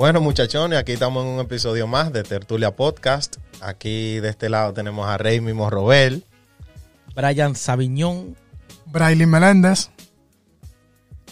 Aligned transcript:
Bueno, 0.00 0.22
muchachones, 0.22 0.78
aquí 0.78 0.92
estamos 0.92 1.26
en 1.26 1.32
un 1.32 1.40
episodio 1.40 1.86
más 1.86 2.10
de 2.10 2.22
Tertulia 2.22 2.74
Podcast. 2.74 3.36
Aquí 3.60 4.18
de 4.18 4.30
este 4.30 4.48
lado 4.48 4.72
tenemos 4.72 5.06
a 5.06 5.18
Rey 5.18 5.42
Mimo 5.42 5.68
Robel. 5.68 6.24
Brian 7.14 7.54
Sabiñón. 7.54 8.34
Braille 8.86 9.26
Meléndez. 9.26 9.90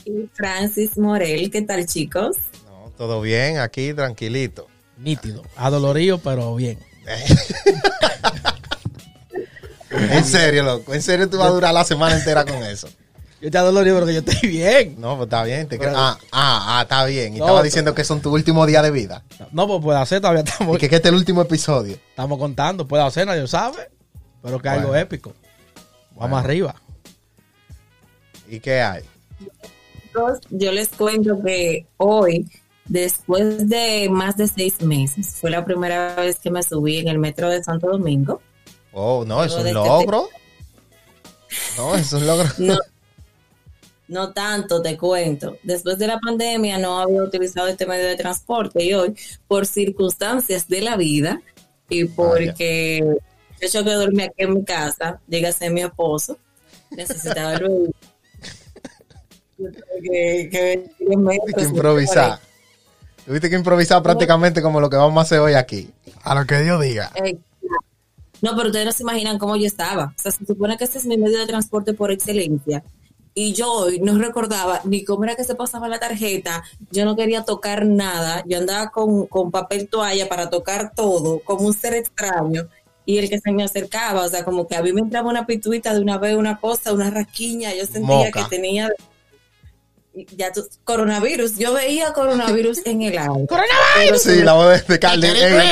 Y 0.04 0.28
Francis 0.34 0.98
Morel, 0.98 1.50
¿qué 1.50 1.62
tal 1.62 1.86
chicos? 1.86 2.36
No, 2.66 2.92
todo 2.94 3.22
bien, 3.22 3.56
aquí 3.56 3.94
tranquilito. 3.94 4.66
Nítido. 4.98 5.44
Adolorido, 5.56 6.18
pero 6.18 6.54
bien. 6.54 6.78
en 9.90 10.24
serio, 10.26 10.62
loco. 10.62 10.92
En 10.92 11.00
serio 11.00 11.30
tú 11.30 11.38
vas 11.38 11.48
a 11.48 11.52
durar 11.52 11.72
la 11.72 11.84
semana 11.84 12.18
entera 12.18 12.44
con 12.44 12.62
eso. 12.64 12.86
Yo 13.40 13.50
te 13.50 13.58
adolorido, 13.58 13.96
pero 13.96 14.06
que 14.06 14.14
yo 14.14 14.18
estoy 14.20 14.48
bien. 14.50 14.96
No, 15.00 15.16
pues 15.16 15.26
está 15.26 15.44
bien. 15.44 15.68
te 15.68 15.78
Pero- 15.78 15.92
ah, 15.96 16.18
ah, 16.32 16.78
ah, 16.78 16.82
está 16.82 17.04
bien. 17.04 17.34
Y 17.34 17.38
No, 17.38 17.44
estaba 17.44 17.62
diciendo 17.62 17.94
que 17.94 18.02
son 18.04 18.20
tu 18.20 18.32
último 18.34 18.66
día 18.66 18.82
de 18.82 18.90
vida. 18.90 19.22
No, 19.52 19.66
pues 19.68 19.80
puede 19.80 19.98
hacer, 20.00 20.20
todavía 20.20 20.42
estamos, 20.42 20.76
Y 20.76 20.80
que, 20.80 20.88
que 20.88 20.96
este 20.96 21.08
es 21.08 21.12
el 21.12 21.18
último 21.18 21.42
episodio. 21.42 21.94
estamos 22.10 22.38
contando. 22.38 22.86
Puede 22.88 23.04
hacer, 23.04 23.26
nadie 23.26 23.42
lo 23.42 23.46
sabe. 23.46 23.90
Pero 24.42 24.60
que 24.60 24.68
algo 24.68 24.88
Bueno. 24.88 25.02
épico. 25.02 25.34
Vamos 26.16 26.30
Bueno. 26.30 26.36
arriba. 26.38 26.74
¿Y 28.48 28.60
qué 28.60 28.80
hay? 28.82 29.02
Yo 30.50 30.72
les 30.72 30.88
cuento 30.88 31.40
que 31.44 31.86
hoy, 31.98 32.50
después 32.86 33.68
de 33.68 34.08
más 34.10 34.36
de 34.36 34.48
seis 34.48 34.80
meses, 34.82 35.36
fue 35.40 35.50
la 35.50 35.64
primera 35.64 36.16
vez 36.16 36.38
que 36.40 36.50
me 36.50 36.62
subí 36.62 36.98
en 36.98 37.08
el 37.08 37.18
metro 37.18 37.48
de 37.48 37.62
Santo 37.62 37.86
Domingo. 37.88 38.40
Oh, 38.92 39.24
no, 39.26 39.44
es 39.44 39.52
un 39.54 39.72
logro. 39.72 40.28
No, 41.76 41.94
es 41.94 42.12
un 42.12 42.26
logro. 42.26 42.48
No, 42.58 42.76
no 44.08 44.32
tanto, 44.32 44.82
te 44.82 44.96
cuento. 44.96 45.56
Después 45.62 45.98
de 45.98 46.06
la 46.06 46.18
pandemia 46.18 46.78
no 46.78 46.98
había 46.98 47.22
utilizado 47.22 47.68
este 47.68 47.86
medio 47.86 48.06
de 48.06 48.16
transporte 48.16 48.82
y 48.82 48.94
hoy, 48.94 49.14
por 49.46 49.66
circunstancias 49.66 50.68
de 50.68 50.80
la 50.80 50.96
vida 50.96 51.40
y 51.88 52.04
porque 52.04 53.02
yo 53.60 53.84
que 53.84 53.92
dormí 53.92 54.22
aquí 54.22 54.34
en 54.38 54.54
mi 54.54 54.64
casa, 54.64 55.20
llega 55.28 55.50
a 55.50 55.52
ser 55.52 55.72
mi 55.72 55.82
esposo, 55.82 56.38
necesitaba 56.90 57.54
el 57.54 57.60
vehículo. 57.60 57.92
Que, 59.58 60.48
que 60.52 60.90
que 60.98 61.62
improvisar. 61.64 62.38
Tuviste 63.26 63.50
que 63.50 63.56
improvisar 63.56 64.00
prácticamente 64.04 64.62
como 64.62 64.80
lo 64.80 64.88
que 64.88 64.94
vamos 64.94 65.18
a 65.18 65.22
hacer 65.22 65.40
hoy 65.40 65.54
aquí. 65.54 65.90
A 66.22 66.36
lo 66.36 66.46
que 66.46 66.60
Dios 66.60 66.80
diga. 66.80 67.10
No, 68.40 68.56
pero 68.56 68.68
ustedes 68.68 68.86
no 68.86 68.92
se 68.92 69.02
imaginan 69.02 69.36
cómo 69.36 69.56
yo 69.56 69.66
estaba. 69.66 70.14
O 70.16 70.22
sea, 70.22 70.30
se 70.30 70.46
supone 70.46 70.78
que 70.78 70.84
este 70.84 70.98
es 70.98 71.06
mi 71.06 71.18
medio 71.18 71.38
de 71.38 71.46
transporte 71.46 71.92
por 71.92 72.12
excelencia. 72.12 72.84
Y 73.40 73.52
yo 73.52 73.70
hoy 73.72 74.00
no 74.00 74.18
recordaba 74.18 74.80
ni 74.82 75.04
cómo 75.04 75.22
era 75.22 75.36
que 75.36 75.44
se 75.44 75.54
pasaba 75.54 75.86
la 75.86 76.00
tarjeta. 76.00 76.64
Yo 76.90 77.04
no 77.04 77.14
quería 77.14 77.44
tocar 77.44 77.86
nada. 77.86 78.42
Yo 78.48 78.58
andaba 78.58 78.90
con, 78.90 79.26
con 79.28 79.52
papel 79.52 79.86
toalla 79.88 80.28
para 80.28 80.50
tocar 80.50 80.92
todo, 80.92 81.38
como 81.44 81.68
un 81.68 81.72
ser 81.72 81.94
extraño. 81.94 82.66
Y 83.06 83.18
el 83.18 83.30
que 83.30 83.38
se 83.38 83.52
me 83.52 83.62
acercaba, 83.62 84.24
o 84.24 84.28
sea, 84.28 84.44
como 84.44 84.66
que 84.66 84.74
a 84.74 84.82
mí 84.82 84.92
me 84.92 85.02
entraba 85.02 85.30
una 85.30 85.46
pituita 85.46 85.94
de 85.94 86.00
una 86.00 86.18
vez, 86.18 86.34
una 86.34 86.58
cosa, 86.58 86.92
una 86.92 87.10
rasquiña. 87.10 87.72
Yo 87.76 87.86
sentía 87.86 88.02
Moca. 88.02 88.42
que 88.42 88.56
tenía 88.56 88.90
ya 90.36 90.50
tú- 90.50 90.66
coronavirus. 90.82 91.58
Yo 91.58 91.72
veía 91.74 92.12
coronavirus 92.12 92.84
en 92.86 93.02
el 93.02 93.18
aire. 93.18 93.46
¡Coronavirus! 93.48 94.20
Sí, 94.20 94.42
la 94.42 94.54
voz 94.54 94.84
de 94.84 94.98
Carly. 94.98 95.28
Ey. 95.28 95.70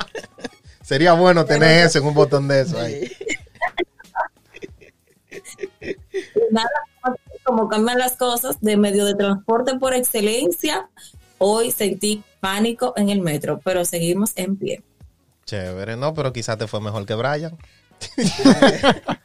Sería 0.82 1.12
bueno 1.12 1.44
tener 1.44 1.86
eso 1.86 2.00
en 2.00 2.06
un 2.06 2.14
botón 2.14 2.48
de 2.48 2.62
eso 2.62 2.76
ahí. 2.80 3.08
Nada 6.50 6.70
como 7.44 7.68
cambian 7.68 7.98
las 7.98 8.16
cosas 8.16 8.60
de 8.60 8.76
medio 8.76 9.04
de 9.04 9.14
transporte 9.14 9.76
por 9.78 9.94
excelencia. 9.94 10.88
Hoy 11.38 11.70
sentí 11.72 12.22
pánico 12.40 12.92
en 12.96 13.08
el 13.08 13.20
metro, 13.20 13.60
pero 13.64 13.84
seguimos 13.84 14.32
en 14.36 14.56
pie. 14.56 14.82
Chévere, 15.44 15.96
no, 15.96 16.14
pero 16.14 16.32
quizás 16.32 16.56
te 16.56 16.68
fue 16.68 16.80
mejor 16.80 17.04
que 17.04 17.14
Brian. 17.14 17.56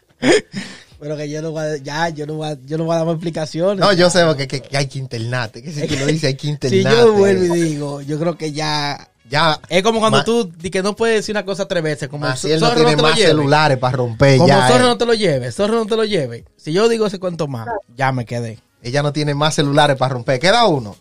Pero 1.00 1.16
que 1.16 1.30
yo 1.30 1.42
no 1.42 1.52
voy 1.52 1.64
a, 1.64 1.78
ya, 1.78 2.10
yo 2.10 2.26
no 2.26 2.36
voy 2.36 2.50
a, 2.50 2.58
yo 2.66 2.78
no 2.78 2.86
voy 2.86 2.96
a 2.96 2.98
dar 2.98 3.06
más 3.06 3.16
explicaciones. 3.16 3.80
No, 3.80 3.94
yo 3.94 4.10
sé 4.10 4.26
porque 4.26 4.48
que, 4.48 4.62
que 4.62 4.78
hay 4.78 4.88
que 4.88 4.98
internarte. 4.98 5.62
Que 5.62 5.72
si 5.72 5.88
que 5.88 5.96
lo 5.96 6.08
dice, 6.08 6.28
hay 6.28 6.36
que 6.36 6.42
si 6.48 6.50
internarte. 6.50 7.00
yo 7.00 7.14
vuelvo 7.14 7.56
y 7.56 7.62
digo, 7.62 8.02
yo 8.02 8.20
creo 8.20 8.38
que 8.38 8.52
ya. 8.52 9.12
Ya, 9.30 9.60
Es 9.70 9.84
como 9.84 10.00
cuando 10.00 10.24
tú 10.24 10.52
di 10.58 10.70
que 10.70 10.82
no 10.82 10.96
puedes 10.96 11.18
decir 11.18 11.34
una 11.34 11.44
cosa 11.44 11.68
tres 11.68 11.84
veces. 11.84 12.08
Como 12.10 12.26
así 12.26 12.52
él 12.52 12.60
no 12.62 12.72
tiene 12.74 12.92
te 12.92 12.96
lo 12.98 13.04
más 13.04 13.20
celulares 13.20 13.78
para 13.78 13.98
romper. 13.98 14.38
Como 14.38 14.48
ya, 14.48 14.68
Zorro 14.68 14.86
eh. 14.86 14.88
no 14.88 14.98
te 14.98 15.06
lo 15.06 15.14
lleve, 15.14 15.52
Zorro 15.52 15.76
no 15.76 15.86
te 15.86 15.96
lo 15.96 16.06
lleve. 16.06 16.46
Si 16.56 16.72
yo 16.72 16.88
digo 16.88 17.06
ese 17.08 17.20
cuento 17.20 17.48
más, 17.48 17.68
ya 17.96 18.12
me 18.12 18.26
quedé. 18.26 18.60
Ella 18.82 19.04
no 19.04 19.12
tiene 19.12 19.34
más 19.36 19.56
celulares 19.56 19.98
para 19.98 20.14
romper. 20.14 20.40
Queda 20.40 20.66
uno. 20.66 20.96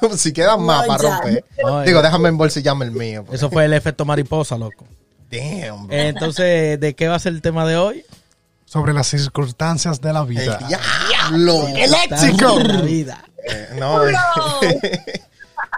si 0.16 0.32
quedan 0.32 0.62
más 0.62 0.82
No, 0.82 0.96
para 0.96 1.02
romper. 1.02 1.44
No, 1.62 1.82
Digo, 1.82 2.00
eh, 2.00 2.02
déjame 2.02 2.28
embolsillarme 2.30 2.86
el 2.86 2.92
mío. 2.92 3.24
pues. 3.24 3.38
Eso 3.40 3.50
fue 3.50 3.64
el 3.66 3.74
efecto 3.74 4.04
mariposa, 4.04 4.56
loco. 4.56 4.86
Damn, 5.30 5.86
bro. 5.86 5.96
Entonces, 5.96 6.80
¿de 6.80 6.94
qué 6.94 7.08
va 7.08 7.16
a 7.16 7.18
ser 7.18 7.32
el 7.32 7.42
tema 7.42 7.66
de 7.66 7.76
hoy? 7.76 8.04
Sobre 8.64 8.92
las 8.92 9.06
circunstancias 9.08 10.00
de 10.00 10.12
la 10.12 10.20
El 10.20 10.26
vida. 10.26 10.58
diablo. 10.66 11.66
¡Eléctrico! 11.68 12.58
La 12.60 12.80
vida. 12.82 13.24
Eh, 13.46 13.68
no, 13.78 14.06
eh. 14.08 14.14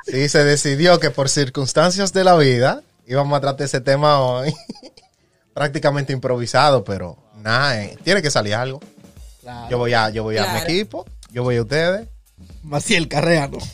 sí, 0.06 0.28
se 0.28 0.44
decidió 0.44 0.98
que 1.00 1.10
por 1.10 1.28
circunstancias 1.28 2.12
de 2.12 2.24
la 2.24 2.36
vida 2.36 2.82
íbamos 3.06 3.36
a 3.36 3.40
tratar 3.40 3.66
ese 3.66 3.80
tema 3.80 4.20
hoy. 4.20 4.54
Prácticamente 5.54 6.12
improvisado, 6.12 6.84
pero 6.84 7.16
nada, 7.36 7.82
eh, 7.82 7.96
tiene 8.04 8.20
que 8.20 8.30
salir 8.30 8.54
algo. 8.54 8.80
Yo 9.70 9.78
voy 9.78 9.94
a, 9.94 10.10
yo 10.10 10.22
voy 10.24 10.36
a 10.36 10.52
mi 10.52 10.58
equipo, 10.58 11.06
yo 11.30 11.42
voy 11.44 11.56
a 11.56 11.62
ustedes. 11.62 12.08
Maciel 12.62 13.08
Carreano. 13.08 13.58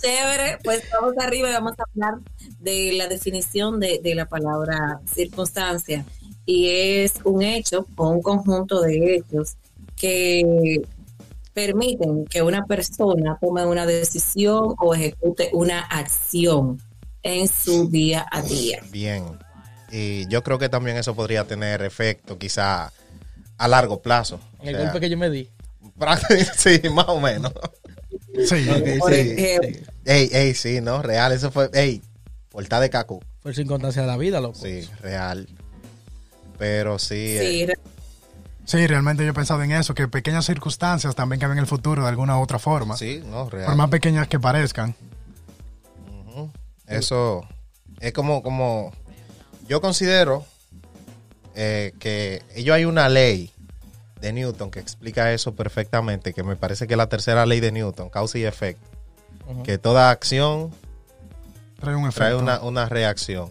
Chévere, 0.00 0.58
pues 0.64 0.82
vamos 0.90 1.14
arriba 1.18 1.50
y 1.50 1.52
vamos 1.52 1.74
a 1.78 1.84
hablar 1.90 2.14
de 2.60 2.92
la 2.94 3.06
definición 3.08 3.78
de, 3.78 4.00
de 4.02 4.14
la 4.14 4.26
palabra 4.26 5.00
circunstancia. 5.12 6.04
Y 6.46 6.70
es 6.70 7.14
un 7.24 7.42
hecho 7.42 7.86
o 7.96 8.08
un 8.08 8.22
conjunto 8.22 8.80
de 8.80 9.16
hechos 9.16 9.56
que 9.96 10.80
permiten 11.56 12.26
que 12.26 12.42
una 12.42 12.66
persona 12.66 13.38
tome 13.40 13.64
una 13.64 13.86
decisión 13.86 14.74
o 14.78 14.94
ejecute 14.94 15.48
una 15.54 15.80
acción 15.80 16.78
en 17.22 17.48
su 17.48 17.88
día 17.88 18.26
a 18.30 18.42
día. 18.42 18.82
Bien. 18.90 19.24
Y 19.90 20.28
yo 20.28 20.42
creo 20.42 20.58
que 20.58 20.68
también 20.68 20.98
eso 20.98 21.16
podría 21.16 21.44
tener 21.44 21.80
efecto 21.80 22.38
quizá 22.38 22.92
a 23.56 23.68
largo 23.68 24.02
plazo. 24.02 24.38
O 24.58 24.64
El 24.64 24.76
sea, 24.76 24.84
golpe 24.84 25.00
que 25.00 25.08
yo 25.08 25.16
me 25.16 25.30
di. 25.30 25.48
sí, 26.58 26.78
más 26.92 27.08
o 27.08 27.20
menos. 27.20 27.54
Sí. 28.46 28.68
Por 28.98 29.14
sí, 29.14 29.20
ejemplo, 29.20 29.70
sí. 29.70 29.84
Ey, 30.04 30.28
ey, 30.32 30.54
sí, 30.54 30.82
¿no? 30.82 31.00
Real, 31.00 31.32
eso 31.32 31.50
fue, 31.50 31.70
ey, 31.72 32.02
portada 32.50 32.82
de 32.82 32.90
Cacu. 32.90 33.24
Fue 33.40 33.54
circunstancia 33.54 34.02
de 34.02 34.08
la 34.08 34.18
vida, 34.18 34.42
loco. 34.42 34.58
Sí, 34.60 34.86
real. 35.00 35.48
Pero 36.58 36.98
sí, 36.98 37.38
eh, 37.38 37.66
sí, 37.66 37.72
Sí, 38.66 38.84
realmente 38.86 39.24
yo 39.24 39.30
he 39.30 39.32
pensado 39.32 39.62
en 39.62 39.70
eso, 39.70 39.94
que 39.94 40.08
pequeñas 40.08 40.44
circunstancias 40.44 41.14
también 41.14 41.38
cambian 41.40 41.58
el 41.58 41.68
futuro 41.68 42.02
de 42.02 42.08
alguna 42.08 42.36
u 42.36 42.42
otra 42.42 42.58
forma. 42.58 42.96
sí, 42.96 43.22
no, 43.24 43.48
real. 43.48 43.66
Por 43.66 43.76
más 43.76 43.88
pequeñas 43.88 44.28
que 44.28 44.38
parezcan. 44.40 44.94
Eso 46.86 47.46
es 48.00 48.12
como, 48.12 48.42
como 48.42 48.92
yo 49.68 49.80
considero 49.80 50.44
eh, 51.54 51.92
que 51.98 52.42
ello 52.54 52.74
hay 52.74 52.84
una 52.84 53.08
ley 53.08 53.50
de 54.20 54.32
Newton 54.32 54.70
que 54.70 54.80
explica 54.80 55.32
eso 55.32 55.54
perfectamente, 55.54 56.32
que 56.32 56.42
me 56.42 56.56
parece 56.56 56.86
que 56.86 56.94
es 56.94 56.98
la 56.98 57.08
tercera 57.08 57.46
ley 57.46 57.60
de 57.60 57.72
Newton, 57.72 58.10
causa 58.10 58.38
y 58.38 58.44
efecto, 58.44 58.86
que 59.64 59.78
toda 59.78 60.10
acción 60.10 60.72
Trae 61.80 61.94
un 61.94 62.02
efecto. 62.02 62.18
trae 62.18 62.34
una, 62.34 62.60
una 62.60 62.88
reacción. 62.88 63.50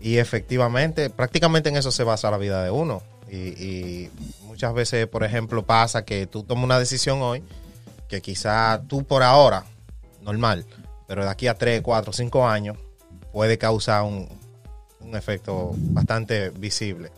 Y 0.00 0.18
efectivamente, 0.18 1.10
prácticamente 1.10 1.68
en 1.68 1.76
eso 1.76 1.90
se 1.90 2.04
basa 2.04 2.30
la 2.30 2.38
vida 2.38 2.62
de 2.62 2.70
uno. 2.70 3.02
Y, 3.30 3.36
y 3.36 4.10
muchas 4.44 4.72
veces, 4.74 5.06
por 5.06 5.24
ejemplo, 5.24 5.64
pasa 5.64 6.04
que 6.04 6.26
tú 6.26 6.42
tomas 6.42 6.64
una 6.64 6.78
decisión 6.78 7.20
hoy 7.22 7.42
que 8.08 8.22
quizá 8.22 8.82
tú 8.88 9.04
por 9.04 9.22
ahora, 9.22 9.66
normal, 10.22 10.64
pero 11.06 11.24
de 11.24 11.30
aquí 11.30 11.46
a 11.46 11.54
3, 11.54 11.82
4, 11.82 12.12
5 12.12 12.48
años 12.48 12.78
puede 13.32 13.58
causar 13.58 14.02
un, 14.02 14.28
un 15.00 15.16
efecto 15.16 15.72
bastante 15.74 16.50
visible. 16.50 17.10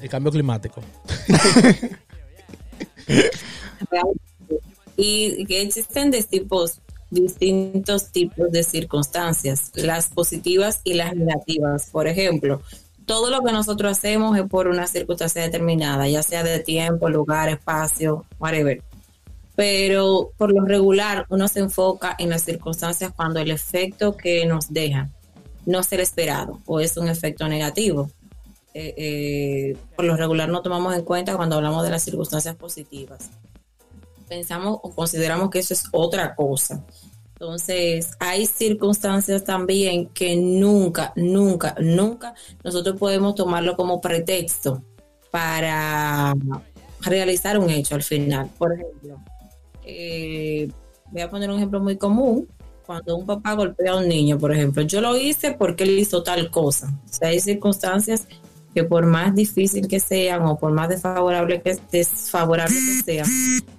El 0.00 0.08
cambio 0.08 0.32
climático. 0.32 0.80
y 4.96 5.44
que 5.46 5.62
existen 5.62 6.10
de 6.10 6.22
tipos, 6.22 6.80
distintos 7.10 8.10
tipos 8.10 8.50
de 8.50 8.62
circunstancias, 8.62 9.70
las 9.74 10.08
positivas 10.08 10.80
y 10.84 10.94
las 10.94 11.14
negativas. 11.14 11.90
Por 11.90 12.06
ejemplo, 12.06 12.60
todo 13.06 13.30
lo 13.30 13.42
que 13.42 13.52
nosotros 13.52 13.92
hacemos 13.92 14.36
es 14.36 14.44
por 14.44 14.68
una 14.68 14.86
circunstancia 14.86 15.42
determinada, 15.42 16.08
ya 16.08 16.22
sea 16.22 16.42
de 16.42 16.60
tiempo, 16.60 17.08
lugar, 17.08 17.48
espacio, 17.48 18.24
whatever. 18.38 18.82
Pero 19.56 20.32
por 20.36 20.52
lo 20.52 20.64
regular 20.64 21.26
uno 21.28 21.46
se 21.48 21.60
enfoca 21.60 22.16
en 22.18 22.30
las 22.30 22.42
circunstancias 22.42 23.12
cuando 23.14 23.40
el 23.40 23.50
efecto 23.50 24.16
que 24.16 24.46
nos 24.46 24.72
deja 24.72 25.10
no 25.66 25.80
es 25.80 25.92
el 25.92 26.00
esperado 26.00 26.60
o 26.66 26.80
es 26.80 26.96
un 26.96 27.08
efecto 27.08 27.48
negativo. 27.48 28.10
Eh, 28.74 28.94
eh, 28.96 29.76
por 29.94 30.04
lo 30.04 30.16
regular 30.16 30.48
no 30.48 30.60
tomamos 30.60 30.96
en 30.96 31.02
cuenta 31.02 31.36
cuando 31.36 31.56
hablamos 31.56 31.84
de 31.84 31.90
las 31.90 32.02
circunstancias 32.02 32.56
positivas. 32.56 33.30
pensamos 34.28 34.80
o 34.82 34.90
consideramos 34.90 35.50
que 35.50 35.60
eso 35.60 35.74
es 35.74 35.84
otra 35.92 36.34
cosa. 36.34 36.84
Entonces, 37.44 38.12
hay 38.20 38.46
circunstancias 38.46 39.44
también 39.44 40.08
que 40.08 40.34
nunca, 40.34 41.12
nunca, 41.14 41.74
nunca 41.78 42.34
nosotros 42.62 42.96
podemos 42.98 43.34
tomarlo 43.34 43.76
como 43.76 44.00
pretexto 44.00 44.82
para 45.30 46.32
realizar 47.02 47.58
un 47.58 47.68
hecho 47.68 47.96
al 47.96 48.02
final. 48.02 48.48
Por 48.56 48.72
ejemplo, 48.72 49.18
eh, 49.84 50.70
voy 51.10 51.20
a 51.20 51.28
poner 51.28 51.50
un 51.50 51.56
ejemplo 51.56 51.80
muy 51.80 51.98
común. 51.98 52.48
Cuando 52.86 53.14
un 53.14 53.26
papá 53.26 53.52
golpea 53.52 53.92
a 53.92 53.98
un 53.98 54.08
niño, 54.08 54.38
por 54.38 54.50
ejemplo, 54.50 54.82
yo 54.82 55.02
lo 55.02 55.14
hice 55.14 55.52
porque 55.52 55.84
él 55.84 55.98
hizo 55.98 56.22
tal 56.22 56.50
cosa. 56.50 56.98
O 57.04 57.12
sea, 57.12 57.28
hay 57.28 57.40
circunstancias 57.40 58.26
que 58.74 58.84
por 58.84 59.04
más 59.04 59.34
difícil 59.34 59.86
que 59.86 60.00
sean 60.00 60.46
o 60.46 60.56
por 60.56 60.72
más 60.72 60.88
desfavorable 60.88 61.60
que, 61.60 61.76
desfavorable 61.92 62.74
que 62.74 63.02
sean, 63.02 63.28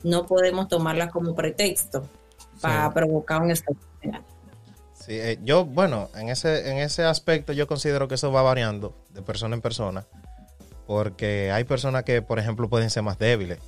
no 0.03 0.27
podemos 0.27 0.67
tomarlas 0.67 1.11
como 1.11 1.33
pretexto 1.33 2.07
para 2.61 2.93
provocar 2.93 3.41
un 3.41 3.51
efecto 3.51 3.85
Sí, 4.93 5.13
eh, 5.19 5.37
yo, 5.43 5.65
bueno, 5.65 6.09
en 6.15 6.29
ese, 6.29 6.71
en 6.71 6.77
ese 6.77 7.03
aspecto 7.03 7.53
yo 7.53 7.67
considero 7.67 8.07
que 8.07 8.15
eso 8.15 8.31
va 8.31 8.41
variando 8.41 8.95
de 9.11 9.21
persona 9.21 9.55
en 9.55 9.61
persona, 9.61 10.05
porque 10.87 11.51
hay 11.51 11.63
personas 11.63 12.03
que, 12.03 12.21
por 12.23 12.39
ejemplo, 12.39 12.69
pueden 12.69 12.89
ser 12.89 13.03
más 13.03 13.19
débiles 13.19 13.59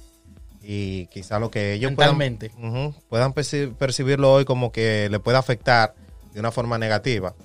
y 0.63 1.06
quizá 1.07 1.38
lo 1.39 1.51
que 1.51 1.74
ellos 1.74 1.92
puedan, 1.94 2.16
ujú, 2.57 2.95
puedan 3.07 3.34
perci- 3.36 3.74
percibirlo 3.75 4.34
hoy 4.34 4.45
como 4.45 4.72
que 4.72 5.10
le 5.10 5.19
puede 5.19 5.38
afectar 5.38 5.94
de 6.33 6.40
una 6.40 6.51
forma 6.51 6.78
negativa, 6.80 7.36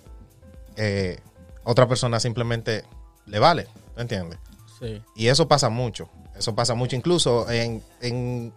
eh, 0.76 1.18
otra 1.64 1.86
persona 1.86 2.18
simplemente 2.18 2.84
le 3.26 3.38
vale, 3.38 3.66
¿me 3.94 4.02
entiendes? 4.02 4.38
Sí. 4.80 5.02
Y 5.14 5.28
eso 5.28 5.46
pasa 5.48 5.68
mucho. 5.68 6.08
Eso 6.36 6.54
pasa 6.54 6.74
mucho 6.74 6.96
incluso 6.96 7.48
en, 7.50 7.82
en, 8.00 8.52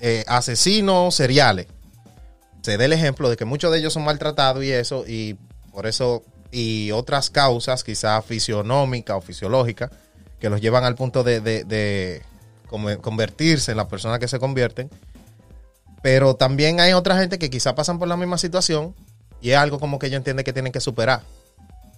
eh, 0.00 0.22
asesinos 0.28 1.14
seriales. 1.14 1.66
Se 2.62 2.76
da 2.76 2.84
el 2.84 2.92
ejemplo 2.92 3.28
de 3.30 3.36
que 3.36 3.44
muchos 3.44 3.72
de 3.72 3.78
ellos 3.78 3.92
son 3.92 4.04
maltratados 4.04 4.62
y 4.64 4.70
eso, 4.72 5.04
y 5.06 5.36
por 5.72 5.86
eso, 5.86 6.22
y 6.50 6.90
otras 6.90 7.30
causas, 7.30 7.84
quizás 7.84 8.24
fisionómicas 8.24 9.16
o 9.16 9.20
fisiológicas, 9.20 9.90
que 10.38 10.50
los 10.50 10.60
llevan 10.60 10.84
al 10.84 10.94
punto 10.94 11.22
de, 11.22 11.40
de- 11.40 11.64
de 11.64 12.22
convertirse 12.66 13.70
en 13.72 13.76
las 13.76 13.86
personas 13.86 14.18
que 14.18 14.28
se 14.28 14.38
convierten. 14.38 14.90
Pero 16.02 16.34
también 16.34 16.80
hay 16.80 16.92
otra 16.92 17.18
gente 17.18 17.38
que 17.38 17.50
quizás 17.50 17.74
pasan 17.74 17.98
por 17.98 18.08
la 18.08 18.16
misma 18.16 18.38
situación 18.38 18.94
y 19.42 19.50
es 19.50 19.56
algo 19.58 19.78
como 19.78 19.98
que 19.98 20.06
ellos 20.06 20.16
entienden 20.18 20.44
que 20.44 20.52
tienen 20.52 20.72
que 20.72 20.80
superar. 20.80 21.20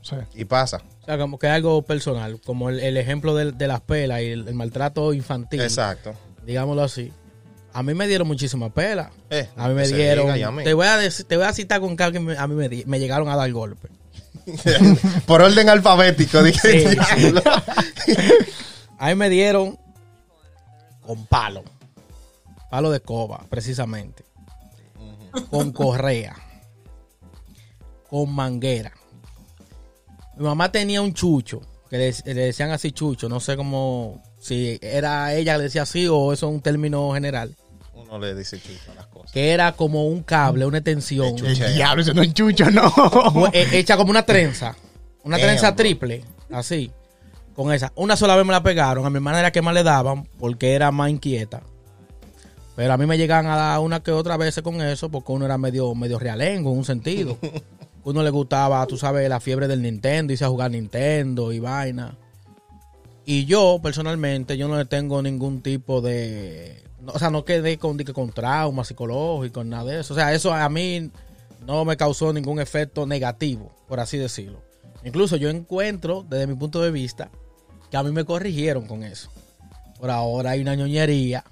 Sí. 0.03 0.17
Y 0.35 0.45
pasa. 0.45 0.83
O 1.03 1.05
sea, 1.05 1.17
como 1.19 1.39
que 1.39 1.47
es 1.47 1.53
algo 1.53 1.83
personal, 1.83 2.41
como 2.45 2.69
el, 2.69 2.81
el 2.81 2.97
ejemplo 2.97 3.37
de, 3.37 3.67
las 3.69 3.81
pelas 3.81 4.21
y 4.23 4.27
el, 4.27 4.49
el 4.49 4.55
maltrato 4.55 5.13
infantil, 5.15 5.61
Exacto. 5.61 6.15
digámoslo 6.45 6.83
así. 6.83 7.13
A 7.75 7.83
mí 7.83 7.95
me 7.95 8.07
dieron 8.07 8.27
muchísima 8.29 8.69
pela. 8.73 9.11
Eh, 9.31 9.49
A 9.57 9.69
mí 9.69 9.75
me 9.75 9.87
dieron. 9.89 10.33
diga. 10.35 10.53
Te 10.63 10.75
voy 10.75 10.87
a 10.87 10.97
decir- 10.97 11.27
te 11.27 11.37
voy 11.37 11.47
a 11.47 11.53
citar 11.53 11.81
con 11.81 11.97
que 11.97 12.05
a 12.05 12.11
mí 12.11 12.55
me, 12.87 12.99
llegaron 12.99 13.29
a 13.29 13.37
dar 13.37 13.51
golpe. 13.53 13.89
Por 15.27 15.41
orden 15.43 15.69
alfabético, 15.69 16.43
dije. 16.43 16.91
Sí. 16.91 16.99
A 18.99 19.09
mí 19.09 19.15
me 19.15 19.29
dieron 19.31 19.79
con 21.01 21.27
palo. 21.27 21.65
Palo 22.71 22.91
de 22.91 23.01
coba, 23.01 23.45
precisamente. 23.49 24.25
Con 25.51 25.73
correa. 25.73 26.37
Con 28.09 28.33
manguera. 28.35 28.93
Mi 30.37 30.45
mamá 30.45 30.71
tenía 30.73 31.03
un 31.03 31.13
chucho, 31.15 31.61
que 31.91 31.99
le, 31.99 32.15
le 32.25 32.35
decían 32.47 32.71
así 32.71 32.93
chucho, 32.93 33.29
no 33.29 33.41
sé 33.41 33.57
cómo, 33.57 34.23
si 34.41 34.79
era 34.81 35.35
ella 35.35 35.53
que 35.55 35.59
le 35.59 35.65
decía 35.65 35.83
así 35.83 36.07
o 36.09 36.33
eso 36.33 36.49
es 36.49 36.55
un 36.55 36.61
término 36.63 37.13
general, 37.13 37.55
Uno 38.15 38.27
le 38.27 38.35
dice 38.35 38.61
chucho 38.61 38.93
a 38.93 38.95
las 38.95 39.07
cosas. 39.07 39.33
que 39.33 39.51
era 39.51 39.73
como 39.73 40.07
un 40.07 40.23
cable, 40.23 40.67
una 40.67 40.79
extensión, 40.79 41.35
El 41.45 41.75
diablo, 41.75 42.03
eso 42.03 42.13
no 42.15 42.23
es 42.23 42.35
chucho, 42.35 42.71
no. 42.71 42.93
he- 43.53 43.79
hecha 43.79 43.97
como 43.97 44.11
una 44.11 44.25
trenza, 44.25 44.77
una 45.25 45.39
Damn, 45.39 45.47
trenza 45.47 45.71
bro. 45.71 45.77
triple, 45.77 46.25
así, 46.53 46.91
con 47.55 47.73
esa. 47.73 47.91
Una 47.95 48.17
sola 48.17 48.37
vez 48.37 48.45
me 48.45 48.53
la 48.53 48.63
pegaron, 48.63 49.07
a 49.07 49.11
mi 49.11 49.17
hermana 49.17 49.39
era 49.41 49.51
que 49.51 49.63
más 49.63 49.73
le 49.75 49.83
daban 49.83 50.25
porque 50.39 50.75
era 50.75 50.91
más 50.91 51.09
inquieta. 51.11 51.63
Pero 52.77 52.93
a 52.93 52.97
mí 52.97 53.05
me 53.07 53.19
llegan 53.19 53.47
a 53.47 53.57
dar 53.57 53.81
una 53.81 54.03
que 54.03 54.13
otra 54.13 54.37
vez 54.37 54.61
con 54.63 54.81
eso 54.81 55.11
porque 55.11 55.33
uno 55.33 55.45
era 55.45 55.59
medio, 55.59 55.95
medio 55.95 56.19
realengo 56.19 56.71
en 56.73 56.79
un 56.79 56.85
sentido. 56.85 57.37
uno 58.05 58.23
le 58.23 58.31
gustaba, 58.31 58.87
tú 58.87 58.97
sabes, 58.97 59.29
la 59.29 59.41
fiebre 59.41 59.69
del 59.69 59.81
Nintendo, 59.83 60.33
irse 60.33 60.45
a 60.45 60.49
jugar 60.49 60.71
Nintendo 60.71 61.53
y 61.53 61.61
vaina. 61.61 62.17
Y 63.25 63.45
yo, 63.45 63.79
personalmente, 63.83 64.57
yo 64.57 64.69
no 64.69 64.77
le 64.77 64.85
tengo 64.85 65.23
ningún 65.23 65.63
tipo 65.63 66.01
de... 66.01 66.83
no, 67.03 67.13
o 67.13 67.19
sea, 67.19 67.31
no 67.31 67.45
quedé 67.45 67.79
con, 67.79 67.99
con 67.99 68.31
trauma 68.33 68.85
psicológico, 68.85 69.65
nada 69.65 69.85
de 69.85 70.01
eso. 70.01 70.15
O 70.15 70.17
sea, 70.17 70.33
eso 70.33 70.53
a 70.53 70.69
mí 70.69 71.11
no 71.67 71.85
me 71.85 71.97
causó 71.97 72.33
ningún 72.33 72.61
efecto 72.61 73.07
negativo, 73.07 73.73
por 73.89 74.01
así 74.01 74.19
decirlo. 74.19 74.63
Incluso 75.05 75.37
yo 75.37 75.51
encuentro, 75.51 76.25
desde 76.29 76.47
mi 76.47 76.55
punto 76.55 76.81
de 76.81 76.93
vista, 76.93 77.31
que 77.91 77.97
a 77.97 78.03
mí 78.03 78.13
me 78.13 78.25
corrigieron 78.25 78.87
con 78.87 79.03
eso. 79.03 79.31
Por 79.99 80.11
ahora 80.11 80.51
hay 80.51 80.61
una 80.61 80.75
ñoñería 80.75 81.45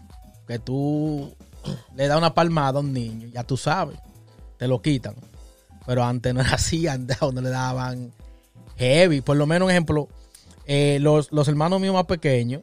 que 0.47 0.59
tú 0.59 1.35
le 1.97 2.07
das 2.07 2.17
una 2.17 2.35
palmada 2.35 2.79
a 2.79 2.83
un 2.83 2.93
niño, 2.93 3.29
ya 3.29 3.45
tú 3.45 3.57
sabes, 3.57 3.99
te 4.57 4.69
lo 4.69 4.81
quitan. 4.81 5.17
Pero 5.85 6.05
antes 6.05 6.33
no 6.33 6.41
era 6.41 6.55
así, 6.55 6.87
antes 6.87 7.21
a 7.21 7.27
uno 7.27 7.41
le 7.41 7.51
daban 7.51 8.13
heavy. 8.77 9.21
Por 9.21 9.37
lo 9.37 9.47
menos, 9.47 9.67
un 9.67 9.73
ejemplo, 9.73 10.09
eh, 10.67 10.99
los, 11.01 11.33
los 11.33 11.49
hermanos 11.49 11.81
míos 11.81 11.95
más 11.95 12.07
pequeños, 12.07 12.63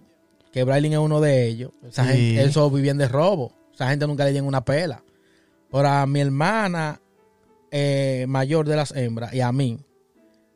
que 0.57 0.63
Braylin 0.63 0.93
es 0.93 0.97
uno 0.97 1.21
de 1.21 1.45
ellos, 1.45 1.69
esa 1.87 2.03
Sí. 2.03 2.09
gente, 2.09 2.43
esos 2.45 2.73
vivían 2.73 2.97
de 2.97 3.07
robo. 3.07 3.53
Esa 3.75 3.89
gente 3.89 4.07
nunca 4.07 4.25
le 4.25 4.31
dieron 4.31 4.47
una 4.47 4.65
pela. 4.65 5.03
Pero 5.71 5.87
a 5.87 6.07
mi 6.07 6.19
hermana 6.19 6.99
eh, 7.69 8.25
mayor 8.27 8.67
de 8.67 8.75
las 8.75 8.91
hembras 8.95 9.31
y 9.35 9.41
a 9.41 9.51
mí, 9.51 9.77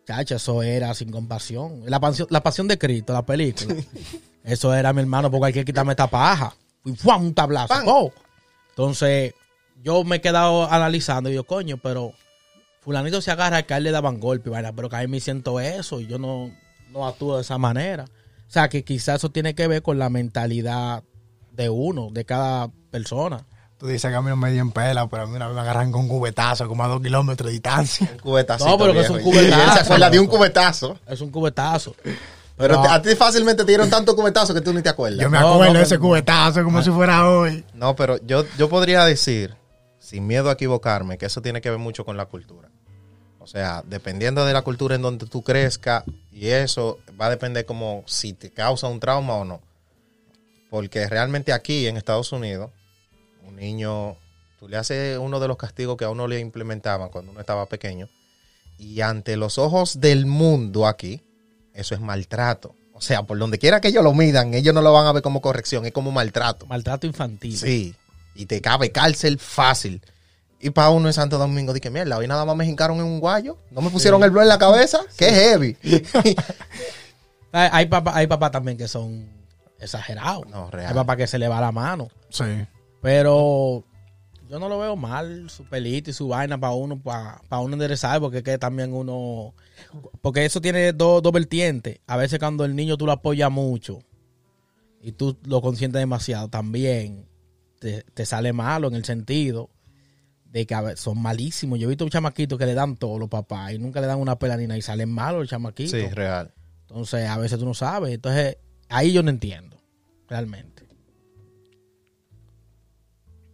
chacha, 0.07 0.37
eso 0.37 0.63
era 0.63 0.91
sin 0.95 1.11
compasión. 1.11 1.83
La 1.85 1.99
pasión, 1.99 2.27
la 2.31 2.41
pasión 2.41 2.67
de 2.67 2.79
Cristo, 2.79 3.13
la 3.13 3.23
película. 3.23 3.75
eso 4.43 4.73
era 4.73 4.91
mi 4.91 5.01
hermano, 5.01 5.29
porque 5.29 5.45
hay 5.45 5.53
que 5.53 5.65
quitarme 5.65 5.91
esta 5.91 6.07
paja. 6.07 6.55
Y 6.83 6.93
¡fua! 6.95 7.17
un 7.17 7.35
tablazo. 7.35 7.71
¡Oh! 7.85 8.11
Entonces, 8.69 9.35
yo 9.83 10.03
me 10.03 10.15
he 10.15 10.21
quedado 10.21 10.67
analizando 10.67 11.29
y 11.29 11.35
yo, 11.35 11.43
coño, 11.43 11.77
pero 11.77 12.13
fulanito 12.79 13.21
se 13.21 13.29
agarra 13.29 13.61
que 13.67 13.75
a 13.75 13.77
él 13.77 13.83
le 13.83 13.91
daban 13.91 14.19
golpe, 14.19 14.49
pero 14.75 14.89
que 14.89 14.95
a 14.95 15.01
mí 15.01 15.07
me 15.07 15.19
siento 15.19 15.59
eso 15.59 16.01
y 16.01 16.07
yo 16.07 16.17
no, 16.17 16.49
no 16.89 17.05
actúo 17.05 17.35
de 17.35 17.43
esa 17.43 17.59
manera. 17.59 18.05
O 18.51 18.53
sea, 18.53 18.67
que 18.67 18.83
quizás 18.83 19.15
eso 19.15 19.31
tiene 19.31 19.55
que 19.55 19.65
ver 19.67 19.81
con 19.81 19.97
la 19.97 20.09
mentalidad 20.09 21.03
de 21.53 21.69
uno, 21.69 22.09
de 22.11 22.25
cada 22.25 22.67
persona. 22.91 23.45
Tú 23.77 23.87
dices 23.87 24.11
que 24.11 24.15
a 24.17 24.21
mí 24.21 24.27
no 24.27 24.35
me 24.35 24.51
dieron 24.51 24.73
pela, 24.73 25.07
pero 25.07 25.23
a 25.23 25.25
mí 25.25 25.33
una 25.37 25.47
vez 25.47 25.55
me 25.55 25.61
agarran 25.61 25.89
con 25.89 26.01
un 26.01 26.07
cubetazo 26.09 26.67
como 26.67 26.83
a 26.83 26.89
dos 26.89 26.99
kilómetros 27.01 27.47
de 27.47 27.53
distancia. 27.53 28.09
Un 28.11 28.19
cubetazo. 28.19 28.67
No, 28.67 28.77
pero 28.77 28.91
que 28.91 28.99
es 28.99 29.09
un 29.09 29.21
cubetazo, 29.21 29.73
se 29.73 29.79
acuerda 29.79 30.09
de 30.09 30.19
un 30.19 30.27
cubetazo. 30.27 30.99
Es 31.07 31.21
un 31.21 31.31
cubetazo. 31.31 31.95
Pero 32.57 32.75
No. 32.75 32.91
a 32.91 33.01
ti 33.01 33.15
fácilmente 33.15 33.63
te 33.63 33.69
dieron 33.71 33.89
tanto 33.89 34.17
cubetazo 34.17 34.53
que 34.53 34.59
tú 34.59 34.73
ni 34.73 34.81
te 34.81 34.89
acuerdas. 34.89 35.21
Yo 35.21 35.29
me 35.29 35.39
No, 35.39 35.53
acuerdo 35.53 35.71
no, 35.71 35.79
de 35.79 35.85
ese 35.85 35.97
cubetazo 35.97 36.61
como 36.65 36.81
si 36.83 36.91
fuera 36.91 37.29
hoy. 37.29 37.63
No, 37.73 37.95
pero 37.95 38.17
yo, 38.25 38.43
yo 38.57 38.67
podría 38.67 39.05
decir, 39.05 39.55
sin 39.97 40.27
miedo 40.27 40.49
a 40.49 40.53
equivocarme, 40.53 41.17
que 41.17 41.27
eso 41.27 41.41
tiene 41.41 41.61
que 41.61 41.69
ver 41.69 41.79
mucho 41.79 42.03
con 42.03 42.17
la 42.17 42.25
cultura. 42.25 42.67
O 43.41 43.47
sea, 43.47 43.83
dependiendo 43.85 44.45
de 44.45 44.53
la 44.53 44.61
cultura 44.61 44.95
en 44.95 45.01
donde 45.01 45.25
tú 45.25 45.41
crezcas, 45.41 46.03
y 46.31 46.47
eso 46.49 46.99
va 47.19 47.25
a 47.25 47.31
depender 47.31 47.65
como 47.65 48.03
si 48.05 48.33
te 48.33 48.51
causa 48.51 48.87
un 48.87 48.99
trauma 48.99 49.33
o 49.33 49.45
no. 49.45 49.61
Porque 50.69 51.07
realmente 51.09 51.51
aquí 51.51 51.87
en 51.87 51.97
Estados 51.97 52.31
Unidos, 52.31 52.69
un 53.47 53.55
niño, 53.55 54.15
tú 54.59 54.69
le 54.69 54.77
haces 54.77 55.17
uno 55.17 55.39
de 55.39 55.47
los 55.47 55.57
castigos 55.57 55.97
que 55.97 56.05
a 56.05 56.09
uno 56.09 56.27
le 56.27 56.39
implementaban 56.39 57.09
cuando 57.09 57.31
uno 57.31 57.39
estaba 57.39 57.65
pequeño, 57.65 58.07
y 58.77 59.01
ante 59.01 59.35
los 59.37 59.57
ojos 59.57 59.99
del 59.99 60.27
mundo 60.27 60.85
aquí, 60.85 61.21
eso 61.73 61.95
es 61.95 62.01
maltrato. 62.01 62.75
O 62.93 63.01
sea, 63.01 63.23
por 63.23 63.39
donde 63.39 63.57
quiera 63.57 63.81
que 63.81 63.87
ellos 63.87 64.03
lo 64.03 64.13
midan, 64.13 64.53
ellos 64.53 64.75
no 64.75 64.83
lo 64.83 64.93
van 64.93 65.07
a 65.07 65.13
ver 65.13 65.23
como 65.23 65.41
corrección, 65.41 65.87
es 65.87 65.91
como 65.91 66.11
maltrato. 66.11 66.67
Maltrato 66.67 67.07
infantil. 67.07 67.57
Sí, 67.57 67.95
y 68.35 68.45
te 68.45 68.61
cabe 68.61 68.91
cárcel 68.91 69.39
fácil. 69.39 70.01
Y 70.61 70.69
para 70.69 70.91
uno 70.91 71.07
en 71.07 71.13
Santo 71.13 71.39
Domingo, 71.39 71.73
dije, 71.73 71.89
mierda, 71.89 72.17
hoy 72.17 72.27
nada 72.27 72.45
más 72.45 72.55
me 72.55 72.65
jincaron 72.65 72.97
en 72.97 73.05
un 73.05 73.19
guayo. 73.19 73.57
No 73.71 73.81
me 73.81 73.89
pusieron 73.89 74.23
el 74.23 74.29
blog 74.29 74.43
en 74.43 74.49
la 74.49 74.59
cabeza. 74.59 74.99
Qué 75.17 75.29
heavy. 75.31 75.77
Hay, 77.53 77.87
papás 77.87 78.15
hay 78.15 78.27
papás 78.27 78.51
también 78.51 78.77
que 78.77 78.87
son 78.87 79.27
exagerados. 79.77 80.47
No, 80.47 80.71
real. 80.71 80.87
Hay 80.87 80.93
papás 80.93 81.17
que 81.17 81.27
se 81.27 81.37
le 81.37 81.49
va 81.49 81.59
la 81.59 81.73
mano. 81.73 82.07
Sí. 82.29 82.45
Pero 83.01 83.83
yo 84.47 84.57
no 84.57 84.69
lo 84.69 84.79
veo 84.79 84.95
mal, 84.95 85.49
su 85.49 85.65
pelito 85.65 86.09
y 86.09 86.13
su 86.13 86.29
vaina 86.29 86.57
para 86.57 86.73
uno, 86.73 86.97
para, 86.97 87.41
para 87.49 87.61
uno 87.61 87.73
enderezar, 87.73 88.21
porque 88.21 88.37
es 88.37 88.43
que 88.43 88.57
también 88.57 88.93
uno. 88.93 89.53
Porque 90.21 90.45
eso 90.45 90.61
tiene 90.61 90.93
dos, 90.93 91.21
dos 91.21 91.33
vertientes. 91.33 91.99
A 92.07 92.15
veces 92.15 92.39
cuando 92.39 92.63
el 92.63 92.73
niño 92.73 92.95
tú 92.95 93.05
lo 93.05 93.11
apoyas 93.11 93.51
mucho 93.51 93.99
y 95.01 95.11
tú 95.11 95.37
lo 95.43 95.61
consientes 95.61 95.99
demasiado, 95.99 96.47
también 96.47 97.27
te, 97.79 98.03
te 98.13 98.25
sale 98.25 98.53
malo 98.53 98.87
en 98.87 98.95
el 98.95 99.03
sentido 99.03 99.70
de 100.51 100.65
que 100.65 100.75
a 100.75 100.81
veces 100.81 100.99
son 100.99 101.21
malísimos. 101.21 101.79
Yo 101.79 101.87
he 101.87 101.89
visto 101.89 102.03
un 102.03 102.09
chamaquito 102.09 102.57
que 102.57 102.65
le 102.65 102.73
dan 102.73 102.97
todo 102.97 103.17
los 103.17 103.29
papás 103.29 103.73
y 103.73 103.79
nunca 103.79 104.01
le 104.01 104.07
dan 104.07 104.19
una 104.19 104.37
pela 104.37 104.57
ni 104.57 104.67
nada 104.67 104.77
y 104.77 104.81
salen 104.81 105.09
malos 105.09 105.41
los 105.41 105.49
chamaquitos. 105.49 105.91
Sí, 105.91 106.07
real. 106.07 106.53
Entonces, 106.81 107.27
a 107.27 107.37
veces 107.37 107.57
tú 107.57 107.65
no 107.65 107.73
sabes. 107.73 108.13
Entonces, 108.13 108.57
ahí 108.89 109.13
yo 109.13 109.23
no 109.23 109.29
entiendo, 109.29 109.77
realmente. 110.27 110.83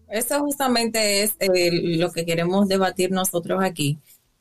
Eso 0.10 0.40
justamente 0.40 1.24
es 1.24 1.36
eh, 1.40 1.98
lo 1.98 2.12
que 2.12 2.26
queremos 2.26 2.68
debatir 2.68 3.12
nosotros 3.12 3.62
aquí, 3.62 4.00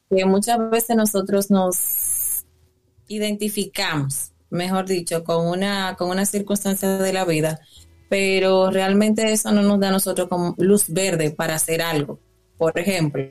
que 0.09 0.25
muchas 0.25 0.59
veces 0.71 0.97
nosotros 0.97 1.51
nos 1.51 2.45
identificamos, 3.09 4.33
mejor 4.49 4.87
dicho, 4.87 5.25
con 5.25 5.47
una, 5.47 5.97
con 5.99 6.09
una 6.09 6.25
circunstancia 6.25 6.99
de 6.99 7.13
la 7.13 7.25
vida, 7.25 7.61
pero 8.09 8.71
realmente 8.71 9.33
eso 9.33 9.51
no 9.51 9.63
nos 9.63 9.81
da 9.81 9.89
a 9.89 9.93
nosotros 9.93 10.29
como 10.29 10.55
luz 10.59 10.85
verde 10.89 11.33
para 11.33 11.57
hacer 11.57 11.83
algo. 11.83 12.21
Por 12.59 12.79
ejemplo, 12.79 13.23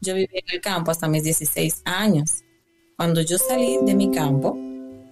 yo 0.00 0.14
viví 0.14 0.28
en 0.32 0.54
el 0.54 0.60
campo 0.60 0.90
hasta 0.90 1.08
mis 1.08 1.24
16 1.24 1.82
años. 1.84 2.42
Cuando 2.96 3.20
yo 3.20 3.38
salí 3.38 3.78
de 3.84 3.94
mi 3.94 4.10
campo, 4.10 4.56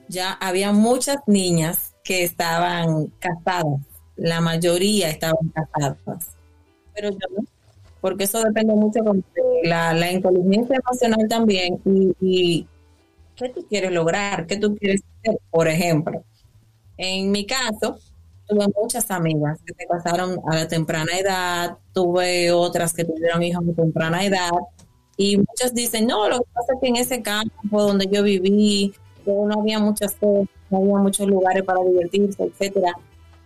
ya 0.08 0.32
había 0.32 0.72
muchas 0.72 1.18
niñas 1.26 1.94
que 2.04 2.24
estaban 2.24 3.06
casadas 3.18 3.80
la 4.20 4.40
mayoría 4.40 5.08
estaban 5.08 5.48
casadas. 5.48 5.96
Pero 6.94 7.10
yo 7.10 7.18
no, 7.36 7.44
porque 8.00 8.24
eso 8.24 8.42
depende 8.42 8.74
mucho 8.74 9.00
de 9.02 9.22
la, 9.68 9.94
la 9.94 10.12
inteligencia 10.12 10.76
emocional 10.76 11.26
también 11.28 11.80
y, 11.84 12.12
y 12.20 12.68
qué 13.34 13.48
tú 13.48 13.66
quieres 13.68 13.92
lograr, 13.92 14.46
qué 14.46 14.56
tú 14.58 14.76
quieres 14.76 15.02
hacer. 15.20 15.38
Por 15.50 15.68
ejemplo, 15.68 16.22
en 16.98 17.30
mi 17.30 17.46
caso, 17.46 17.98
tuve 18.50 18.66
muchas 18.80 19.10
amigas 19.10 19.60
que 19.64 19.74
se 19.74 19.86
casaron 19.86 20.40
a 20.50 20.56
la 20.56 20.68
temprana 20.68 21.18
edad, 21.18 21.78
tuve 21.92 22.52
otras 22.52 22.92
que 22.92 23.04
tuvieron 23.04 23.42
hijos 23.42 23.64
a 23.70 23.74
temprana 23.74 24.24
edad, 24.24 24.50
y 25.16 25.36
muchas 25.36 25.74
dicen, 25.74 26.06
no, 26.06 26.28
lo 26.28 26.38
que 26.38 26.50
pasa 26.52 26.72
es 26.74 26.80
que 26.80 26.88
en 26.88 26.96
ese 26.96 27.22
campo 27.22 27.82
donde 27.82 28.06
yo 28.10 28.22
viví, 28.22 28.92
no 29.26 29.60
había 29.60 29.78
muchas 29.78 30.14
cosas, 30.14 30.48
no 30.70 30.78
había 30.78 30.96
muchos 30.96 31.26
lugares 31.28 31.62
para 31.62 31.80
divertirse, 31.82 32.42
etcétera 32.42 32.94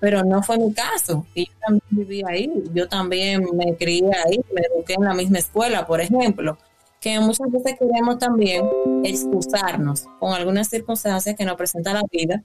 pero 0.05 0.23
no 0.23 0.43
fue 0.43 0.59
mi 0.59 0.71
caso. 0.75 1.25
Y 1.35 1.47
yo 1.47 1.53
también 1.61 1.83
viví 1.89 2.23
ahí, 2.29 2.53
yo 2.75 2.87
también 2.87 3.43
me 3.55 3.75
crié 3.75 4.11
ahí, 4.27 4.39
me 4.53 4.61
eduqué 4.61 4.95
en 4.99 5.05
la 5.05 5.15
misma 5.15 5.39
escuela, 5.39 5.87
por 5.87 5.99
ejemplo, 5.99 6.59
que 7.01 7.19
muchas 7.21 7.51
veces 7.51 7.77
queremos 7.79 8.19
también 8.19 8.69
excusarnos 9.03 10.07
con 10.21 10.35
algunas 10.35 10.69
circunstancias 10.69 11.35
que 11.35 11.47
nos 11.47 11.57
presenta 11.57 11.95
la 11.95 12.03
vida, 12.13 12.43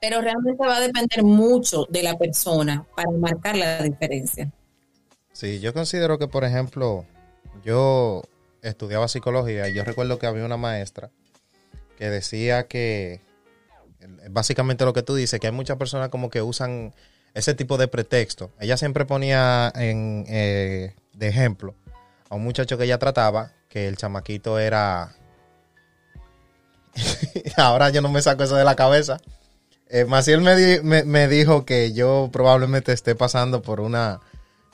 pero 0.00 0.20
realmente 0.20 0.66
va 0.66 0.76
a 0.76 0.80
depender 0.80 1.22
mucho 1.22 1.86
de 1.88 2.02
la 2.02 2.16
persona 2.16 2.86
para 2.94 3.10
marcar 3.10 3.56
la 3.56 3.82
diferencia. 3.82 4.50
Sí, 5.32 5.60
yo 5.60 5.72
considero 5.72 6.18
que, 6.18 6.28
por 6.28 6.44
ejemplo, 6.44 7.04
yo 7.64 8.22
estudiaba 8.62 9.08
psicología 9.08 9.68
y 9.68 9.74
yo 9.74 9.84
recuerdo 9.84 10.18
que 10.18 10.26
había 10.26 10.44
una 10.44 10.56
maestra 10.56 11.10
que 11.96 12.10
decía 12.10 12.66
que 12.66 13.20
básicamente 14.30 14.84
lo 14.84 14.92
que 14.92 15.02
tú 15.02 15.14
dices, 15.14 15.40
que 15.40 15.48
hay 15.48 15.52
muchas 15.52 15.76
personas 15.76 16.08
como 16.08 16.30
que 16.30 16.42
usan 16.42 16.94
ese 17.34 17.54
tipo 17.54 17.76
de 17.76 17.88
pretexto. 17.88 18.50
Ella 18.60 18.76
siempre 18.76 19.04
ponía 19.04 19.72
en, 19.74 20.24
eh, 20.28 20.94
de 21.12 21.28
ejemplo 21.28 21.74
a 22.30 22.34
un 22.34 22.44
muchacho 22.44 22.76
que 22.76 22.84
ella 22.84 22.98
trataba, 22.98 23.52
que 23.68 23.88
el 23.88 23.96
chamaquito 23.96 24.58
era... 24.58 25.14
Ahora 27.56 27.90
yo 27.90 28.02
no 28.02 28.08
me 28.08 28.22
saco 28.22 28.42
eso 28.42 28.56
de 28.56 28.64
la 28.64 28.76
cabeza. 28.76 29.18
Eh, 29.90 30.04
Maciel 30.04 30.40
me, 30.40 31.02
me, 31.04 31.28
dijo 31.28 31.64
que 31.64 31.92
yo 31.92 32.28
probablemente 32.32 32.92
esté 32.92 33.14
pasando 33.14 33.62
por 33.62 33.80
una... 33.80 34.20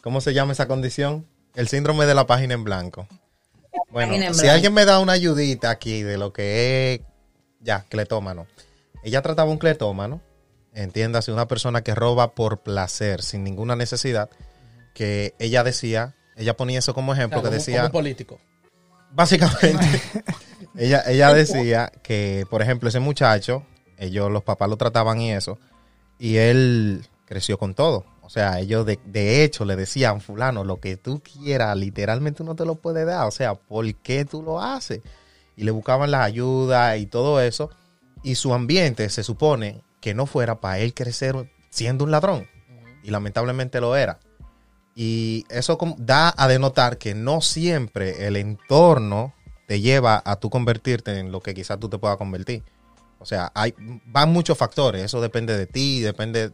¿Cómo 0.03 0.21
se 0.21 0.35
llama 0.35 0.53
esa 0.53 0.67
condición? 0.67 1.27
El 1.55 1.69
síndrome 1.69 2.05
de 2.07 2.15
la 2.15 2.27
página 2.27 2.55
en 2.55 2.65
blanco. 2.65 3.07
Bueno, 3.91 4.35
si 4.35 4.49
alguien 4.49 4.75
me 4.75 4.85
da 4.85 4.99
una 4.99 5.13
ayudita 5.13 5.71
aquí 5.71 6.03
de 6.03 6.19
lo 6.19 6.33
que 6.33 6.95
es 6.95 7.01
ya, 7.61 7.85
cletómano. 7.89 8.47
Ella 9.05 9.23
trataba 9.23 9.51
un 9.51 9.59
cletómano, 9.59 10.21
entiéndase, 10.73 11.33
una 11.33 11.49
persona 11.49 11.83
que 11.83 11.95
roba 11.95 12.35
por 12.35 12.63
placer, 12.63 13.23
sin 13.23 13.45
ninguna 13.45 13.77
necesidad, 13.77 14.31
que 14.95 15.35
ella 15.39 15.63
decía, 15.63 16.15
ella 16.37 16.57
ponía 16.57 16.81
eso 16.81 16.95
como 16.95 17.13
ejemplo, 17.15 17.43
que 17.43 17.51
decía... 17.51 17.83
Como 17.83 17.93
político. 17.93 18.41
Básicamente, 19.13 20.03
ella, 20.77 21.05
ella 21.07 21.33
decía 21.35 21.93
que, 22.03 22.47
por 22.51 22.63
ejemplo, 22.63 22.89
ese 22.89 23.01
muchacho, 23.01 23.65
ellos, 24.05 24.31
los 24.31 24.43
papás 24.43 24.69
lo 24.69 24.77
trataban 24.77 25.21
y 25.21 25.33
eso, 25.33 25.59
y 26.19 26.37
él 26.37 27.07
creció 27.25 27.59
con 27.59 27.75
todo. 27.75 28.05
O 28.23 28.31
sea, 28.31 28.59
ellos 28.59 28.87
de, 28.87 29.45
hecho 29.45 29.65
le 29.65 29.77
decían, 29.77 30.21
fulano, 30.21 30.65
lo 30.65 30.81
que 30.81 30.97
tú 30.97 31.21
quieras, 31.21 31.77
literalmente 31.77 32.43
uno 32.43 32.55
te 32.55 32.65
lo 32.65 32.77
puede 32.77 33.05
dar. 33.05 33.27
O 33.27 33.31
sea, 33.31 33.55
¿por 33.55 33.95
qué 33.97 34.25
tú 34.25 34.43
lo 34.43 34.61
haces? 34.61 35.03
Y 35.57 35.65
le 35.65 35.71
buscaban 35.71 36.11
la 36.11 36.25
ayuda 36.25 36.97
y 36.97 37.07
todo 37.07 37.41
eso 37.41 37.71
y 38.25 38.35
su 38.35 38.55
ambiente 38.55 39.09
se 39.11 39.23
supone 39.23 39.83
que 40.01 40.15
no 40.15 40.27
fuera 40.27 40.61
para 40.61 40.79
él 40.79 40.95
crecer 40.95 41.53
siendo 41.71 42.05
un 42.05 42.11
ladrón. 42.11 42.49
Y 43.05 43.11
lamentablemente 43.11 43.81
lo 43.81 43.95
era. 43.95 44.19
Y 44.97 45.45
eso 45.51 45.79
da 45.99 46.33
a 46.37 46.49
denotar 46.49 46.97
que 46.97 47.15
no 47.15 47.43
siempre 47.43 48.27
el 48.27 48.37
entorno 48.37 49.35
te 49.69 49.81
lleva 49.81 50.23
a 50.25 50.37
tú 50.37 50.49
convertirte 50.49 51.19
en 51.19 51.31
lo 51.31 51.41
que 51.41 51.53
quizás 51.53 51.79
tú 51.79 51.89
te 51.91 51.99
puedas 51.99 52.17
convertir. 52.17 52.63
O 53.25 53.27
sea, 53.27 53.51
hay, 53.55 53.75
van 53.79 54.31
muchos 54.35 54.59
factores, 54.59 55.03
eso 55.03 55.19
depende 55.23 55.57
de 55.57 55.67
ti, 55.67 56.03
depende, 56.03 56.51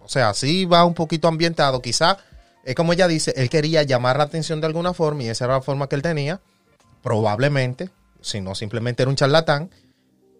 o 0.00 0.08
sea, 0.08 0.32
sí 0.32 0.64
va 0.64 0.82
un 0.86 0.94
poquito 0.94 1.28
ambientado, 1.28 1.82
quizás, 1.82 2.16
es 2.64 2.74
como 2.74 2.94
ella 2.94 3.06
dice, 3.06 3.34
él 3.36 3.50
quería 3.50 3.82
llamar 3.82 4.16
la 4.16 4.24
atención 4.24 4.62
de 4.62 4.66
alguna 4.66 4.94
forma 4.94 5.24
y 5.24 5.28
esa 5.28 5.44
era 5.44 5.56
la 5.56 5.60
forma 5.60 5.90
que 5.90 5.96
él 5.96 6.00
tenía, 6.00 6.40
probablemente, 7.02 7.90
si 8.22 8.40
no 8.40 8.54
simplemente 8.54 9.02
era 9.02 9.10
un 9.10 9.16
charlatán, 9.16 9.68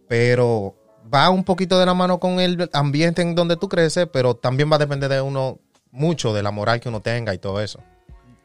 pero 0.09 0.75
va 1.13 1.29
un 1.29 1.45
poquito 1.45 1.79
de 1.79 1.85
la 1.85 1.93
mano 1.93 2.21
con 2.21 2.41
el 2.41 2.71
ambiente 2.73 3.21
en 3.21 3.35
donde 3.35 3.59
tú 3.59 3.69
creces, 3.69 4.09
pero 4.11 4.35
también 4.35 4.73
va 4.73 4.77
a 4.77 4.79
depender 4.79 5.11
de 5.11 5.21
uno 5.21 5.59
mucho, 5.91 6.33
de 6.33 6.43
la 6.43 6.53
moral 6.53 6.81
que 6.81 6.89
uno 6.89 7.03
tenga 7.03 7.35
y 7.35 7.39
todo 7.39 7.61
eso. 7.61 7.81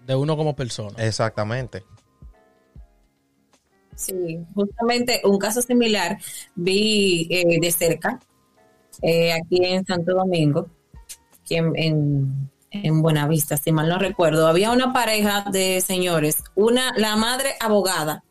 De 0.06 0.16
uno 0.16 0.36
como 0.36 0.54
persona. 0.54 1.02
Exactamente. 1.02 1.86
Sí, 4.02 4.40
justamente 4.56 5.22
un 5.24 5.38
caso 5.38 5.62
similar 5.62 6.18
vi 6.56 7.28
eh, 7.30 7.60
de 7.62 7.72
cerca, 7.72 8.20
eh, 9.04 9.32
aquí 9.32 9.64
en 9.64 9.86
Santo 9.86 10.16
Domingo, 10.16 10.68
aquí 11.40 11.56
en, 11.56 12.50
en, 12.72 13.02
Buenavista, 13.04 13.58
si 13.58 13.72
mal 13.72 13.88
no 13.88 14.00
recuerdo. 14.00 14.48
Había 14.48 14.72
una 14.72 14.92
pareja 14.92 15.46
de 15.52 15.82
señores, 15.82 16.44
una, 16.56 16.94
la 16.98 17.16
madre 17.16 17.52
abogada, 17.60 18.24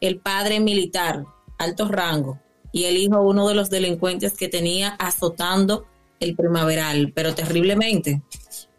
el 0.00 0.20
padre 0.20 0.58
militar, 0.58 1.24
alto 1.58 1.86
rango, 1.88 2.38
y 2.72 2.84
el 2.84 2.96
hijo 2.96 3.20
uno 3.20 3.46
de 3.46 3.54
los 3.54 3.68
delincuentes 3.68 4.38
que 4.38 4.48
tenía 4.48 4.88
azotando 4.98 5.84
el 6.18 6.34
primaveral, 6.34 7.12
pero 7.14 7.34
terriblemente. 7.34 8.22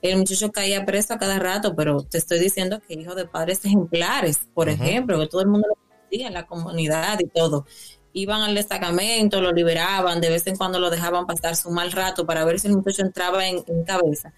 El 0.01 0.17
muchacho 0.17 0.51
caía 0.51 0.85
preso 0.85 1.13
a 1.13 1.19
cada 1.19 1.37
rato, 1.37 1.75
pero 1.75 2.01
te 2.01 2.17
estoy 2.17 2.39
diciendo 2.39 2.81
que 2.87 2.95
hijo 2.95 3.13
de 3.13 3.27
padres 3.27 3.63
ejemplares, 3.63 4.39
por 4.55 4.69
ejemplo, 4.69 5.19
que 5.19 5.27
todo 5.27 5.41
el 5.41 5.47
mundo 5.47 5.67
lo 5.67 5.80
en 6.11 6.33
la 6.33 6.45
comunidad 6.45 7.19
y 7.19 7.27
todo. 7.27 7.65
Iban 8.13 8.41
al 8.41 8.55
destacamento, 8.55 9.39
lo 9.39 9.53
liberaban, 9.53 10.19
de 10.19 10.29
vez 10.29 10.45
en 10.47 10.57
cuando 10.57 10.79
lo 10.79 10.89
dejaban 10.89 11.25
pasar 11.25 11.55
su 11.55 11.71
mal 11.71 11.91
rato 11.91 12.25
para 12.25 12.43
ver 12.43 12.59
si 12.59 12.67
el 12.67 12.75
muchacho 12.75 13.03
entraba 13.03 13.47
en, 13.47 13.63
en 13.67 13.83
cabeza 13.83 14.33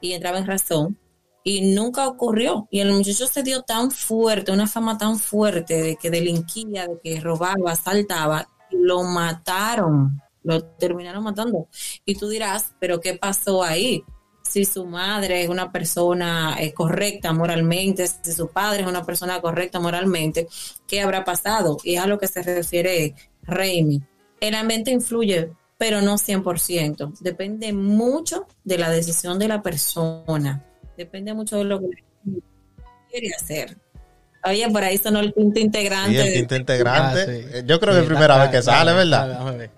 y 0.00 0.12
entraba 0.12 0.38
en 0.38 0.46
razón. 0.46 0.98
Y 1.42 1.74
nunca 1.74 2.08
ocurrió. 2.08 2.66
Y 2.70 2.80
el 2.80 2.92
muchacho 2.92 3.26
se 3.26 3.42
dio 3.42 3.62
tan 3.62 3.90
fuerte, 3.90 4.52
una 4.52 4.66
fama 4.66 4.98
tan 4.98 5.18
fuerte 5.18 5.80
de 5.80 5.96
que 5.96 6.10
delinquía, 6.10 6.88
de 6.88 7.00
que 7.02 7.20
robaba, 7.20 7.72
asaltaba, 7.72 8.48
lo 8.70 9.02
mataron, 9.04 10.20
lo 10.42 10.64
terminaron 10.64 11.22
matando. 11.22 11.68
Y 12.04 12.16
tú 12.16 12.28
dirás, 12.28 12.74
pero 12.80 13.00
¿qué 13.00 13.14
pasó 13.14 13.62
ahí? 13.62 14.04
Si 14.48 14.64
su 14.64 14.86
madre 14.86 15.42
es 15.42 15.48
una 15.48 15.72
persona 15.72 16.56
eh, 16.58 16.72
correcta 16.72 17.32
moralmente, 17.32 18.06
si 18.06 18.32
su 18.32 18.48
padre 18.48 18.82
es 18.82 18.86
una 18.86 19.04
persona 19.04 19.40
correcta 19.40 19.80
moralmente, 19.80 20.46
¿qué 20.86 21.00
habrá 21.00 21.24
pasado? 21.24 21.76
Y 21.82 21.96
es 21.96 22.00
a 22.00 22.06
lo 22.06 22.18
que 22.18 22.28
se 22.28 22.42
refiere 22.42 23.14
Raimi. 23.42 24.02
El 24.40 24.54
ambiente 24.54 24.90
influye, 24.90 25.50
pero 25.78 26.00
no 26.00 26.14
100%. 26.14 27.18
Depende 27.20 27.72
mucho 27.72 28.46
de 28.64 28.78
la 28.78 28.90
decisión 28.90 29.38
de 29.38 29.48
la 29.48 29.62
persona. 29.62 30.64
Depende 30.96 31.34
mucho 31.34 31.58
de 31.58 31.64
lo 31.64 31.80
que 31.80 32.02
quiere 33.10 33.30
hacer. 33.34 33.76
Oye, 34.44 34.68
por 34.70 34.84
ahí 34.84 34.96
sonó 34.96 35.20
el 35.20 35.34
quinto 35.34 35.58
integrante. 35.58 36.22
Sí, 36.22 36.28
el 36.28 36.34
quinto 36.34 36.56
integrante. 36.56 37.46
Ah, 37.56 37.60
Yo 37.64 37.80
creo 37.80 37.94
que 37.94 38.00
es 38.00 38.06
primera 38.06 38.38
vez 38.38 38.50
que 38.50 38.62
sale, 38.62 38.92
¿verdad? 38.92 39.70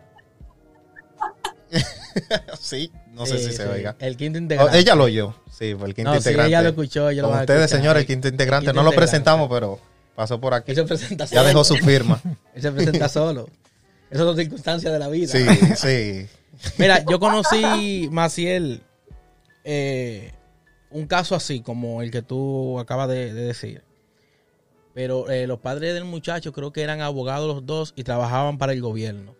sí, 2.60 2.90
no 3.18 3.26
sé 3.26 3.38
si 3.38 3.52
se 3.52 3.66
oiga. 3.66 3.96
El 3.98 4.16
quinto 4.16 4.38
integrante. 4.38 4.78
ella 4.78 4.94
lo 4.94 5.04
oyó. 5.04 5.34
Sí, 5.50 5.74
fue 5.76 5.88
el 5.88 5.94
quinto 5.94 6.14
integrante. 6.14 6.44
Sí, 6.44 6.48
ella 6.48 6.62
lo 6.62 6.68
escuchó. 6.68 7.10
Yo 7.10 7.28
Con 7.28 7.38
ustedes, 7.38 7.70
señores, 7.70 8.02
el 8.02 8.06
quinto 8.06 8.28
integrante. 8.28 8.72
no 8.72 8.82
lo 8.82 8.92
presentamos, 8.92 9.48
pero 9.50 9.80
pasó 10.14 10.40
por 10.40 10.54
aquí. 10.54 10.70
Él 10.70 10.76
se 10.76 10.84
presenta 10.84 11.24
ya 11.24 11.42
dejó 11.42 11.64
su 11.64 11.76
firma. 11.76 12.20
Él 12.54 12.62
se 12.62 12.72
presenta 12.72 13.08
solo. 13.08 13.48
Esas 14.10 14.24
son 14.24 14.36
circunstancias 14.36 14.92
de 14.92 14.98
la 14.98 15.08
vida. 15.08 15.32
Sí, 15.32 15.44
sí. 15.76 16.26
Mira, 16.78 17.04
yo 17.04 17.20
conocí, 17.20 18.08
Maciel, 18.10 18.82
eh, 19.64 20.32
un 20.90 21.06
caso 21.06 21.34
así 21.34 21.60
como 21.60 22.02
el 22.02 22.10
que 22.10 22.22
tú 22.22 22.78
acabas 22.78 23.08
de 23.08 23.34
decir. 23.34 23.82
Pero 24.94 25.30
eh, 25.30 25.46
los 25.46 25.60
padres 25.60 25.94
del 25.94 26.04
muchacho 26.04 26.52
creo 26.52 26.72
que 26.72 26.82
eran 26.82 27.00
abogados 27.00 27.46
los 27.46 27.66
dos 27.66 27.92
y 27.94 28.02
trabajaban 28.02 28.58
para 28.58 28.72
el 28.72 28.80
gobierno. 28.80 29.37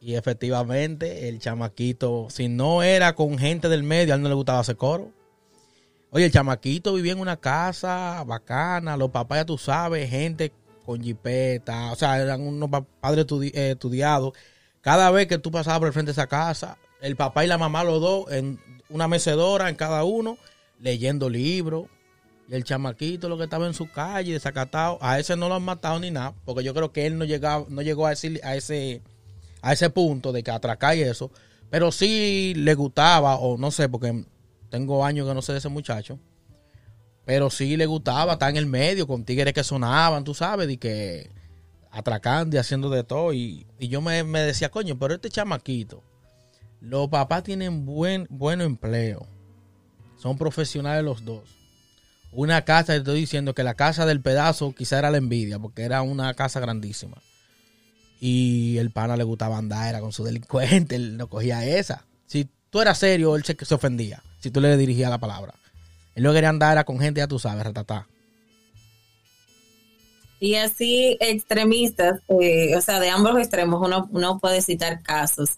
Y 0.00 0.14
efectivamente, 0.14 1.28
el 1.28 1.38
chamaquito, 1.40 2.28
si 2.30 2.48
no 2.48 2.82
era 2.82 3.14
con 3.14 3.38
gente 3.38 3.68
del 3.68 3.82
medio, 3.82 4.14
a 4.14 4.16
él 4.16 4.22
no 4.22 4.28
le 4.28 4.34
gustaba 4.34 4.60
hacer 4.60 4.76
coro. 4.76 5.12
Oye, 6.10 6.24
el 6.24 6.32
chamaquito 6.32 6.94
vivía 6.94 7.12
en 7.12 7.20
una 7.20 7.36
casa 7.36 8.24
bacana, 8.26 8.96
los 8.96 9.10
papás 9.10 9.40
ya 9.40 9.44
tú 9.44 9.58
sabes, 9.58 10.08
gente 10.10 10.52
con 10.86 11.02
jipeta, 11.02 11.92
o 11.92 11.96
sea, 11.96 12.20
eran 12.20 12.40
unos 12.40 12.68
pa- 12.70 12.80
padres 13.00 13.26
eh, 13.30 13.72
estudiados. 13.72 14.32
Cada 14.80 15.10
vez 15.10 15.26
que 15.28 15.38
tú 15.38 15.50
pasabas 15.50 15.78
por 15.78 15.88
el 15.88 15.92
frente 15.92 16.08
de 16.08 16.12
esa 16.12 16.26
casa, 16.26 16.78
el 17.00 17.14
papá 17.14 17.44
y 17.44 17.48
la 17.48 17.58
mamá, 17.58 17.84
los 17.84 18.00
dos, 18.00 18.32
en 18.32 18.58
una 18.88 19.06
mecedora 19.06 19.68
en 19.68 19.76
cada 19.76 20.02
uno, 20.04 20.38
leyendo 20.80 21.28
libros. 21.28 21.84
Y 22.48 22.54
el 22.54 22.64
chamaquito, 22.64 23.28
lo 23.28 23.38
que 23.38 23.44
estaba 23.44 23.66
en 23.66 23.74
su 23.74 23.88
calle, 23.90 24.32
desacatado, 24.32 24.98
a 25.00 25.20
ese 25.20 25.36
no 25.36 25.48
lo 25.48 25.54
han 25.56 25.62
matado 25.62 26.00
ni 26.00 26.10
nada, 26.10 26.34
porque 26.44 26.64
yo 26.64 26.74
creo 26.74 26.90
que 26.90 27.06
él 27.06 27.18
no, 27.18 27.24
llegaba, 27.24 27.66
no 27.68 27.82
llegó 27.82 28.06
a 28.06 28.12
ese, 28.12 28.40
a 28.42 28.56
ese, 28.56 29.02
a 29.62 29.72
ese 29.72 29.90
punto 29.90 30.32
de 30.32 30.42
que 30.42 30.50
atracar 30.50 30.96
y 30.96 31.02
eso. 31.02 31.30
Pero 31.70 31.92
sí 31.92 32.54
le 32.56 32.74
gustaba, 32.74 33.36
o 33.36 33.56
no 33.56 33.70
sé, 33.70 33.88
porque 33.88 34.24
tengo 34.70 35.04
años 35.04 35.28
que 35.28 35.34
no 35.34 35.42
sé 35.42 35.52
de 35.52 35.58
ese 35.58 35.68
muchacho. 35.68 36.18
Pero 37.24 37.50
sí 37.50 37.76
le 37.76 37.86
gustaba 37.86 38.34
estar 38.34 38.50
en 38.50 38.56
el 38.56 38.66
medio 38.66 39.06
con 39.06 39.24
tigres 39.24 39.54
que 39.54 39.62
sonaban, 39.62 40.24
tú 40.24 40.34
sabes, 40.34 40.68
y 40.68 40.76
que 40.76 41.30
atracando 41.90 42.56
y 42.56 42.58
haciendo 42.58 42.90
de 42.90 43.04
todo. 43.04 43.32
Y, 43.32 43.66
y 43.78 43.88
yo 43.88 44.00
me, 44.00 44.24
me 44.24 44.40
decía, 44.40 44.70
coño, 44.70 44.98
pero 44.98 45.14
este 45.14 45.30
chamaquito, 45.30 46.02
los 46.80 47.08
papás 47.08 47.44
tienen 47.44 47.86
buen, 47.86 48.26
buen 48.30 48.60
empleo. 48.60 49.26
Son 50.16 50.36
profesionales 50.36 51.04
los 51.04 51.24
dos. 51.24 51.42
Una 52.32 52.64
casa, 52.64 52.92
te 52.92 52.98
estoy 52.98 53.20
diciendo 53.20 53.54
que 53.54 53.64
la 53.64 53.74
casa 53.74 54.06
del 54.06 54.20
pedazo 54.20 54.72
quizá 54.72 54.98
era 54.98 55.10
la 55.10 55.18
envidia, 55.18 55.58
porque 55.58 55.82
era 55.82 56.02
una 56.02 56.32
casa 56.34 56.60
grandísima. 56.60 57.16
Y 58.20 58.76
el 58.76 58.90
pana 58.90 59.16
le 59.16 59.24
gustaba 59.24 59.56
andar, 59.56 59.88
era 59.88 60.00
con 60.00 60.12
su 60.12 60.22
delincuente, 60.24 60.94
él 60.96 61.16
no 61.16 61.28
cogía 61.28 61.64
esa. 61.64 62.04
Si 62.26 62.48
tú 62.68 62.80
eras 62.80 62.98
serio, 62.98 63.34
él 63.34 63.44
se, 63.44 63.56
se 63.60 63.74
ofendía, 63.74 64.22
si 64.40 64.50
tú 64.50 64.60
le 64.60 64.76
dirigías 64.76 65.10
la 65.10 65.18
palabra. 65.18 65.54
Él 66.14 66.22
no 66.22 66.32
quería 66.32 66.50
andar 66.50 66.72
era 66.72 66.84
con 66.84 66.98
gente, 66.98 67.20
ya 67.20 67.26
tú 67.26 67.38
sabes, 67.38 67.64
ratatá. 67.64 68.06
Y 70.40 70.54
así 70.54 71.18
extremistas, 71.20 72.20
eh, 72.28 72.74
o 72.76 72.80
sea, 72.80 72.98
de 72.98 73.10
ambos 73.10 73.38
extremos 73.38 73.80
uno, 73.86 74.08
uno 74.10 74.38
puede 74.38 74.62
citar 74.62 75.02
casos. 75.02 75.50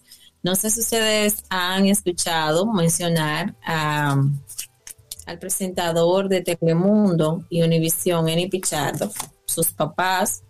No 0.43 0.55
sé 0.55 0.69
si 0.69 0.81
ustedes 0.81 1.43
han 1.49 1.85
escuchado 1.85 2.65
mencionar 2.65 3.55
al 3.65 5.39
presentador 5.39 6.27
de 6.27 6.41
Telemundo 6.41 7.45
y 7.49 7.61
Univisión, 7.61 8.27
Eni 8.27 8.49
Pichardo. 8.49 9.09
Sus 9.45 9.71
papás 9.71 10.43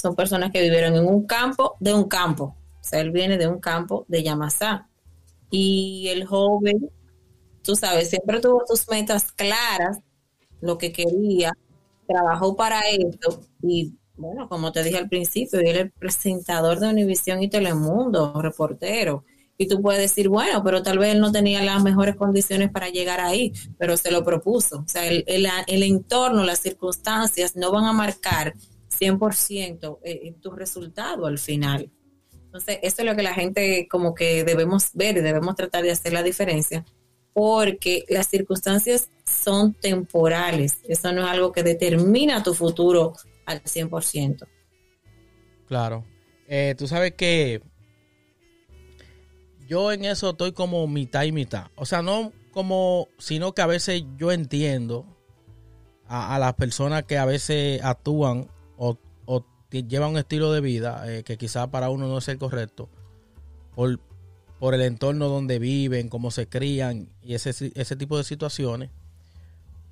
son 0.00 0.14
personas 0.16 0.50
que 0.50 0.62
vivieron 0.62 0.96
en 0.96 1.06
un 1.06 1.26
campo 1.26 1.76
de 1.80 1.94
un 1.94 2.04
campo. 2.04 2.56
O 2.80 2.84
sea, 2.84 3.00
él 3.00 3.10
viene 3.10 3.36
de 3.38 3.46
un 3.46 3.60
campo 3.60 4.04
de 4.08 4.22
Yamasá. 4.22 4.88
Y 5.50 6.08
el 6.08 6.26
joven, 6.26 6.90
tú 7.62 7.76
sabes, 7.76 8.10
siempre 8.10 8.40
tuvo 8.40 8.62
sus 8.66 8.88
metas 8.88 9.32
claras, 9.32 9.98
lo 10.60 10.78
que 10.78 10.92
quería, 10.92 11.52
trabajó 12.06 12.56
para 12.56 12.80
eso 12.90 13.40
y 13.62 13.94
bueno, 14.20 14.48
como 14.48 14.70
te 14.70 14.82
dije 14.82 14.98
al 14.98 15.08
principio, 15.08 15.60
él 15.60 15.76
es 15.76 15.92
presentador 15.98 16.78
de 16.78 16.90
Univisión 16.90 17.42
y 17.42 17.48
Telemundo, 17.48 18.40
reportero. 18.42 19.24
Y 19.56 19.66
tú 19.66 19.80
puedes 19.80 20.00
decir, 20.00 20.28
bueno, 20.28 20.62
pero 20.62 20.82
tal 20.82 20.98
vez 20.98 21.14
él 21.14 21.20
no 21.20 21.32
tenía 21.32 21.62
las 21.62 21.82
mejores 21.82 22.16
condiciones 22.16 22.70
para 22.70 22.90
llegar 22.90 23.20
ahí, 23.20 23.52
pero 23.78 23.96
se 23.96 24.10
lo 24.10 24.22
propuso. 24.22 24.80
O 24.80 24.88
sea, 24.88 25.06
el, 25.06 25.24
el 25.26 25.82
entorno, 25.82 26.44
las 26.44 26.60
circunstancias 26.60 27.56
no 27.56 27.72
van 27.72 27.84
a 27.84 27.92
marcar 27.92 28.54
100% 28.90 29.98
eh, 30.02 30.34
tu 30.40 30.50
resultado 30.50 31.26
al 31.26 31.38
final. 31.38 31.90
Entonces, 32.32 32.78
eso 32.82 33.02
es 33.02 33.04
lo 33.06 33.14
que 33.14 33.22
la 33.22 33.34
gente 33.34 33.86
como 33.88 34.14
que 34.14 34.44
debemos 34.44 34.90
ver 34.94 35.16
y 35.16 35.20
debemos 35.20 35.54
tratar 35.54 35.84
de 35.84 35.92
hacer 35.92 36.12
la 36.12 36.22
diferencia, 36.22 36.84
porque 37.32 38.04
las 38.08 38.26
circunstancias 38.26 39.10
son 39.24 39.74
temporales. 39.74 40.78
Eso 40.88 41.12
no 41.12 41.22
es 41.22 41.28
algo 41.28 41.52
que 41.52 41.62
determina 41.62 42.42
tu 42.42 42.54
futuro 42.54 43.12
al 43.46 43.62
100%. 43.62 44.48
Claro. 45.66 46.04
Eh, 46.48 46.74
tú 46.76 46.88
sabes 46.88 47.14
que 47.14 47.62
yo 49.68 49.92
en 49.92 50.04
eso 50.04 50.30
estoy 50.30 50.50
como 50.50 50.88
mitad 50.88 51.22
y 51.22 51.30
mitad. 51.30 51.68
O 51.76 51.86
sea, 51.86 52.02
no 52.02 52.32
como, 52.50 53.06
sino 53.18 53.54
que 53.54 53.62
a 53.62 53.66
veces 53.66 54.02
yo 54.16 54.32
entiendo 54.32 55.06
a, 56.08 56.34
a 56.34 56.38
las 56.40 56.54
personas 56.54 57.04
que 57.04 57.16
a 57.16 57.24
veces 57.24 57.80
actúan 57.84 58.48
o, 58.80 58.98
llevan 59.70 60.10
un 60.10 60.18
estilo 60.18 60.50
de 60.50 60.60
vida 60.60 61.04
eh, 61.06 61.22
que 61.22 61.38
quizás 61.38 61.68
para 61.68 61.90
uno 61.90 62.08
no 62.08 62.18
es 62.18 62.26
el 62.26 62.38
correcto 62.38 62.88
por, 63.76 64.74
el 64.74 64.80
entorno 64.82 65.28
donde 65.28 65.60
viven, 65.60 66.08
cómo 66.08 66.32
se 66.32 66.48
crían 66.48 67.08
y 67.22 67.34
ese, 67.34 67.50
ese 67.74 67.96
tipo 67.96 68.18
de 68.18 68.24
situaciones. 68.24 68.90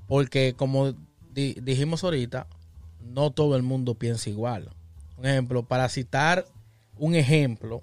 Porque 0.09 0.55
como 0.57 0.95
di, 1.33 1.55
dijimos 1.63 2.03
ahorita, 2.03 2.49
no 3.15 3.31
todo 3.31 3.57
el 3.57 3.63
mundo 3.63 3.95
piensa 3.95 4.29
igual. 4.31 4.71
Un 5.17 5.27
ejemplo, 5.27 5.63
para 5.63 5.89
citar 5.89 6.47
un 6.97 7.15
ejemplo 7.15 7.83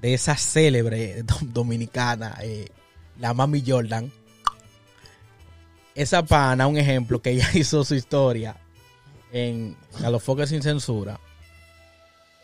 de 0.00 0.14
esa 0.14 0.36
célebre 0.36 1.24
dominicana, 1.52 2.38
eh, 2.42 2.68
la 3.18 3.34
Mami 3.34 3.62
Jordan. 3.64 4.10
Esa 5.94 6.24
pana, 6.24 6.66
un 6.66 6.78
ejemplo, 6.78 7.20
que 7.20 7.30
ella 7.30 7.48
hizo 7.54 7.84
su 7.84 7.94
historia 7.94 8.56
en 9.32 9.76
A 10.04 10.10
los 10.10 10.22
Foques 10.22 10.50
sin 10.50 10.62
Censura. 10.62 11.18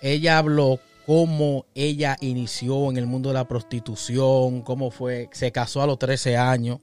Ella 0.01 0.39
habló 0.39 0.81
cómo 1.07 1.67
ella 1.75 2.17
inició 2.21 2.91
en 2.91 2.97
el 2.97 3.07
mundo 3.07 3.31
de 3.31 3.35
la 3.35 3.49
prostitución, 3.49 4.63
cómo 4.63 4.91
fue, 4.91 5.29
se 5.33 5.53
casó 5.53 5.83
a 5.83 5.87
los 5.87 5.99
13 5.99 6.37
años. 6.37 6.81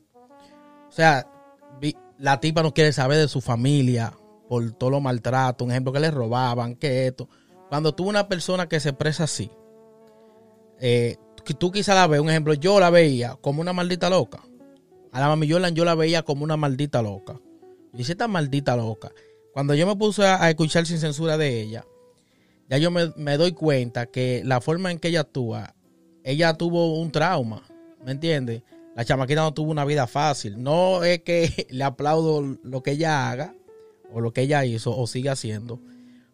O 0.88 0.92
sea, 0.92 1.28
la 2.18 2.40
tipa 2.40 2.64
no 2.64 2.74
quiere 2.74 2.94
saber 2.94 3.18
de 3.18 3.28
su 3.28 3.42
familia 3.42 4.14
por 4.48 4.72
todo 4.74 4.92
lo 4.92 5.02
maltrato, 5.02 5.66
un 5.66 5.72
ejemplo 5.72 5.92
que 5.92 6.00
le 6.00 6.12
robaban, 6.12 6.76
que 6.76 7.08
esto. 7.08 7.28
Cuando 7.70 7.94
tú 7.94 8.08
una 8.08 8.28
persona 8.28 8.68
que 8.68 8.80
se 8.80 8.90
expresa 8.90 9.26
así, 9.26 9.52
eh, 10.80 11.18
tú 11.58 11.72
quizás 11.72 11.96
la 11.96 12.08
ves, 12.08 12.20
un 12.20 12.30
ejemplo, 12.30 12.54
yo 12.54 12.80
la 12.80 12.90
veía 12.90 13.38
como 13.42 13.62
una 13.62 13.74
maldita 13.74 14.10
loca. 14.10 14.42
A 15.12 15.20
la 15.20 15.28
mami 15.28 15.50
Jordan 15.50 15.76
yo 15.76 15.86
la 15.86 15.96
veía 15.96 16.24
como 16.24 16.44
una 16.44 16.58
maldita 16.58 17.02
loca. 17.02 17.40
Y 17.94 17.98
dice 17.98 18.14
esta 18.14 18.28
maldita 18.28 18.76
loca. 18.76 19.12
Cuando 19.56 19.74
yo 19.74 19.88
me 19.88 19.96
puse 19.96 20.26
a, 20.26 20.50
escuchar 20.50 20.86
sin 20.86 21.00
censura 21.00 21.38
de 21.38 21.62
ella, 21.62 21.86
ya 22.68 22.78
yo 22.78 22.92
me, 22.92 23.14
me, 23.16 23.38
doy 23.38 23.54
cuenta 23.54 24.06
que 24.06 24.42
la 24.44 24.60
forma 24.60 24.92
en 24.92 25.00
que 25.00 25.08
ella 25.08 25.22
actúa, 25.22 25.76
ella 26.26 26.56
tuvo 26.56 27.00
un 27.00 27.10
trauma, 27.10 27.64
¿me 28.04 28.12
entiendes? 28.12 28.64
La 28.98 29.06
chamaquita 29.06 29.44
no 29.44 29.54
tuvo 29.54 29.72
una 29.72 29.86
vida 29.86 30.08
fácil. 30.08 30.62
No 30.62 31.06
es 31.06 31.22
que 31.22 31.68
le 31.70 31.86
aplaudo 31.86 32.58
lo 32.64 32.84
que 32.84 32.92
ella 32.92 33.32
haga, 33.32 33.56
o 34.12 34.20
lo 34.20 34.34
que 34.34 34.42
ella 34.42 34.66
hizo, 34.66 34.94
o 34.94 35.08
sigue 35.08 35.30
haciendo, 35.30 35.80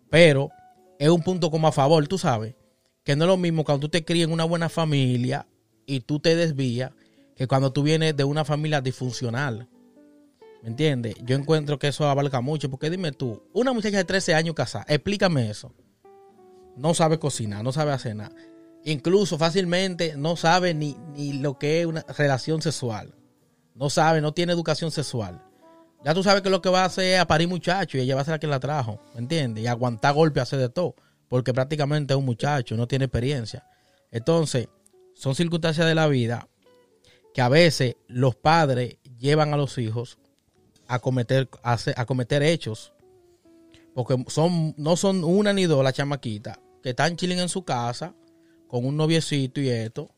pero 0.10 0.50
es 0.98 1.10
un 1.10 1.22
punto 1.22 1.52
como 1.52 1.68
a 1.68 1.72
favor, 1.72 2.08
tú 2.08 2.18
sabes, 2.18 2.56
que 3.04 3.16
no 3.16 3.26
es 3.26 3.28
lo 3.28 3.38
mismo 3.38 3.64
cuando 3.64 3.82
tú 3.82 3.90
te 3.90 4.04
crías 4.04 4.30
en 4.30 4.34
una 4.34 4.46
buena 4.46 4.68
familia 4.68 5.46
y 5.86 6.00
tú 6.00 6.20
te 6.20 6.36
desvías, 6.36 6.92
que 7.36 7.46
cuando 7.46 7.72
tú 7.72 7.84
vienes 7.84 8.18
de 8.18 8.24
una 8.24 8.46
familia 8.46 8.82
disfuncional. 8.82 9.68
¿Me 10.62 10.70
entiendes? 10.70 11.16
Yo 11.24 11.36
encuentro 11.36 11.80
que 11.80 11.88
eso 11.88 12.08
abarca 12.08 12.42
mucho, 12.42 12.70
porque 12.70 12.90
dime 12.90 13.12
tú, 13.12 13.44
una 13.54 13.74
muchacha 13.74 13.98
de 13.98 14.04
13 14.04 14.36
años 14.36 14.56
casada, 14.56 14.86
explícame 14.88 15.50
eso. 15.50 15.74
No 16.76 16.94
sabe 16.94 17.20
cocinar, 17.20 17.64
no 17.64 17.72
sabe 17.72 17.92
hacer 17.92 18.16
nada. 18.16 18.36
Incluso 18.84 19.38
fácilmente 19.38 20.16
no 20.18 20.36
sabe 20.36 20.74
ni, 20.74 20.96
ni 21.16 21.34
lo 21.34 21.58
que 21.58 21.82
es 21.82 21.86
una 21.86 22.06
relación 22.18 22.62
sexual. 22.62 23.16
No 23.76 23.90
sabe, 23.90 24.22
no 24.22 24.34
tiene 24.34 24.54
educación 24.54 24.92
sexual. 24.92 25.44
Ya 26.04 26.14
tú 26.14 26.24
sabes 26.24 26.42
que 26.42 26.50
lo 26.50 26.62
que 26.62 26.70
va 26.70 26.82
a 26.82 26.86
hacer 26.86 27.16
es 27.16 27.20
a 27.20 27.28
parir 27.28 27.48
muchacho 27.48 27.98
y 27.98 28.02
ella 28.02 28.16
va 28.16 28.22
a 28.22 28.26
ser 28.26 28.34
la 28.34 28.40
que 28.40 28.48
la 28.48 28.60
trajo, 28.60 29.00
¿me 29.14 29.20
entiendes? 29.20 29.64
Y 29.64 29.68
aguantar 29.68 30.14
golpes, 30.14 30.44
hacer 30.44 30.60
de 30.60 30.70
todo, 30.70 30.96
porque 31.28 31.54
prácticamente 31.54 32.14
es 32.14 32.18
un 32.18 32.26
muchacho, 32.26 32.76
no 32.76 32.88
tiene 32.88 33.06
experiencia. 33.06 33.68
Entonces, 34.10 34.68
son 35.14 35.36
circunstancias 35.36 35.86
de 35.88 35.96
la 35.96 36.08
vida 36.08 36.48
que 37.34 37.42
a 37.42 37.50
veces 37.50 37.98
los 38.08 38.36
padres 38.36 38.98
llevan 39.18 39.54
a 39.54 39.58
los 39.58 39.78
hijos 39.78 40.18
a 40.92 41.00
cometer, 41.00 41.50
a, 41.64 41.78
a 41.96 42.06
cometer 42.06 42.44
hechos. 42.44 42.94
Porque 43.94 44.24
son, 44.28 44.74
no 44.78 44.98
son 44.98 45.24
una 45.24 45.54
ni 45.54 45.66
dos 45.66 45.84
las 45.84 45.94
chamaquitas 45.94 46.60
que 46.84 46.90
están 46.90 47.16
chilling 47.16 47.40
en 47.40 47.50
su 47.50 47.64
casa 47.64 48.14
con 48.68 48.86
un 48.86 48.98
noviecito 48.98 49.62
y 49.62 49.70
esto. 49.70 50.10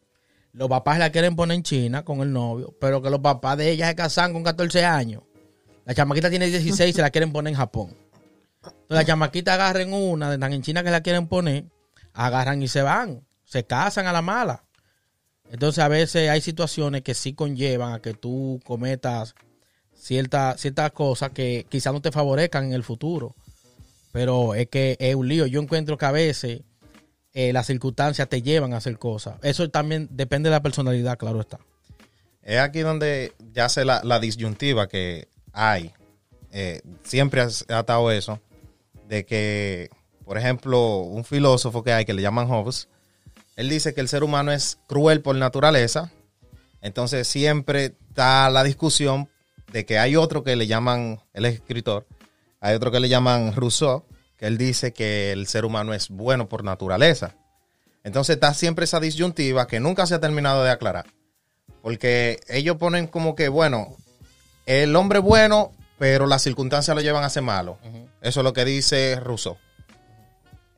Los 0.52 0.70
papás 0.70 1.00
la 1.00 1.12
quieren 1.12 1.36
poner 1.36 1.56
en 1.56 1.64
China 1.64 2.04
con 2.04 2.22
el 2.22 2.32
novio, 2.32 2.76
pero 2.80 3.02
que 3.02 3.10
los 3.10 3.20
papás 3.20 3.58
de 3.58 3.72
ella 3.72 3.88
se 3.88 3.96
casan 3.96 4.34
con 4.34 4.44
14 4.44 4.84
años. 4.86 5.24
La 5.86 5.94
chamaquita 5.94 6.30
tiene 6.30 6.48
16 6.48 6.90
y 6.90 6.94
se 6.94 7.02
la 7.02 7.10
quieren 7.10 7.32
poner 7.32 7.54
en 7.54 7.58
Japón. 7.58 7.96
Entonces 8.64 8.86
la 8.90 9.06
chamaquita 9.06 9.56
agarren 9.56 9.94
una, 9.94 10.34
están 10.34 10.54
en 10.54 10.62
China 10.62 10.84
que 10.84 10.92
la 10.92 11.02
quieren 11.02 11.28
poner, 11.28 11.66
agarran 12.14 12.62
y 12.62 12.68
se 12.68 12.82
van, 12.82 13.26
se 13.44 13.66
casan 13.66 14.08
a 14.08 14.14
la 14.14 14.22
mala. 14.22 14.66
Entonces 15.52 15.84
a 15.84 15.88
veces 15.88 16.30
hay 16.30 16.42
situaciones 16.42 17.02
que 17.02 17.14
sí 17.14 17.34
conllevan 17.34 17.94
a 17.94 18.02
que 18.02 18.14
tú 18.14 18.60
cometas 18.64 19.36
ciertas 20.04 20.60
ciertas 20.60 20.92
cosas 20.92 21.32
que 21.32 21.66
quizás 21.70 21.94
no 21.94 22.02
te 22.02 22.12
favorezcan 22.12 22.66
en 22.66 22.74
el 22.74 22.84
futuro. 22.84 23.36
Pero 24.12 24.54
es 24.54 24.68
que 24.68 24.98
es 25.00 25.16
un 25.16 25.28
lío. 25.28 25.48
Yo 25.48 25.62
encuentro 25.62 25.98
que 25.98 26.06
a 26.06 26.12
veces 26.12 26.62
eh, 27.34 27.54
las 27.54 27.66
circunstancias 27.66 28.30
te 28.30 28.42
llevan 28.42 28.74
a 28.74 28.78
hacer 28.78 29.00
cosas. 29.00 29.36
Eso 29.42 29.70
también 29.70 30.08
depende 30.12 30.50
de 30.50 30.56
la 30.56 30.62
personalidad, 30.62 31.18
claro 31.18 31.42
está. 31.42 31.60
Es 32.44 32.60
aquí 32.60 32.82
donde 32.82 33.34
ya 33.54 33.70
se 33.70 33.86
la, 33.86 34.02
la 34.04 34.20
disyuntiva 34.20 34.88
que 34.88 35.30
hay. 35.54 35.94
Eh, 36.52 36.82
siempre 37.04 37.42
ha 37.42 37.46
estado 37.46 38.12
eso. 38.12 38.40
De 39.08 39.26
que, 39.26 39.90
por 40.26 40.38
ejemplo, 40.38 40.98
un 40.98 41.24
filósofo 41.24 41.84
que 41.84 41.94
hay 41.94 42.06
que 42.06 42.14
le 42.14 42.22
llaman 42.22 42.48
Hobbes, 42.48 42.90
él 43.56 43.70
dice 43.70 43.94
que 43.94 44.02
el 44.02 44.10
ser 44.10 44.24
humano 44.24 44.52
es 44.52 44.78
cruel 44.88 45.22
por 45.22 45.36
naturaleza. 45.36 46.12
Entonces 46.82 47.28
siempre 47.28 47.96
está 48.10 48.50
la 48.50 48.64
discusión 48.64 49.30
de 49.74 49.86
que 49.86 49.98
hay 49.98 50.16
otro 50.16 50.44
que 50.44 50.56
le 50.56 50.68
llaman, 50.68 51.20
él 51.34 51.46
es 51.46 51.56
escritor, 51.56 52.08
hay 52.62 52.76
otro 52.76 52.92
que 52.92 53.00
le 53.00 53.10
llaman 53.10 53.54
Rousseau, 53.56 54.06
que 54.38 54.46
él 54.46 54.58
dice 54.58 54.94
que 54.94 55.32
el 55.32 55.48
ser 55.48 55.66
humano 55.66 55.96
es 55.96 56.10
bueno 56.10 56.48
por 56.48 56.64
naturaleza. 56.64 57.36
Entonces 58.04 58.36
está 58.36 58.54
siempre 58.54 58.86
esa 58.86 59.00
disyuntiva 59.00 59.66
que 59.66 59.80
nunca 59.80 60.06
se 60.06 60.14
ha 60.14 60.20
terminado 60.20 60.64
de 60.64 60.70
aclarar. 60.70 61.08
Porque 61.82 62.40
ellos 62.48 62.78
ponen 62.78 63.08
como 63.08 63.36
que, 63.36 63.50
bueno, 63.50 63.98
el 64.68 64.96
hombre 64.96 65.20
es 65.20 65.26
bueno, 65.26 65.72
pero 65.98 66.28
las 66.28 66.44
circunstancias 66.44 66.96
lo 66.96 67.02
llevan 67.02 67.24
a 67.24 67.30
ser 67.30 67.44
malo. 67.44 67.80
Eso 68.22 68.42
es 68.42 68.44
lo 68.44 68.54
que 68.54 68.66
dice 68.66 69.20
Rousseau. 69.20 69.58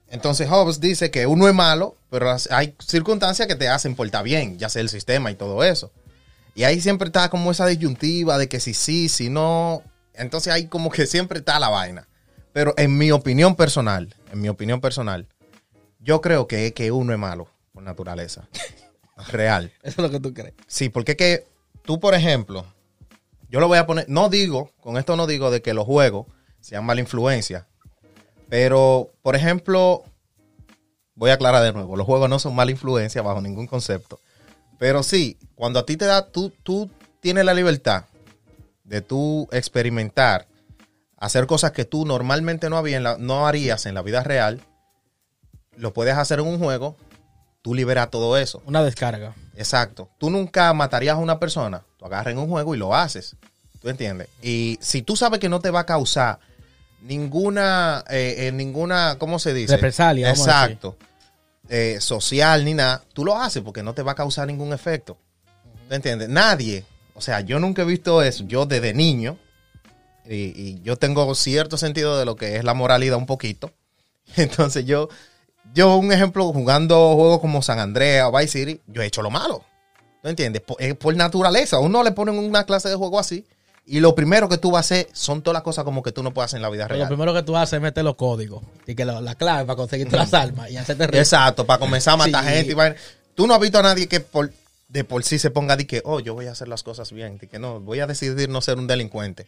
Entonces 0.08 0.48
Hobbes 0.50 0.80
dice 0.80 1.12
que 1.12 1.28
uno 1.28 1.50
es 1.50 1.54
malo, 1.54 1.98
pero 2.10 2.34
hay 2.52 2.76
circunstancias 2.80 3.46
que 3.48 3.56
te 3.56 3.68
hacen 3.68 3.96
portar 3.96 4.24
bien, 4.24 4.58
ya 4.58 4.70
sea 4.70 4.82
el 4.82 4.90
sistema 4.90 5.32
y 5.32 5.36
todo 5.36 5.66
eso. 5.66 5.92
Y 6.56 6.64
ahí 6.64 6.82
siempre 6.82 7.08
está 7.08 7.30
como 7.30 7.52
esa 7.52 7.68
disyuntiva 7.68 8.38
de 8.38 8.48
que 8.48 8.60
si 8.60 8.74
sí, 8.74 9.10
si 9.10 9.30
no. 9.30 9.84
Entonces 10.14 10.54
ahí 10.54 10.68
como 10.68 10.90
que 10.90 11.06
siempre 11.06 11.40
está 11.40 11.60
la 11.60 11.70
vaina. 11.70 12.08
Pero 12.54 12.74
en 12.78 12.98
mi 12.98 13.12
opinión 13.12 13.56
personal, 13.56 14.16
en 14.32 14.42
mi 14.42 14.48
opinión 14.48 14.80
personal, 14.80 15.28
yo 16.00 16.22
creo 16.22 16.48
que, 16.48 16.74
que 16.74 16.92
uno 16.92 17.12
es 17.12 17.20
malo 17.20 17.50
por 17.74 17.84
naturaleza. 17.84 18.48
Real. 19.32 19.72
Eso 19.84 20.02
es 20.02 20.08
lo 20.08 20.10
que 20.10 20.20
tú 20.22 20.34
crees. 20.34 20.54
Sí, 20.66 20.90
porque 20.90 21.12
es 21.12 21.18
que 21.18 21.48
tú, 21.84 22.00
por 22.00 22.16
ejemplo, 22.16 22.66
yo 23.50 23.60
lo 23.60 23.68
voy 23.68 23.78
a 23.78 23.86
poner, 23.86 24.06
no 24.08 24.30
digo, 24.30 24.72
con 24.80 24.98
esto 24.98 25.16
no 25.16 25.28
digo 25.28 25.52
de 25.52 25.62
que 25.62 25.74
los 25.74 25.86
juegos 25.86 26.28
sean 26.62 26.86
mala 26.86 27.02
influencia, 27.02 27.68
pero, 28.50 29.12
por 29.22 29.36
ejemplo, 29.36 30.04
voy 31.16 31.32
a 31.32 31.36
aclarar 31.36 31.64
de 31.64 31.74
nuevo, 31.74 31.96
los 31.96 32.06
juegos 32.06 32.30
no 32.30 32.40
son 32.40 32.56
mala 32.56 32.72
influencia 32.72 33.22
bajo 33.22 33.42
ningún 33.42 33.68
concepto, 33.68 34.20
pero 34.78 35.04
sí, 35.04 35.38
cuando 35.56 35.80
a 35.80 35.86
ti 35.86 35.98
te 35.98 36.06
da, 36.06 36.26
tú, 36.28 36.52
tú 36.64 36.90
tienes 37.20 37.46
la 37.46 37.54
libertad 37.54 38.06
de 38.84 39.02
tú 39.02 39.48
experimentar, 39.52 40.48
hacer 41.18 41.48
cosas 41.48 41.72
que 41.72 41.86
tú 41.86 42.06
normalmente 42.06 42.70
no, 42.70 42.78
había 42.78 42.98
en 42.98 43.04
la- 43.04 43.18
no 43.18 43.48
harías 43.48 43.86
en 43.86 43.96
la 43.96 44.02
vida 44.02 44.22
real, 44.24 44.62
lo 45.78 45.94
puedes 45.94 46.16
hacer 46.16 46.40
en 46.40 46.48
un 46.48 46.60
juego, 46.60 46.96
tú 47.62 47.74
liberas 47.74 48.10
todo 48.12 48.38
eso. 48.38 48.62
Una 48.66 48.84
descarga. 48.84 49.34
Exacto. 49.56 50.10
Tú 50.20 50.30
nunca 50.30 50.72
matarías 50.74 51.16
a 51.16 51.20
una 51.20 51.40
persona. 51.40 51.84
Tú 51.98 52.06
agarras 52.06 52.32
en 52.34 52.38
un 52.40 52.48
juego 52.50 52.76
y 52.76 52.78
lo 52.78 52.94
haces. 52.96 53.36
¿Tú 53.82 53.90
entiendes? 53.90 54.28
Y 54.42 54.78
si 54.82 55.02
tú 55.02 55.16
sabes 55.16 55.40
que 55.40 55.50
no 55.50 55.60
te 55.60 55.70
va 55.72 55.82
a 55.82 55.86
causar 55.86 56.40
ninguna, 57.02 58.04
eh, 58.10 58.48
eh, 58.48 58.52
ninguna, 58.52 59.16
¿cómo 59.20 59.40
se 59.40 59.54
dice? 59.54 59.76
Represalia, 59.76 60.30
vamos 60.32 60.48
a 60.48 60.64
Exacto. 60.66 60.98
Eh, 61.70 61.98
social 62.00 62.64
ni 62.64 62.74
nada. 62.74 63.04
Tú 63.14 63.26
lo 63.26 63.36
haces 63.36 63.64
porque 63.64 63.84
no 63.84 63.94
te 63.94 64.04
va 64.04 64.12
a 64.12 64.16
causar 64.16 64.48
ningún 64.48 64.74
efecto. 64.74 65.18
¿Tú 65.88 65.96
entiendes? 65.96 66.30
Nadie. 66.30 66.86
O 67.16 67.22
sea, 67.22 67.42
yo 67.42 67.60
nunca 67.60 67.82
he 67.82 67.86
visto 67.86 68.22
eso. 68.22 68.44
Yo 68.46 68.66
desde 68.66 68.94
niño. 68.94 69.38
Y, 70.28 70.82
yo 70.82 70.96
tengo 70.98 71.34
cierto 71.36 71.78
sentido 71.78 72.18
de 72.18 72.26
lo 72.26 72.36
que 72.36 72.56
es 72.56 72.64
la 72.64 72.74
moralidad 72.74 73.18
un 73.18 73.26
poquito. 73.26 73.72
Entonces 74.36 74.86
yo, 74.86 75.10
yo 75.74 75.96
un 75.98 76.12
ejemplo, 76.12 76.52
jugando 76.52 77.16
juegos 77.16 77.40
como 77.40 77.62
San 77.62 77.80
Andreas 77.80 78.28
o 78.28 78.36
Vice 78.36 78.60
City, 78.60 78.82
yo 78.88 79.02
he 79.02 79.06
hecho 79.06 79.22
lo 79.22 79.30
malo. 79.30 79.64
¿Tú 80.22 80.30
entiendes? 80.30 80.62
Por, 80.64 80.82
eh, 80.82 80.96
por 80.96 81.16
naturaleza. 81.16 81.78
A 81.78 81.80
uno 81.80 82.04
le 82.04 82.12
ponen 82.12 82.38
una 82.38 82.64
clase 82.64 82.90
de 82.90 82.96
juego 82.96 83.20
así. 83.20 83.46
Y 83.88 84.00
lo 84.00 84.16
primero 84.16 84.50
que 84.50 84.58
tú 84.58 84.72
vas 84.72 84.92
a 84.92 84.96
hacer 84.96 85.10
son 85.14 85.42
todas 85.44 85.54
las 85.54 85.62
cosas 85.64 85.84
como 85.84 86.02
que 86.02 86.12
tú 86.12 86.24
no 86.24 86.34
puedes 86.34 86.48
hacer 86.50 86.58
en 86.58 86.64
la 86.64 86.70
vida 86.70 86.86
Pero 86.88 86.96
lo 86.98 87.06
real. 87.06 87.08
primero 87.10 87.34
que 87.36 87.44
tú 87.44 87.56
haces 87.56 87.74
es 87.74 87.82
meter 87.82 88.04
los 88.04 88.16
códigos. 88.16 88.64
Y 88.88 88.96
que 88.96 89.06
la, 89.06 89.22
la 89.22 89.36
clave 89.36 89.66
para 89.66 89.76
conseguirte 89.78 90.16
las 90.18 90.34
armas 90.34 90.72
y 90.72 90.78
hacerte 90.78 91.06
rico. 91.08 91.18
Exacto, 91.20 91.66
para 91.66 91.80
comenzar 91.80 92.16
a 92.16 92.18
matar 92.18 92.44
Sí. 92.44 92.50
gente. 92.50 92.72
y. 92.74 92.76
Tú 93.36 93.46
no 93.48 93.54
has 93.54 93.60
visto 93.60 93.78
a 93.78 93.84
nadie 93.84 94.08
que 94.08 94.22
por, 94.22 94.52
de 94.88 95.04
por 95.04 95.24
sí 95.24 95.38
se 95.38 95.52
ponga 95.52 95.76
de 95.76 95.86
que, 95.86 96.02
oh, 96.06 96.20
yo 96.20 96.34
voy 96.34 96.48
a 96.48 96.52
hacer 96.54 96.68
las 96.68 96.82
cosas 96.84 97.12
bien. 97.12 97.38
De 97.38 97.48
que 97.48 97.60
no, 97.60 97.80
voy 97.80 98.00
a 98.00 98.08
decidir 98.08 98.50
no 98.50 98.62
ser 98.62 98.78
un 98.80 98.88
delincuente. 98.88 99.46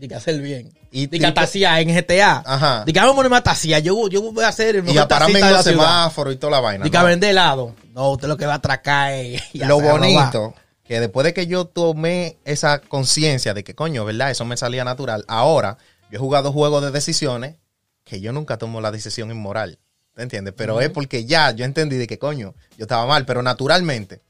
Y 0.00 0.06
que 0.06 0.14
hacer 0.14 0.40
bien. 0.40 0.70
Y 0.92 1.04
Y 1.04 1.18
que 1.18 1.26
ataciar 1.26 1.80
en 1.80 1.88
GTA. 1.96 2.42
Ajá. 2.44 2.84
Y 2.86 2.92
que 2.92 3.00
vamos 3.00 3.14
a 3.14 3.16
ponerme 3.16 3.36
a 3.38 3.42
taciar. 3.42 3.80
Yo, 3.82 4.08
yo 4.08 4.20
voy 4.32 4.44
a 4.44 4.48
hacer 4.48 4.76
el 4.76 4.88
Y 4.88 4.98
a 4.98 5.08
pararme 5.08 5.38
en 5.40 5.46
de 5.46 5.52
los 5.52 5.64
semáforos 5.64 6.34
y 6.34 6.36
toda 6.36 6.50
la 6.52 6.60
vaina. 6.60 6.86
Y 6.86 6.90
que 6.90 6.96
a 6.98 7.00
¿no? 7.00 7.06
vender 7.06 7.30
helado. 7.30 7.74
No, 7.94 8.10
usted 8.10 8.28
lo 8.28 8.36
que 8.36 8.44
va 8.46 8.52
a 8.52 8.56
atracar 8.56 9.12
es... 9.14 9.42
y 9.54 9.58
Lo 9.60 9.80
robar. 9.80 10.52
Que 10.88 11.00
después 11.00 11.22
de 11.24 11.34
que 11.34 11.46
yo 11.46 11.66
tomé 11.66 12.38
esa 12.46 12.80
conciencia 12.80 13.52
de 13.52 13.62
que, 13.62 13.74
coño, 13.74 14.06
¿verdad? 14.06 14.30
Eso 14.30 14.46
me 14.46 14.56
salía 14.56 14.84
natural. 14.84 15.22
Ahora, 15.28 15.76
yo 16.10 16.16
he 16.16 16.18
jugado 16.18 16.50
juegos 16.50 16.82
de 16.82 16.90
decisiones 16.90 17.56
que 18.04 18.22
yo 18.22 18.32
nunca 18.32 18.56
tomo 18.56 18.80
la 18.80 18.90
decisión 18.90 19.30
inmoral. 19.30 19.78
¿Te 20.14 20.22
entiendes? 20.22 20.54
Pero 20.56 20.80
es 20.80 20.88
porque 20.88 21.26
ya 21.26 21.50
yo 21.50 21.66
entendí 21.66 21.96
de 21.96 22.06
que, 22.06 22.18
coño, 22.18 22.54
yo 22.78 22.84
estaba 22.84 23.06
mal, 23.06 23.26
pero 23.26 23.42
naturalmente 23.42 24.22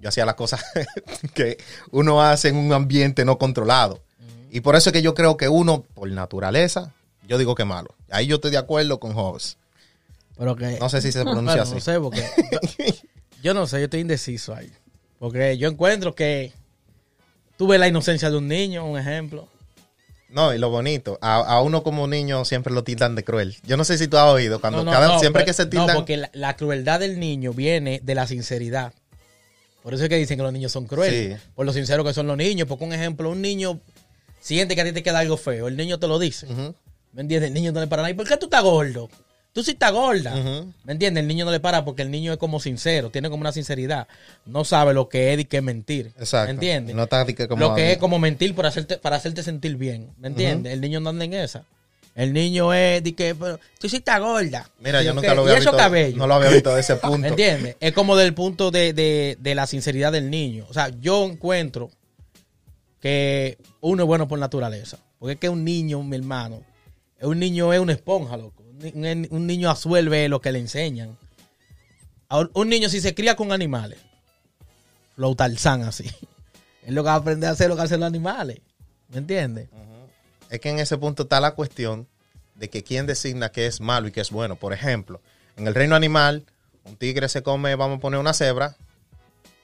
yo 0.00 0.08
hacía 0.08 0.24
las 0.24 0.36
cosas 0.36 0.64
que 1.34 1.58
uno 1.90 2.22
hace 2.22 2.48
en 2.48 2.56
un 2.56 2.72
ambiente 2.72 3.26
no 3.26 3.36
controlado. 3.36 4.02
Y 4.50 4.62
por 4.62 4.76
eso 4.76 4.88
es 4.88 4.94
que 4.94 5.02
yo 5.02 5.12
creo 5.12 5.36
que 5.36 5.50
uno, 5.50 5.82
por 5.94 6.10
naturaleza, 6.10 6.94
yo 7.28 7.36
digo 7.36 7.54
que 7.54 7.66
malo. 7.66 7.94
Ahí 8.10 8.26
yo 8.26 8.36
estoy 8.36 8.52
de 8.52 8.56
acuerdo 8.56 8.98
con 8.98 9.12
Hobbes. 9.12 9.58
Pero 10.38 10.56
que... 10.56 10.78
No 10.78 10.88
sé 10.88 11.02
si 11.02 11.12
se 11.12 11.22
pronuncia 11.24 11.62
Bueno, 11.62 11.62
así. 11.62 11.74
No 11.74 11.80
sé, 11.80 12.00
porque... 12.00 12.22
yo, 12.50 12.58
yo 13.42 13.54
no 13.54 13.66
sé, 13.66 13.80
yo 13.80 13.84
estoy 13.84 14.00
indeciso 14.00 14.54
ahí. 14.54 14.72
Porque 15.20 15.56
yo 15.58 15.68
encuentro 15.68 16.16
que... 16.16 16.52
Tuve 17.56 17.76
la 17.78 17.86
inocencia 17.86 18.30
de 18.30 18.38
un 18.38 18.48
niño, 18.48 18.84
un 18.86 18.98
ejemplo. 18.98 19.46
No, 20.30 20.54
y 20.54 20.58
lo 20.58 20.70
bonito, 20.70 21.18
a, 21.20 21.36
a 21.36 21.60
uno 21.60 21.82
como 21.82 22.06
niño 22.06 22.44
siempre 22.46 22.72
lo 22.72 22.84
tildan 22.84 23.14
de 23.16 23.22
cruel. 23.22 23.56
Yo 23.64 23.76
no 23.76 23.84
sé 23.84 23.98
si 23.98 24.08
tú 24.08 24.16
has 24.16 24.26
oído, 24.32 24.60
cuando 24.60 24.78
No, 24.78 24.84
no, 24.86 24.90
cada- 24.92 25.08
no, 25.08 25.18
siempre 25.20 25.40
pero- 25.42 25.46
que 25.50 25.52
se 25.52 25.66
tildan... 25.66 25.88
No, 25.88 25.94
porque 25.94 26.16
la, 26.16 26.30
la 26.32 26.56
crueldad 26.56 27.00
del 27.00 27.20
niño 27.20 27.52
viene 27.52 28.00
de 28.02 28.14
la 28.14 28.26
sinceridad. 28.26 28.94
Por 29.82 29.92
eso 29.92 30.04
es 30.04 30.08
que 30.08 30.16
dicen 30.16 30.36
que 30.38 30.42
los 30.42 30.52
niños 30.52 30.72
son 30.72 30.86
crueles. 30.86 31.38
Sí. 31.38 31.46
Por 31.54 31.66
lo 31.66 31.72
sinceros 31.72 32.06
que 32.06 32.14
son 32.14 32.26
los 32.26 32.36
niños. 32.36 32.66
Porque 32.68 32.84
un 32.84 32.92
ejemplo, 32.92 33.28
un 33.30 33.42
niño 33.42 33.78
siente 34.40 34.74
que 34.74 34.80
a 34.80 34.84
ti 34.84 34.92
te 34.92 35.02
queda 35.02 35.18
algo 35.18 35.36
feo. 35.36 35.68
El 35.68 35.76
niño 35.76 35.98
te 35.98 36.06
lo 36.08 36.18
dice. 36.18 36.46
Ujú. 36.46 36.74
¿Me 37.12 37.22
entiendes? 37.22 37.48
El 37.48 37.54
niño 37.54 37.72
no 37.72 37.80
le 37.80 37.86
para 37.88 38.02
nada. 38.02 38.10
¿Y 38.10 38.14
por 38.14 38.26
qué 38.28 38.36
tú 38.36 38.46
estás 38.46 38.62
gordo? 38.62 39.08
Tú 39.52 39.64
sí 39.64 39.72
estás 39.72 39.92
gorda. 39.92 40.34
¿Me 40.84 40.92
entiendes? 40.92 41.22
El 41.22 41.28
niño 41.28 41.44
no 41.44 41.50
le 41.50 41.58
para 41.58 41.84
porque 41.84 42.02
el 42.02 42.10
niño 42.10 42.32
es 42.32 42.38
como 42.38 42.60
sincero. 42.60 43.10
Tiene 43.10 43.28
como 43.30 43.40
una 43.40 43.50
sinceridad. 43.52 44.06
No 44.46 44.64
sabe 44.64 44.94
lo 44.94 45.08
que 45.08 45.32
es 45.34 45.40
y 45.40 45.44
qué 45.44 45.56
es 45.56 45.62
mentir. 45.62 46.12
Exacto. 46.18 46.46
¿Me 46.46 46.50
entiendes? 46.52 46.94
No 46.94 47.08
como... 47.48 47.60
lo 47.68 47.74
que 47.74 47.92
es 47.92 47.98
como 47.98 48.18
mentir 48.20 48.54
por 48.54 48.66
hacerte, 48.66 48.98
para 48.98 49.16
hacerte 49.16 49.42
sentir 49.42 49.76
bien. 49.76 50.10
¿Me 50.18 50.28
entiendes? 50.28 50.72
El 50.72 50.80
niño 50.80 51.00
no 51.00 51.10
anda 51.10 51.24
en 51.24 51.34
esa. 51.34 51.64
El 52.14 52.32
niño 52.32 52.74
es 52.74 53.02
de 53.02 53.14
que, 53.14 53.34
pero, 53.34 53.58
tú 53.78 53.88
sí 53.88 53.96
estás 53.96 54.20
gorda. 54.20 54.68
Mira, 54.80 55.02
¿Y 55.02 55.06
yo 55.06 55.14
nunca 55.14 55.34
lo 55.34 55.42
había 55.42 55.54
visto. 55.54 56.18
No 56.18 56.26
lo 56.26 56.34
había 56.34 56.50
visto 56.50 56.74
de 56.74 56.80
ese 56.80 56.96
punto. 56.96 57.18
¿Me 57.18 57.28
entiendes? 57.28 57.76
Es 57.80 57.92
como 57.92 58.16
del 58.16 58.34
punto 58.34 58.70
de, 58.70 58.92
de- 58.92 59.36
de 59.40 59.54
la 59.54 59.66
sinceridad 59.66 60.12
del 60.12 60.30
niño. 60.30 60.66
O 60.68 60.72
sea, 60.74 60.90
yo 61.00 61.24
encuentro 61.24 61.90
que 63.00 63.58
uno 63.80 64.02
es 64.02 64.06
bueno 64.06 64.28
por 64.28 64.38
naturaleza. 64.38 64.98
Porque 65.18 65.34
es 65.34 65.40
que 65.40 65.48
un 65.48 65.64
niño, 65.64 66.02
mi 66.02 66.16
hermano, 66.16 66.62
un 67.22 67.38
niño 67.38 67.72
es 67.72 67.80
una 67.80 67.92
esponja, 67.92 68.36
loco. 68.36 68.62
Un, 68.82 69.00
ni- 69.00 69.28
un 69.30 69.46
niño 69.46 69.70
absuelve 69.70 70.28
lo 70.28 70.40
que 70.40 70.52
le 70.52 70.58
enseñan. 70.58 71.16
Un 72.54 72.68
niño 72.68 72.88
si 72.88 73.00
se 73.00 73.14
cría 73.14 73.34
con 73.36 73.52
animales, 73.52 73.98
flow 75.16 75.34
Tarzán 75.34 75.82
así. 75.82 76.04
Es 76.82 76.94
lo 76.94 77.02
que 77.02 77.08
va 77.08 77.14
a 77.14 77.16
aprender 77.16 77.50
a 77.50 77.52
hacer 77.52 77.68
lo 77.68 77.76
que 77.76 77.82
hacen 77.82 78.00
los 78.00 78.06
animales. 78.06 78.58
¿Me 79.10 79.18
entiendes? 79.18 79.68
Es 80.48 80.60
que 80.60 80.70
en 80.70 80.78
ese 80.78 80.96
punto 80.96 81.24
está 81.24 81.38
la 81.38 81.50
cuestión 81.54 82.08
de 82.54 82.70
que 82.70 82.82
quién 82.82 83.06
designa 83.06 83.50
qué 83.52 83.66
es 83.66 83.82
malo 83.82 84.08
y 84.08 84.12
qué 84.12 84.22
es 84.22 84.30
bueno. 84.30 84.56
Por 84.56 84.72
ejemplo, 84.72 85.20
en 85.58 85.66
el 85.66 85.74
reino 85.74 85.94
animal, 85.94 86.46
un 86.84 86.96
tigre 86.96 87.28
se 87.28 87.42
come, 87.42 87.74
vamos 87.74 87.98
a 87.98 88.00
poner 88.00 88.18
una 88.18 88.32
cebra, 88.32 88.76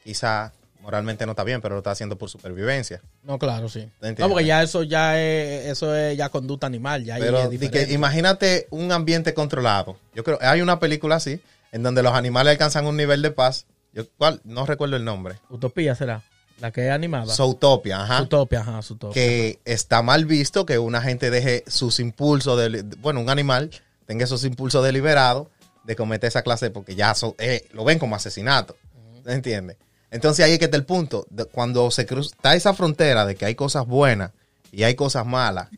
quizá 0.05 0.53
moralmente 0.87 1.27
no 1.27 1.33
está 1.33 1.43
bien, 1.43 1.61
pero 1.61 1.75
lo 1.75 1.81
está 1.81 1.91
haciendo 1.91 2.17
por 2.17 2.31
supervivencia. 2.31 3.03
No, 3.25 3.41
claro, 3.41 3.69
sí. 3.69 3.91
No, 4.19 4.29
porque 4.29 4.45
ya 4.47 4.63
eso 4.63 4.85
ya 4.85 5.21
es, 5.21 5.67
eso 5.67 5.93
es 5.93 6.17
ya 6.17 6.29
conducta 6.29 6.69
animal. 6.69 7.05
Ya 7.05 7.17
Pero 7.19 7.51
es 7.51 7.71
que 7.71 7.93
imagínate 7.93 8.69
un 8.71 8.93
ambiente 8.93 9.35
controlado. 9.35 9.97
Yo 10.15 10.23
creo, 10.23 10.39
hay 10.41 10.61
una 10.61 10.79
película 10.79 11.17
así, 11.17 11.41
en 11.73 11.83
donde 11.83 12.05
los 12.05 12.13
animales 12.15 12.53
alcanzan 12.53 12.87
un 12.87 12.97
nivel 12.97 13.21
de 13.21 13.33
paz. 13.33 13.67
Yo 13.93 14.05
cuál, 14.17 14.41
no 14.45 14.65
recuerdo 14.65 14.95
el 14.95 15.05
nombre. 15.05 15.35
Utopía 15.51 15.97
será. 15.97 16.23
La 16.61 16.71
que 16.71 16.87
es 16.87 16.93
animada. 16.93 17.35
Zootopia, 17.35 18.03
ajá. 18.03 18.23
Utopia, 18.23 18.61
ajá, 18.61 18.81
Zootopia. 18.81 19.13
que 19.21 19.59
está 19.65 20.03
mal 20.03 20.25
visto 20.25 20.65
que 20.67 20.79
una 20.79 21.03
gente 21.03 21.31
deje 21.31 21.65
sus 21.67 21.99
impulsos, 21.99 22.57
de, 22.59 22.83
bueno, 23.01 23.21
un 23.21 23.29
animal 23.29 23.71
tenga 24.07 24.25
esos 24.25 24.45
impulsos 24.45 24.85
deliberados 24.85 25.49
de 25.83 25.97
cometer 25.97 26.29
esa 26.29 26.43
clase, 26.43 26.71
porque 26.71 26.95
ya 26.95 27.13
so- 27.17 27.35
eh, 27.39 27.67
lo 27.73 27.85
ven 27.85 27.99
como 27.99 28.15
asesinato. 28.15 28.77
¿Me 29.25 29.33
entiendes? 29.33 29.77
Entonces 30.11 30.45
ahí 30.45 30.53
es 30.53 30.59
que 30.59 30.67
está 30.67 30.77
el 30.77 30.85
punto. 30.87 31.27
de- 31.31 31.45
cuando 31.47 31.91
se 31.91 32.07
cruza, 32.07 32.35
está 32.35 32.55
esa 32.55 32.73
frontera 32.75 33.27
de 33.27 33.35
que 33.35 33.45
hay 33.45 33.55
cosas 33.55 33.87
buenas 33.87 34.33
y 34.73 34.83
hay 34.85 34.95
cosas 34.95 35.27
malas, 35.27 35.69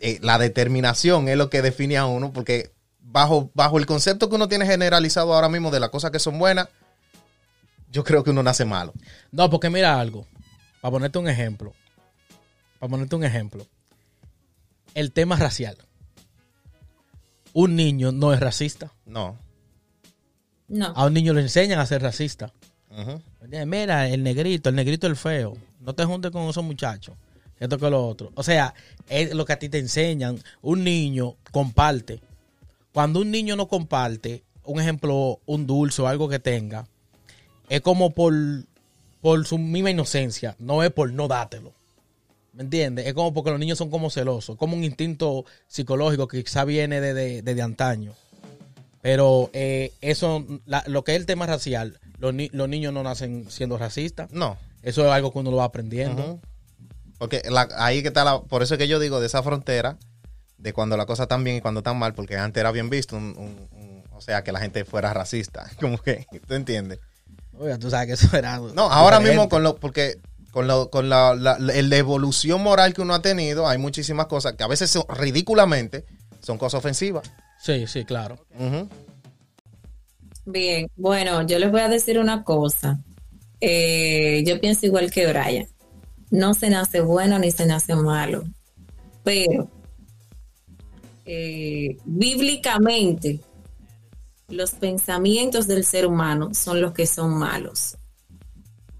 eh, 0.00 0.18
la 0.22 0.38
determinación 0.38 1.28
es 1.28 1.36
lo 1.36 1.48
que 1.50 1.62
define 1.62 1.96
a 1.96 2.06
uno, 2.06 2.32
porque 2.32 2.72
bajo, 3.00 3.50
bajo 3.54 3.78
el 3.78 3.86
concepto 3.86 4.28
que 4.28 4.34
uno 4.36 4.48
tiene 4.48 4.66
generalizado 4.66 5.32
ahora 5.34 5.48
mismo 5.48 5.70
de 5.70 5.80
las 5.80 5.90
cosas 5.90 6.10
que 6.10 6.18
son 6.18 6.38
buenas, 6.38 6.68
yo 7.90 8.02
creo 8.04 8.24
que 8.24 8.30
uno 8.30 8.42
nace 8.42 8.64
malo. 8.64 8.92
No, 9.30 9.48
porque 9.50 9.68
mira 9.70 10.00
algo. 10.00 10.26
para 10.80 10.92
ponerte 10.92 11.18
un 11.18 11.28
ejemplo, 11.28 11.72
para 12.80 12.90
ponerte 12.90 13.14
un 13.16 13.22
ejemplo, 13.24 13.66
el 14.94 15.12
tema 15.12 15.36
racial. 15.36 15.76
Un 17.52 17.76
niño 17.76 18.12
no 18.12 18.32
es 18.32 18.40
racista. 18.40 18.92
No. 19.04 19.38
No. 20.68 20.86
A 20.96 21.04
un 21.06 21.12
niño 21.14 21.34
le 21.34 21.42
enseñan 21.42 21.78
a 21.78 21.86
ser 21.86 22.02
racista. 22.02 22.50
Mira, 23.66 24.08
el 24.08 24.22
negrito, 24.22 24.68
el 24.68 24.74
negrito 24.76 25.06
el 25.06 25.16
feo. 25.16 25.56
No 25.80 25.94
te 25.94 26.04
juntes 26.04 26.30
con 26.30 26.48
esos 26.48 26.62
muchachos. 26.64 27.14
Esto 27.58 27.78
que 27.78 27.90
lo 27.90 28.06
otro. 28.06 28.32
O 28.34 28.42
sea, 28.42 28.74
es 29.08 29.34
lo 29.34 29.44
que 29.44 29.52
a 29.52 29.58
ti 29.58 29.68
te 29.68 29.78
enseñan. 29.78 30.38
Un 30.62 30.84
niño 30.84 31.36
comparte. 31.50 32.20
Cuando 32.92 33.20
un 33.20 33.30
niño 33.30 33.56
no 33.56 33.68
comparte, 33.68 34.42
un 34.64 34.80
ejemplo, 34.80 35.40
un 35.46 35.66
dulce 35.66 36.02
o 36.02 36.08
algo 36.08 36.28
que 36.28 36.38
tenga, 36.38 36.86
es 37.68 37.80
como 37.80 38.10
por, 38.10 38.34
por 39.20 39.46
su 39.46 39.58
misma 39.58 39.90
inocencia. 39.90 40.56
No 40.58 40.82
es 40.82 40.90
por 40.90 41.12
no 41.12 41.28
dátelo. 41.28 41.72
¿Me 42.52 42.64
entiendes? 42.64 43.06
Es 43.06 43.14
como 43.14 43.32
porque 43.32 43.50
los 43.50 43.58
niños 43.60 43.78
son 43.78 43.90
como 43.90 44.10
celosos. 44.10 44.56
Como 44.56 44.76
un 44.76 44.84
instinto 44.84 45.44
psicológico 45.68 46.28
que 46.28 46.44
quizá 46.44 46.64
viene 46.64 47.00
desde 47.00 47.42
de, 47.42 47.54
de 47.54 47.62
antaño. 47.62 48.12
Pero 49.00 49.50
eh, 49.52 49.92
eso, 50.00 50.44
la- 50.66 50.84
lo 50.86 51.02
que 51.02 51.12
es 51.12 51.18
el 51.18 51.26
tema 51.26 51.46
racial, 51.46 51.98
los, 52.22 52.32
ni- 52.32 52.48
los 52.52 52.68
niños 52.68 52.92
no 52.94 53.02
nacen 53.02 53.50
siendo 53.50 53.76
racistas. 53.76 54.30
No. 54.30 54.56
Eso 54.82 55.04
es 55.04 55.10
algo 55.12 55.32
que 55.32 55.40
uno 55.40 55.50
lo 55.50 55.56
va 55.58 55.64
aprendiendo. 55.64 56.40
Porque 57.18 57.42
la- 57.50 57.68
ahí 57.78 58.00
que 58.02 58.08
está 58.08 58.24
la, 58.24 58.40
por 58.42 58.62
eso 58.62 58.74
es 58.74 58.78
que 58.78 58.86
yo 58.88 58.98
digo 59.00 59.20
de 59.20 59.26
esa 59.26 59.42
frontera 59.42 59.98
de 60.56 60.72
cuando 60.72 60.96
la 60.96 61.04
cosa 61.04 61.24
están 61.24 61.42
bien 61.42 61.56
y 61.56 61.60
cuando 61.60 61.80
están 61.80 61.98
mal, 61.98 62.14
porque 62.14 62.36
antes 62.36 62.60
era 62.60 62.70
bien 62.70 62.88
visto, 62.90 63.16
un- 63.16 63.34
un- 63.36 63.68
un- 63.78 64.04
o 64.12 64.20
sea, 64.20 64.44
que 64.44 64.52
la 64.52 64.60
gente 64.60 64.84
fuera 64.84 65.12
racista, 65.12 65.68
como 65.80 65.98
que, 65.98 66.26
¿tú 66.46 66.54
entiendes? 66.54 67.00
Oiga, 67.58 67.76
tú 67.78 67.90
sabes 67.90 68.06
que 68.06 68.12
eso 68.14 68.36
era. 68.36 68.58
No, 68.58 68.82
ahora 68.90 69.18
diferente. 69.18 69.30
mismo 69.30 69.48
con 69.48 69.62
lo, 69.64 69.76
porque 69.76 70.18
con, 70.52 70.68
lo, 70.68 70.90
con 70.90 71.08
la, 71.08 71.34
la- 71.34 71.58
la- 71.58 71.96
evolución 71.96 72.62
moral 72.62 72.94
que 72.94 73.02
uno 73.02 73.14
ha 73.14 73.22
tenido, 73.22 73.66
hay 73.66 73.78
muchísimas 73.78 74.26
cosas 74.26 74.52
que 74.54 74.62
a 74.62 74.68
veces 74.68 74.90
son, 74.90 75.02
ridículamente 75.08 76.04
son 76.40 76.56
cosas 76.56 76.78
ofensivas. 76.78 77.30
Sí, 77.60 77.86
sí, 77.88 78.04
claro. 78.04 78.38
Ujú. 78.58 78.88
Bien, 80.44 80.90
bueno, 80.96 81.46
yo 81.46 81.58
les 81.58 81.70
voy 81.70 81.80
a 81.80 81.88
decir 81.88 82.18
una 82.18 82.44
cosa. 82.44 83.00
Eh, 83.60 84.42
yo 84.46 84.60
pienso 84.60 84.86
igual 84.86 85.10
que 85.10 85.26
Brian. 85.26 85.68
No 86.30 86.54
se 86.54 86.70
nace 86.70 87.00
bueno 87.00 87.38
ni 87.38 87.50
se 87.50 87.66
nace 87.66 87.94
malo. 87.94 88.44
Pero 89.22 89.70
eh, 91.24 91.96
bíblicamente 92.04 93.40
los 94.48 94.72
pensamientos 94.72 95.66
del 95.66 95.84
ser 95.84 96.06
humano 96.06 96.54
son 96.54 96.80
los 96.80 96.92
que 96.92 97.06
son 97.06 97.34
malos. 97.34 97.96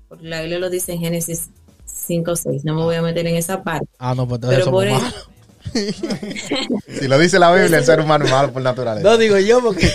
Porque 0.09 0.29
la 0.29 0.41
Biblia 0.41 0.59
lo 0.59 0.71
dice 0.71 0.93
en 0.93 1.01
Génesis 1.01 1.49
5 1.85 2.37
6. 2.37 2.65
No 2.65 2.75
me 2.75 2.83
voy 2.83 2.97
a 2.97 3.03
meter 3.03 3.27
en 3.27 3.37
esa 3.37 3.63
parte. 3.63 3.89
Ah, 3.99 4.15
no, 4.15 4.29
pues 4.29 4.39
entonces 4.39 4.59
Pero 4.59 4.65
somos 4.67 4.85
por 4.85 4.89
eso-. 4.89 5.33
Si 7.01 7.09
lo 7.09 7.19
dice 7.19 7.39
la 7.39 7.53
Biblia, 7.53 7.79
el 7.79 7.85
ser 7.85 8.01
humano 8.01 8.25
es 8.25 8.31
malo 8.31 8.53
por 8.53 8.63
naturaleza. 8.63 9.09
No 9.09 9.17
digo 9.17 9.39
yo 9.39 9.63
porque 9.63 9.89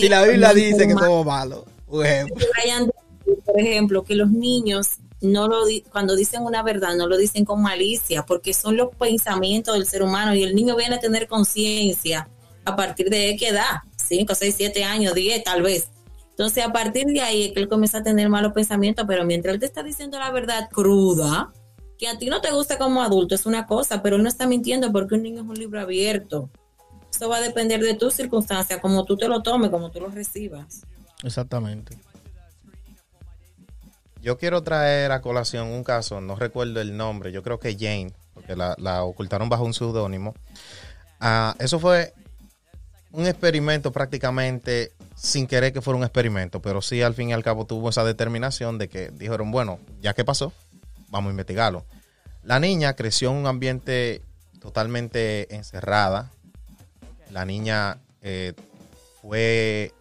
si 0.00 0.08
la 0.08 0.20
Biblia 0.24 0.48
dice 0.54 0.76
que 0.88 0.94
somos 1.08 1.26
malos, 1.26 1.64
por 1.86 2.06
ejemplo. 2.06 2.46
Por 3.44 3.60
ejemplo, 3.60 4.04
que 4.04 4.14
los 4.14 4.30
niños 4.30 4.88
no 5.20 5.48
lo 5.48 5.66
di- 5.66 5.82
cuando 5.82 6.14
dicen 6.16 6.42
una 6.42 6.62
verdad 6.62 6.94
no 6.96 7.06
lo 7.08 7.16
dicen 7.16 7.44
con 7.44 7.60
malicia, 7.60 8.24
porque 8.24 8.54
son 8.54 8.76
los 8.76 8.88
pensamientos 8.96 9.74
del 9.74 9.84
ser 9.86 10.02
humano 10.02 10.34
y 10.34 10.42
el 10.44 10.54
niño 10.54 10.76
viene 10.76 10.94
a 10.94 10.98
tener 11.00 11.26
conciencia 11.28 12.28
a 12.64 12.76
partir 12.76 13.10
de 13.10 13.36
qué 13.38 13.48
edad, 13.48 13.82
5, 13.96 14.34
6, 14.34 14.54
7 14.56 14.84
años, 14.84 15.14
10 15.14 15.42
tal 15.42 15.62
vez. 15.62 15.88
Entonces, 16.30 16.64
a 16.64 16.72
partir 16.72 17.06
de 17.06 17.20
ahí 17.20 17.44
es 17.46 17.52
que 17.52 17.60
él 17.60 17.68
comienza 17.68 17.98
a 17.98 18.02
tener 18.02 18.28
malos 18.28 18.52
pensamientos, 18.52 19.04
pero 19.08 19.24
mientras 19.24 19.54
él 19.54 19.60
te 19.60 19.66
está 19.66 19.82
diciendo 19.82 20.18
la 20.18 20.30
verdad 20.30 20.68
cruda, 20.70 21.52
que 21.98 22.06
a 22.06 22.16
ti 22.16 22.26
no 22.26 22.40
te 22.40 22.52
gusta 22.52 22.78
como 22.78 23.02
adulto, 23.02 23.34
es 23.34 23.44
una 23.44 23.66
cosa, 23.66 24.02
pero 24.02 24.16
él 24.16 24.22
no 24.22 24.28
está 24.28 24.46
mintiendo 24.46 24.92
porque 24.92 25.16
un 25.16 25.22
niño 25.24 25.42
es 25.42 25.48
un 25.48 25.56
libro 25.58 25.80
abierto. 25.80 26.48
Eso 27.18 27.28
va 27.28 27.38
a 27.38 27.40
depender 27.40 27.80
de 27.80 27.94
tus 27.94 28.14
circunstancias, 28.14 28.78
como 28.80 29.04
tú 29.04 29.16
te 29.16 29.26
lo 29.26 29.42
tomes, 29.42 29.70
como 29.70 29.90
tú 29.90 29.98
lo 29.98 30.06
recibas. 30.06 30.82
Exactamente. 31.24 31.98
Yo 34.22 34.38
quiero 34.38 34.62
traer 34.62 35.10
a 35.10 35.20
colación 35.20 35.66
un 35.66 35.82
caso, 35.82 36.20
no 36.20 36.36
recuerdo 36.36 36.80
el 36.80 36.96
nombre, 36.96 37.32
yo 37.32 37.42
creo 37.42 37.58
que 37.58 37.76
Jane, 37.76 38.12
porque 38.34 38.54
la, 38.54 39.02
ocultaron 39.02 39.48
bajo 39.48 39.64
un 39.64 39.74
seudónimo. 39.74 40.32
Ah, 41.18 41.56
eso 41.58 41.80
fue 41.80 42.14
un 43.10 43.26
experimento 43.26 43.90
prácticamente 43.90 44.92
sin 45.16 45.48
querer 45.48 45.72
que 45.72 45.82
fuera 45.82 45.98
un 45.98 46.04
experimento, 46.04 46.62
pero 46.62 46.80
sí 46.80 47.02
al 47.02 47.14
fin 47.14 47.30
y 47.30 47.32
al 47.32 47.42
cabo 47.42 47.66
tuvo 47.66 47.88
esa 47.88 48.04
determinación 48.04 48.78
de 48.78 48.88
que 48.88 49.10
dijeron, 49.10 49.50
bueno, 49.50 49.80
ya 50.00 50.14
que 50.14 50.24
pasó, 50.24 50.52
vamos 51.08 51.30
a 51.30 51.32
investigarlo. 51.32 51.84
La 52.44 52.60
niña 52.60 52.94
creció 52.94 53.30
en 53.30 53.38
un 53.38 53.48
ambiente 53.48 54.22
totalmente 54.60 55.52
encerrada. 55.52 56.30
La 57.30 57.44
niña 57.44 57.98
eh, 58.22 58.54
fue, 59.20 59.92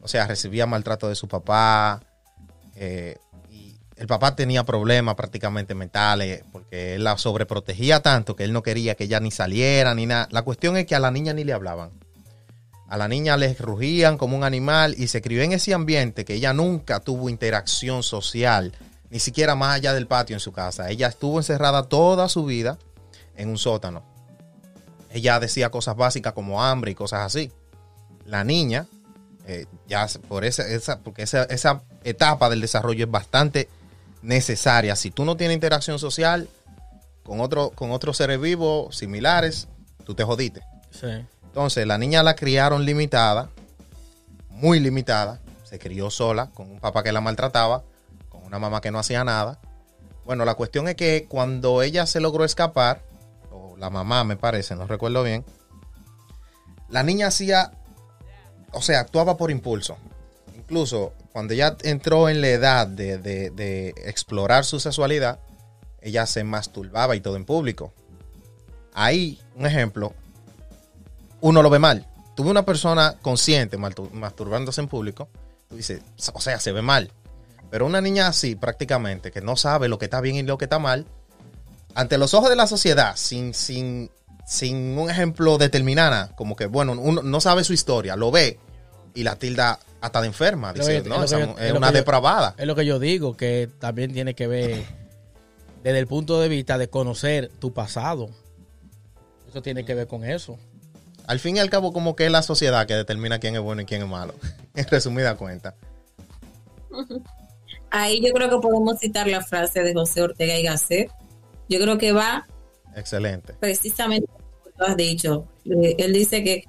o 0.00 0.08
sea, 0.08 0.26
recibía 0.26 0.66
maltrato 0.66 1.08
de 1.08 1.14
su 1.14 1.28
papá. 1.28 2.02
eh, 2.74 3.16
y 3.50 3.78
el 3.96 4.06
papá 4.06 4.36
tenía 4.36 4.64
problemas 4.64 5.14
prácticamente 5.14 5.74
mentales 5.74 6.44
porque 6.52 6.94
él 6.96 7.04
la 7.04 7.16
sobreprotegía 7.16 8.00
tanto 8.00 8.36
que 8.36 8.44
él 8.44 8.52
no 8.52 8.62
quería 8.62 8.94
que 8.94 9.04
ella 9.04 9.20
ni 9.20 9.30
saliera 9.30 9.94
ni 9.94 10.06
nada. 10.06 10.28
La 10.30 10.42
cuestión 10.42 10.76
es 10.76 10.86
que 10.86 10.94
a 10.94 11.00
la 11.00 11.10
niña 11.10 11.32
ni 11.32 11.44
le 11.44 11.52
hablaban. 11.52 11.90
A 12.88 12.96
la 12.96 13.08
niña 13.08 13.36
le 13.36 13.52
rugían 13.54 14.16
como 14.16 14.36
un 14.36 14.44
animal 14.44 14.94
y 14.96 15.08
se 15.08 15.20
crió 15.20 15.42
en 15.42 15.52
ese 15.52 15.74
ambiente 15.74 16.24
que 16.24 16.34
ella 16.34 16.52
nunca 16.52 17.00
tuvo 17.00 17.28
interacción 17.28 18.02
social, 18.04 18.72
ni 19.10 19.18
siquiera 19.18 19.56
más 19.56 19.74
allá 19.76 19.92
del 19.92 20.06
patio 20.06 20.36
en 20.36 20.40
su 20.40 20.52
casa. 20.52 20.88
Ella 20.88 21.08
estuvo 21.08 21.38
encerrada 21.38 21.84
toda 21.84 22.28
su 22.28 22.44
vida 22.44 22.78
en 23.34 23.48
un 23.48 23.58
sótano. 23.58 24.15
Ella 25.16 25.40
decía 25.40 25.70
cosas 25.70 25.96
básicas 25.96 26.34
como 26.34 26.62
hambre 26.62 26.90
y 26.90 26.94
cosas 26.94 27.20
así. 27.20 27.50
La 28.26 28.44
niña, 28.44 28.86
eh, 29.46 29.64
ya 29.88 30.06
por 30.28 30.44
esa, 30.44 30.68
esa, 30.68 30.98
porque 30.98 31.22
esa, 31.22 31.44
esa 31.44 31.84
etapa 32.04 32.50
del 32.50 32.60
desarrollo 32.60 33.06
es 33.06 33.10
bastante 33.10 33.70
necesaria. 34.20 34.94
Si 34.94 35.10
tú 35.10 35.24
no 35.24 35.38
tienes 35.38 35.54
interacción 35.54 35.98
social 35.98 36.50
con, 37.24 37.40
otro, 37.40 37.70
con 37.70 37.92
otros 37.92 38.18
seres 38.18 38.38
vivos 38.38 38.94
similares, 38.94 39.68
tú 40.04 40.14
te 40.14 40.22
jodiste. 40.22 40.60
Sí. 40.90 41.06
Entonces, 41.46 41.86
la 41.86 41.96
niña 41.96 42.22
la 42.22 42.36
criaron 42.36 42.84
limitada, 42.84 43.48
muy 44.50 44.80
limitada. 44.80 45.40
Se 45.64 45.78
crió 45.78 46.10
sola, 46.10 46.50
con 46.52 46.70
un 46.70 46.78
papá 46.78 47.02
que 47.02 47.10
la 47.10 47.22
maltrataba, 47.22 47.84
con 48.28 48.44
una 48.44 48.58
mamá 48.58 48.82
que 48.82 48.90
no 48.90 48.98
hacía 48.98 49.24
nada. 49.24 49.60
Bueno, 50.26 50.44
la 50.44 50.56
cuestión 50.56 50.88
es 50.88 50.94
que 50.94 51.24
cuando 51.26 51.80
ella 51.80 52.04
se 52.04 52.20
logró 52.20 52.44
escapar, 52.44 53.00
la 53.76 53.90
mamá 53.90 54.24
me 54.24 54.36
parece, 54.36 54.74
no 54.76 54.86
recuerdo 54.86 55.22
bien, 55.22 55.44
la 56.88 57.02
niña 57.02 57.28
hacía, 57.28 57.72
o 58.72 58.80
sea, 58.82 59.00
actuaba 59.00 59.36
por 59.36 59.50
impulso. 59.50 59.96
Incluso 60.56 61.12
cuando 61.32 61.54
ella 61.54 61.76
entró 61.82 62.28
en 62.28 62.40
la 62.40 62.48
edad 62.48 62.86
de, 62.86 63.18
de- 63.18 63.50
de 63.50 63.88
explorar 64.04 64.64
su 64.64 64.80
sexualidad, 64.80 65.38
ella 66.00 66.26
se 66.26 66.44
masturbaba 66.44 67.16
y 67.16 67.20
todo 67.20 67.36
en 67.36 67.44
público. 67.44 67.92
Ahí, 68.94 69.40
un 69.54 69.66
ejemplo, 69.66 70.14
uno 71.40 71.62
lo 71.62 71.70
ve 71.70 71.78
mal. 71.78 72.06
Tuve 72.34 72.50
una 72.50 72.64
persona 72.64 73.16
consciente 73.22 73.76
masturbándose 73.78 74.80
en 74.80 74.88
público, 74.88 75.28
tú 75.68 75.76
dices, 75.76 76.02
o 76.32 76.40
sea, 76.40 76.58
se 76.60 76.72
ve 76.72 76.82
mal. 76.82 77.12
Pero 77.70 77.86
una 77.86 78.00
niña 78.00 78.28
así, 78.28 78.54
prácticamente, 78.54 79.32
que 79.32 79.40
no 79.40 79.56
sabe 79.56 79.88
lo 79.88 79.98
que 79.98 80.04
está 80.06 80.20
bien 80.20 80.36
y 80.36 80.42
lo 80.42 80.56
que 80.58 80.66
está 80.66 80.78
mal, 80.78 81.06
ante 81.96 82.18
los 82.18 82.34
ojos 82.34 82.48
de 82.50 82.56
la 82.56 82.66
sociedad, 82.66 83.16
sin, 83.16 83.52
sin, 83.54 84.10
sin 84.46 84.96
un 84.98 85.10
ejemplo 85.10 85.58
determinada, 85.58 86.30
como 86.36 86.54
que, 86.54 86.66
bueno, 86.66 86.92
uno 86.92 87.22
no 87.22 87.40
sabe 87.40 87.64
su 87.64 87.72
historia, 87.72 88.14
lo 88.16 88.30
ve 88.30 88.58
y 89.14 89.22
la 89.24 89.36
tilda 89.36 89.80
hasta 90.00 90.20
de 90.20 90.26
enferma. 90.28 90.70
Es 90.70 90.80
Dice, 90.86 91.02
que- 91.02 91.08
no, 91.08 91.24
es 91.24 91.32
es 91.32 91.48
es 91.58 91.72
una 91.72 91.88
yo- 91.88 91.92
depravada. 91.94 92.54
Es 92.58 92.66
lo 92.66 92.74
que 92.76 92.84
yo 92.86 92.98
digo, 92.98 93.36
que 93.36 93.68
también 93.80 94.12
tiene 94.12 94.34
que 94.34 94.46
ver 94.46 94.84
desde 95.82 95.98
el 95.98 96.06
punto 96.06 96.40
de 96.40 96.48
vista 96.48 96.78
de 96.78 96.88
conocer 96.88 97.50
tu 97.58 97.72
pasado. 97.72 98.28
Eso 99.48 99.62
tiene 99.62 99.84
que 99.84 99.94
ver 99.94 100.06
con 100.06 100.24
eso. 100.24 100.58
Al 101.26 101.40
fin 101.40 101.56
y 101.56 101.60
al 101.60 101.70
cabo, 101.70 101.92
como 101.92 102.14
que 102.14 102.26
es 102.26 102.30
la 102.30 102.42
sociedad 102.42 102.86
que 102.86 102.94
determina 102.94 103.38
quién 103.40 103.54
es 103.56 103.60
bueno 103.62 103.80
y 103.82 103.84
quién 103.86 104.02
es 104.02 104.08
malo. 104.08 104.34
En 104.76 104.86
resumida 104.86 105.34
cuenta. 105.36 105.74
Ahí 107.90 108.20
yo 108.20 108.32
creo 108.34 108.50
que 108.50 108.58
podemos 108.58 108.98
citar 108.98 109.26
la 109.26 109.42
frase 109.42 109.80
de 109.80 109.94
José 109.94 110.22
Ortega 110.22 110.54
y 110.58 110.62
Gasset. 110.64 111.10
Yo 111.68 111.78
creo 111.80 111.98
que 111.98 112.12
va 112.12 112.46
Excelente. 112.94 113.54
precisamente 113.54 114.26
como 114.26 114.70
tú 114.76 114.84
has 114.84 114.96
dicho. 114.96 115.46
Eh, 115.64 115.96
Él 115.98 116.12
dice 116.12 116.42
que 116.44 116.64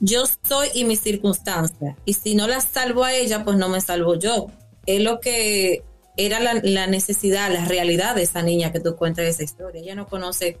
yo 0.00 0.24
soy 0.48 0.68
y 0.74 0.84
mis 0.84 1.00
circunstancias. 1.00 1.96
Y 2.04 2.14
si 2.14 2.34
no 2.34 2.46
la 2.46 2.60
salvo 2.60 3.04
a 3.04 3.12
ella, 3.12 3.44
pues 3.44 3.56
no 3.56 3.68
me 3.68 3.80
salvo 3.80 4.14
yo. 4.16 4.46
Es 4.86 5.00
lo 5.02 5.20
que 5.20 5.82
era 6.16 6.40
la, 6.40 6.54
la 6.62 6.86
necesidad, 6.86 7.52
la 7.52 7.64
realidad 7.64 8.14
de 8.14 8.22
esa 8.22 8.42
niña 8.42 8.72
que 8.72 8.80
tú 8.80 8.96
cuentas 8.96 9.24
esa 9.26 9.42
historia. 9.44 9.80
Ella 9.80 9.94
no 9.94 10.06
conoce 10.06 10.58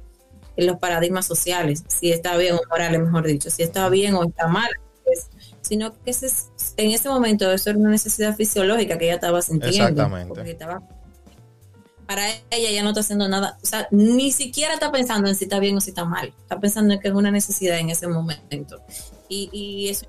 los 0.56 0.76
paradigmas 0.78 1.24
sociales, 1.26 1.84
si 1.86 2.10
está 2.10 2.36
bien 2.36 2.54
o 2.56 2.60
morales, 2.68 3.00
mejor 3.00 3.24
dicho, 3.26 3.48
si 3.48 3.62
está 3.62 3.88
bien 3.88 4.14
o 4.14 4.24
está 4.24 4.48
mal. 4.48 4.68
pues, 5.04 5.30
sino 5.62 5.94
que 6.02 6.10
ese 6.10 6.26
es- 6.26 6.48
en 6.76 6.90
ese 6.90 7.08
momento 7.08 7.50
eso 7.50 7.70
era 7.70 7.78
una 7.78 7.88
necesidad 7.88 8.36
fisiológica 8.36 8.98
que 8.98 9.06
ella 9.06 9.14
estaba 9.14 9.40
sintiendo. 9.40 9.84
Exactamente. 9.88 10.28
porque 10.34 10.50
estaba 10.50 10.82
para 12.08 12.26
ella 12.50 12.70
ya 12.72 12.82
no 12.82 12.88
está 12.88 13.00
haciendo 13.00 13.28
nada, 13.28 13.58
o 13.62 13.66
sea, 13.66 13.86
ni 13.90 14.32
siquiera 14.32 14.72
está 14.72 14.90
pensando 14.90 15.28
en 15.28 15.34
si 15.36 15.44
está 15.44 15.58
bien 15.60 15.76
o 15.76 15.80
si 15.82 15.90
está 15.90 16.06
mal, 16.06 16.32
está 16.40 16.58
pensando 16.58 16.94
en 16.94 17.00
que 17.00 17.08
es 17.08 17.14
una 17.14 17.30
necesidad 17.30 17.78
en 17.78 17.90
ese 17.90 18.08
momento. 18.08 18.80
Y, 19.28 19.50
y 19.52 19.88
eso 19.90 20.06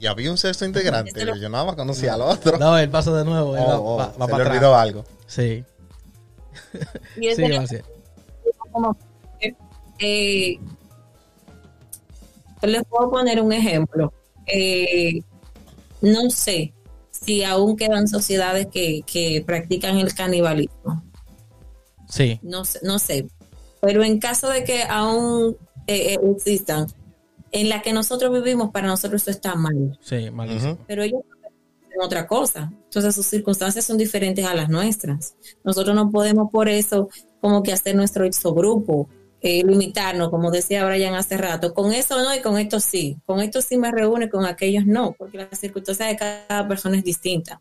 Y 0.00 0.06
había 0.06 0.30
un 0.32 0.36
sexto 0.36 0.64
integrante. 0.64 1.10
Este 1.10 1.24
lo- 1.24 1.36
Yo 1.36 1.48
nada 1.48 1.64
más 1.64 1.76
conocía 1.76 2.14
al 2.14 2.22
otro. 2.22 2.58
No, 2.58 2.76
él 2.76 2.90
pasó 2.90 3.14
de 3.14 3.24
nuevo. 3.24 3.56
él 3.56 3.62
va, 3.62 3.78
Oh, 3.78 3.94
oh, 3.94 3.96
va- 3.96 4.06
va 4.08 4.12
se 4.12 4.18
para 4.18 4.26
le 4.36 4.42
atrás. 4.42 4.48
olvidó 4.56 4.74
algo. 4.76 5.04
Sí, 5.28 5.64
y 7.16 7.34
sí, 7.34 7.42
va 7.50 7.62
a 7.62 7.66
ser. 7.68 7.84
como 8.72 8.96
eh, 10.00 10.58
les 12.62 12.82
puedo 12.86 13.10
poner 13.10 13.40
un 13.40 13.52
ejemplo. 13.52 14.12
Eh, 14.46 15.22
no 16.02 16.28
sé 16.30 16.74
si 17.24 17.44
aún 17.44 17.76
quedan 17.76 18.08
sociedades 18.08 18.66
que, 18.66 19.02
que 19.06 19.42
practican 19.46 19.98
el 19.98 20.14
canibalismo. 20.14 21.02
Sí, 22.08 22.38
No 22.42 22.64
sé, 22.64 22.80
no 22.82 22.98
sé. 22.98 23.26
Pero 23.80 24.04
en 24.04 24.18
caso 24.18 24.48
de 24.48 24.64
que 24.64 24.82
aún 24.84 25.56
eh, 25.86 26.14
eh, 26.14 26.20
existan, 26.36 26.86
en 27.52 27.68
la 27.68 27.82
que 27.82 27.92
nosotros 27.92 28.32
vivimos, 28.32 28.70
para 28.70 28.88
nosotros 28.88 29.22
eso 29.22 29.30
está 29.30 29.54
mal. 29.54 29.98
sí, 30.00 30.30
malísimo. 30.30 30.78
Pero 30.86 31.02
ellos 31.02 31.22
hacen 31.42 32.00
otra 32.02 32.26
cosa. 32.26 32.72
Entonces 32.84 33.14
sus 33.14 33.26
circunstancias 33.26 33.84
son 33.84 33.98
diferentes 33.98 34.44
a 34.44 34.54
las 34.54 34.68
nuestras. 34.68 35.34
Nosotros 35.64 35.94
no 35.94 36.10
podemos 36.10 36.50
por 36.50 36.68
eso 36.68 37.08
como 37.40 37.62
que 37.62 37.72
hacer 37.72 37.94
nuestro 37.94 38.24
exogrupo, 38.24 39.08
eh, 39.46 39.62
limitarnos, 39.62 40.30
como 40.30 40.50
decía 40.50 40.84
Brian 40.86 41.14
hace 41.14 41.36
rato. 41.36 41.74
Con 41.74 41.92
eso 41.92 42.18
no 42.22 42.34
y 42.34 42.40
con 42.40 42.58
esto 42.58 42.80
sí. 42.80 43.18
Con 43.26 43.40
esto 43.40 43.60
sí 43.60 43.76
me 43.76 43.90
reúne, 43.92 44.30
con 44.30 44.46
aquellos 44.46 44.86
no, 44.86 45.12
porque 45.12 45.36
las 45.38 45.58
circunstancias 45.60 46.08
de 46.08 46.16
cada 46.16 46.66
persona 46.66 46.96
es 46.96 47.04
distinta. 47.04 47.60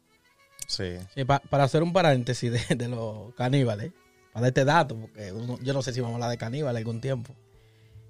Sí. 0.67 0.93
Sí, 1.13 1.25
pa- 1.25 1.39
para 1.49 1.65
hacer 1.65 1.83
un 1.83 1.91
paréntesis 1.93 2.51
de, 2.51 2.75
de 2.75 2.87
los 2.87 3.33
caníbales, 3.35 3.91
para 4.31 4.47
este 4.47 4.63
dato, 4.65 4.95
porque 4.95 5.31
uno- 5.33 5.59
yo 5.61 5.73
no 5.73 5.81
sé 5.81 5.93
si 5.93 5.99
vamos 5.99 6.13
a 6.13 6.15
hablar 6.15 6.29
de 6.31 6.37
caníbales 6.37 6.79
algún 6.79 7.01
tiempo. 7.01 7.35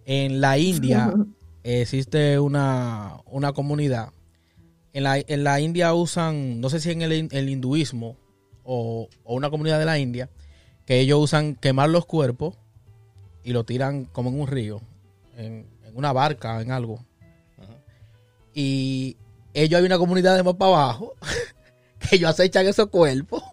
En 0.06 0.40
la 0.40 0.58
India 0.60 1.12
existe 1.64 2.40
una, 2.40 3.18
una 3.26 3.54
comunidad. 3.54 4.10
En 4.94 5.04
la, 5.04 5.18
en 5.18 5.44
la 5.44 5.60
India 5.60 5.94
usan, 5.96 6.62
no 6.62 6.70
sé 6.70 6.80
si 6.80 6.92
en 6.92 7.02
el, 7.02 7.28
el 7.32 7.50
hinduismo 7.50 8.16
o, 8.64 9.10
o 9.24 9.34
una 9.36 9.50
comunidad 9.50 9.80
de 9.80 9.86
la 9.86 9.98
India, 9.98 10.30
que 10.86 11.00
ellos 11.00 11.20
usan 11.20 11.56
quemar 11.56 11.90
los 11.90 12.06
cuerpos 12.06 12.58
y 13.44 13.52
lo 13.52 13.64
tiran 13.64 14.06
como 14.06 14.30
en 14.30 14.40
un 14.40 14.48
río, 14.48 14.82
en, 15.38 15.68
en 15.86 15.96
una 15.96 16.14
barca, 16.14 16.62
en 16.62 16.72
algo. 16.72 17.04
Y 18.54 19.18
ellos 19.54 19.80
hay 19.80 19.86
una 19.86 19.98
comunidad 19.98 20.36
de 20.36 20.44
más 20.44 20.56
para 20.56 20.72
abajo 20.72 21.16
que 22.00 22.16
ellos 22.18 22.30
acechan 22.30 22.68
esos 22.68 22.88
cuerpos, 22.90 23.44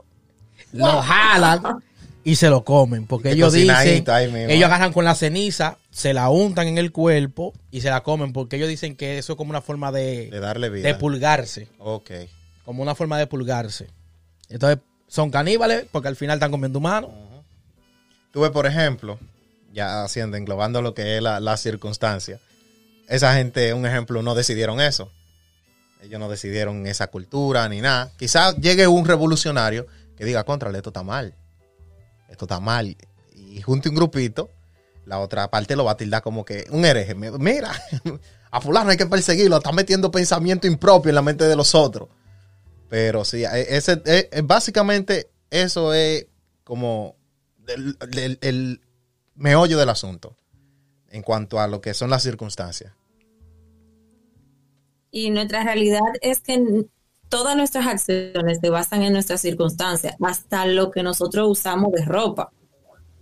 lo 0.73 1.01
jalan 1.03 1.83
y 2.25 2.37
se 2.37 2.51
lo 2.51 2.65
comen. 2.65 3.07
Porque 3.07 3.33
ellos 3.33 3.53
dicen, 3.53 4.05
ellos 4.07 4.67
agarran 4.67 4.93
con 4.93 5.05
la 5.05 5.15
ceniza, 5.15 5.79
se 5.91 6.13
la 6.15 6.29
untan 6.31 6.69
en 6.69 6.79
el 6.79 6.93
cuerpo 6.93 7.53
y 7.71 7.81
se 7.81 7.91
la 7.91 8.03
comen. 8.03 8.33
Porque 8.33 8.57
ellos 8.57 8.69
dicen 8.69 8.97
que 8.97 9.19
eso 9.19 9.33
es 9.33 9.37
como 9.37 9.51
una 9.51 9.63
forma 9.63 9.91
De 9.93 10.31
de, 10.31 10.41
darle 10.41 10.69
vida. 10.71 10.87
de 10.89 10.95
pulgarse. 10.95 11.69
ok. 11.79 12.11
Como 12.65 12.83
una 12.83 12.95
forma 12.95 13.19
de 13.19 13.27
pulgarse. 13.27 13.89
Entonces, 14.49 14.79
son 15.09 15.31
caníbales 15.31 15.87
porque 15.91 16.09
al 16.09 16.17
final 16.17 16.37
están 16.37 16.51
comiendo 16.51 16.79
humanos. 16.79 17.11
Tuve, 18.33 18.51
por 18.51 18.67
ejemplo, 18.67 19.19
ya 19.73 20.05
haciendo, 20.05 20.37
englobando 20.37 20.83
lo 20.83 20.95
que 20.95 21.17
es 21.17 21.23
la, 21.23 21.57
circunstancia. 21.57 22.41
Esa 23.09 23.35
gente, 23.35 23.73
un 23.75 23.87
ejemplo, 23.87 24.23
no 24.23 24.35
decidieron 24.35 24.81
eso. 24.81 25.11
Ellos 26.03 26.19
no 26.19 26.29
decidieron 26.29 26.87
esa 26.87 27.09
cultura 27.09 27.69
ni 27.69 27.81
nada. 27.81 28.11
Quizás 28.17 28.57
llegue 28.57 28.87
un 28.87 29.05
revolucionario 29.05 29.87
que 30.17 30.25
diga, 30.25 30.45
contrale, 30.45 30.79
esto 30.79 30.91
está 30.91 31.03
mal. 31.03 31.35
Esto 32.29 32.45
está 32.47 32.61
mal. 32.61 32.97
Y 33.35 33.61
junte 33.63 33.89
un 33.89 33.95
grupito, 33.97 34.51
la 35.07 35.19
otra 35.19 35.51
parte 35.51 35.77
lo 35.77 35.85
va 35.85 35.93
a 35.93 35.97
tildar 35.97 36.23
como 36.23 36.45
que 36.45 36.67
un 36.71 36.85
hereje. 36.85 37.15
Mi- 37.15 37.31
Mira, 37.39 37.73
a 38.51 38.61
fulano 38.61 38.91
hay 38.91 38.97
que 38.97 39.07
perseguirlo. 39.07 39.57
Está 39.59 39.73
metiendo 39.73 40.11
pensamiento 40.11 40.67
impropio 40.67 41.09
en 41.11 41.17
la 41.17 41.23
mente 41.23 41.45
de 41.45 41.57
los 41.57 41.75
otros. 41.75 42.09
Pero 42.89 43.25
sí, 43.25 43.45
e- 43.45 43.77
ese, 43.77 44.01
e- 44.07 44.29
e- 44.33 44.41
básicamente 44.43 45.31
eso 45.51 45.93
es 45.95 46.27
como 46.65 47.17
el- 47.69 48.39
el 48.41 48.81
meollo 49.41 49.79
del 49.79 49.89
asunto 49.89 50.37
en 51.09 51.23
cuanto 51.23 51.59
a 51.59 51.67
lo 51.67 51.81
que 51.81 51.95
son 51.95 52.11
las 52.11 52.23
circunstancias. 52.23 52.93
Y 55.11 55.31
nuestra 55.31 55.65
realidad 55.65 56.03
es 56.21 56.41
que 56.41 56.87
todas 57.29 57.57
nuestras 57.57 57.87
acciones 57.87 58.59
se 58.61 58.71
basan 58.71 59.03
en 59.03 59.15
nuestras 59.15 59.41
circunstancias, 59.41 60.15
hasta 60.23 60.67
lo 60.67 60.91
que 60.91 61.03
nosotros 61.03 61.49
usamos 61.49 61.91
de 61.93 62.05
ropa. 62.05 62.53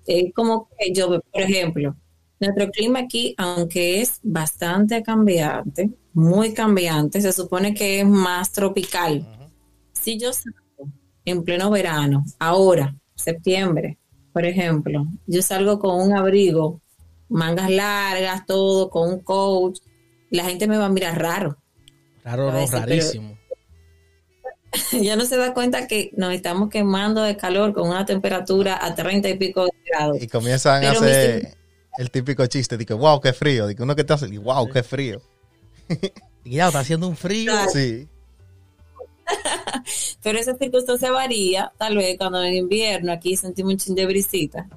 Es 0.06 0.34
como 0.34 0.68
que 0.76 0.92
yo, 0.92 1.08
veo, 1.08 1.22
por 1.32 1.42
ejemplo, 1.42 1.96
nuestro 2.40 2.68
clima 2.70 3.00
aquí, 3.00 3.34
aunque 3.38 4.00
es 4.02 4.18
bastante 4.22 5.02
cambiante, 5.02 5.90
muy 6.12 6.52
cambiante, 6.52 7.20
se 7.20 7.32
supone 7.32 7.74
que 7.74 8.00
es 8.00 8.06
más 8.06 8.50
tropical. 8.50 9.24
Si 9.92 10.18
yo 10.18 10.32
salgo 10.32 10.92
en 11.24 11.44
pleno 11.44 11.70
verano, 11.70 12.24
ahora, 12.38 12.94
septiembre, 13.14 13.98
por 14.38 14.46
ejemplo, 14.46 15.04
yo 15.26 15.42
salgo 15.42 15.80
con 15.80 16.00
un 16.00 16.16
abrigo, 16.16 16.80
mangas 17.28 17.70
largas, 17.70 18.46
todo, 18.46 18.88
con 18.88 19.14
un 19.14 19.18
coach, 19.18 19.80
la 20.30 20.44
gente 20.44 20.68
me 20.68 20.78
va 20.78 20.84
a 20.86 20.90
mirar 20.90 21.20
raro. 21.20 21.58
Raro, 22.22 22.52
no, 22.52 22.64
rarísimo. 22.64 23.36
ya 25.02 25.16
no 25.16 25.24
se 25.24 25.36
da 25.36 25.52
cuenta 25.54 25.88
que 25.88 26.12
nos 26.16 26.32
estamos 26.32 26.70
quemando 26.70 27.22
de 27.22 27.36
calor 27.36 27.72
con 27.72 27.88
una 27.88 28.06
temperatura 28.06 28.78
a 28.80 28.94
30 28.94 29.28
y 29.28 29.38
pico 29.38 29.64
de 29.64 29.72
grados. 29.90 30.22
Y 30.22 30.28
comienzan 30.28 30.84
a 30.84 30.90
Pero 30.92 31.00
hacer 31.00 31.56
el 31.98 32.10
típico 32.12 32.46
chiste 32.46 32.76
de 32.76 32.86
que, 32.86 32.94
wow, 32.94 33.20
qué 33.20 33.32
frío. 33.32 33.66
De 33.66 33.74
que 33.74 33.82
uno 33.82 33.96
que 33.96 34.04
te 34.04 34.12
hace, 34.12 34.28
wow, 34.38 34.70
qué 34.70 34.84
frío. 34.84 35.20
Y 36.44 36.52
ya 36.52 36.68
está 36.68 36.78
haciendo 36.78 37.08
un 37.08 37.16
frío. 37.16 37.50
Claro. 37.50 37.70
Sí. 37.72 38.08
Pero 40.22 40.38
esa 40.38 40.56
circunstancia 40.56 41.10
varía, 41.10 41.72
tal 41.78 41.96
vez 41.96 42.16
cuando 42.18 42.42
en 42.42 42.54
invierno 42.54 43.12
aquí 43.12 43.36
sentimos 43.36 43.72
un 43.74 43.78
chin 43.78 43.94
de 43.94 44.06
brisita. 44.06 44.68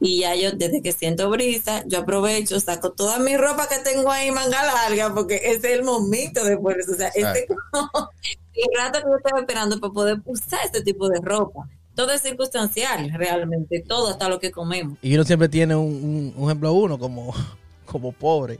Y 0.00 0.20
ya 0.20 0.34
yo, 0.34 0.50
desde 0.52 0.82
que 0.82 0.92
siento 0.92 1.30
brisa, 1.30 1.82
yo 1.86 2.00
aprovecho, 2.00 2.60
saco 2.60 2.90
toda 2.92 3.18
mi 3.20 3.36
ropa 3.36 3.68
que 3.68 3.78
tengo 3.78 4.10
ahí 4.10 4.30
manga 4.30 4.62
larga, 4.62 5.14
porque 5.14 5.36
ese 5.36 5.56
es 5.72 5.78
el 5.78 5.82
momento 5.84 6.44
de. 6.44 6.56
O 6.56 6.96
sea, 6.96 7.08
este 7.08 7.40
es 7.40 7.46
como 7.70 8.10
el 8.54 8.78
rato 8.78 8.98
que 8.98 9.04
yo 9.08 9.16
estaba 9.16 9.40
esperando 9.40 9.80
para 9.80 9.92
poder 9.92 10.18
usar 10.26 10.60
este 10.64 10.82
tipo 10.82 11.08
de 11.08 11.20
ropa. 11.22 11.68
Todo 11.94 12.10
es 12.10 12.22
circunstancial, 12.22 13.10
realmente, 13.14 13.80
todo 13.86 14.08
hasta 14.08 14.28
lo 14.28 14.40
que 14.40 14.50
comemos. 14.50 14.98
Y 15.00 15.14
uno 15.14 15.24
siempre 15.24 15.48
tiene 15.48 15.76
un, 15.76 15.86
un- 15.86 16.34
un 16.36 16.50
ejemplo 16.50 16.72
uno 16.72 16.98
como, 16.98 17.32
como 17.86 18.12
pobre. 18.12 18.58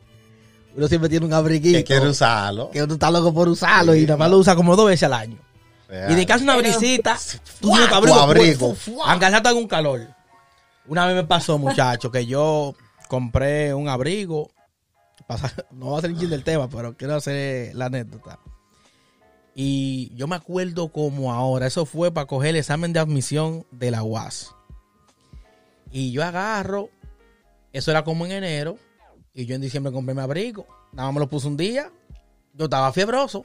Uno 0.76 0.88
siempre 0.88 1.08
tiene 1.08 1.26
un 1.26 1.32
abriguito. 1.32 1.78
Que 1.78 1.84
quiere 1.84 2.08
usarlo. 2.08 2.70
que 2.70 2.82
uno 2.82 2.94
está 2.94 3.10
loco 3.10 3.32
por 3.32 3.48
usarlo 3.48 3.92
Sí, 3.92 4.00
y 4.00 4.02
nada 4.02 4.16
más 4.16 4.30
lo 4.30 4.38
usa 4.38 4.56
como 4.56 4.74
dos 4.76 4.86
veces 4.86 5.04
al 5.04 5.12
año. 5.12 5.38
Real. 5.88 6.10
Y 6.10 6.14
de 6.14 6.26
que 6.26 6.32
hace 6.32 6.44
una 6.44 6.56
brisita, 6.56 7.16
tú 7.60 7.70
tienes 7.70 7.88
tu 7.88 7.94
abrigo, 7.94 8.14
Tu 8.16 8.20
abrigo. 8.20 8.76
aunque 9.04 9.26
en 9.26 9.56
un 9.56 9.68
calor. 9.68 10.08
Una 10.86 11.06
vez 11.06 11.14
me 11.14 11.24
pasó, 11.24 11.58
muchacho, 11.58 12.10
que 12.10 12.26
yo 12.26 12.74
compré 13.08 13.74
un 13.74 13.88
abrigo. 13.88 14.50
No 15.70 15.86
voy 15.86 15.94
a 15.94 15.98
hacer 15.98 16.10
un 16.10 16.18
chiste 16.18 16.34
del 16.34 16.44
tema, 16.44 16.68
pero 16.68 16.96
quiero 16.96 17.14
hacer 17.14 17.74
la 17.74 17.86
anécdota. 17.86 18.38
Y 19.54 20.12
yo 20.16 20.26
me 20.26 20.36
acuerdo 20.36 20.88
como 20.88 21.32
ahora, 21.32 21.66
eso 21.66 21.86
fue 21.86 22.12
para 22.12 22.26
coger 22.26 22.50
el 22.50 22.56
examen 22.56 22.92
de 22.92 22.98
admisión 23.00 23.64
de 23.70 23.90
la 23.90 24.02
UAS. 24.02 24.54
Y 25.90 26.10
yo 26.10 26.24
agarro, 26.24 26.90
eso 27.72 27.90
era 27.92 28.02
como 28.02 28.26
en 28.26 28.32
enero, 28.32 28.76
y 29.34 29.46
yo 29.46 29.56
en 29.56 29.60
diciembre 29.60 29.92
compré 29.92 30.14
mi 30.14 30.20
abrigo. 30.20 30.66
Nada 30.92 31.08
más 31.08 31.14
me 31.14 31.20
lo 31.20 31.28
puse 31.28 31.48
un 31.48 31.56
día. 31.56 31.90
Yo 32.54 32.64
estaba 32.64 32.92
fiebroso. 32.92 33.44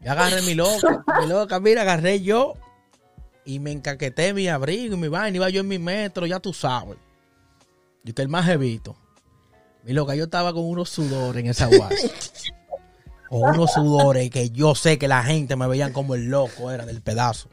Yo 0.00 0.10
agarré 0.10 0.42
mi 0.42 0.54
loca, 0.54 1.04
mi 1.20 1.28
loca, 1.28 1.60
mira, 1.60 1.82
agarré 1.82 2.22
yo 2.22 2.54
y 3.44 3.58
me 3.58 3.70
encaqueté 3.70 4.32
mi 4.32 4.48
abrigo 4.48 4.94
y 4.94 4.98
mi 4.98 5.08
vaina. 5.08 5.36
Iba 5.36 5.50
yo 5.50 5.60
en 5.60 5.68
mi 5.68 5.78
metro, 5.78 6.26
ya 6.26 6.40
tú 6.40 6.52
sabes. 6.52 6.96
Yo 8.02 8.14
que 8.14 8.22
el 8.22 8.28
más 8.28 8.46
jevito. 8.46 8.96
Mi 9.84 9.92
loca, 9.92 10.14
yo 10.14 10.24
estaba 10.24 10.52
con 10.52 10.64
unos 10.64 10.88
sudores 10.88 11.44
en 11.44 11.50
esa 11.50 11.66
guasa. 11.66 11.94
con 13.28 13.42
unos 13.42 13.72
sudores 13.72 14.30
que 14.30 14.50
yo 14.50 14.74
sé 14.74 14.98
que 14.98 15.08
la 15.08 15.22
gente 15.22 15.54
me 15.54 15.66
veían 15.66 15.92
como 15.92 16.14
el 16.14 16.26
loco, 16.26 16.70
era 16.70 16.86
del 16.86 17.02
pedazo. 17.02 17.48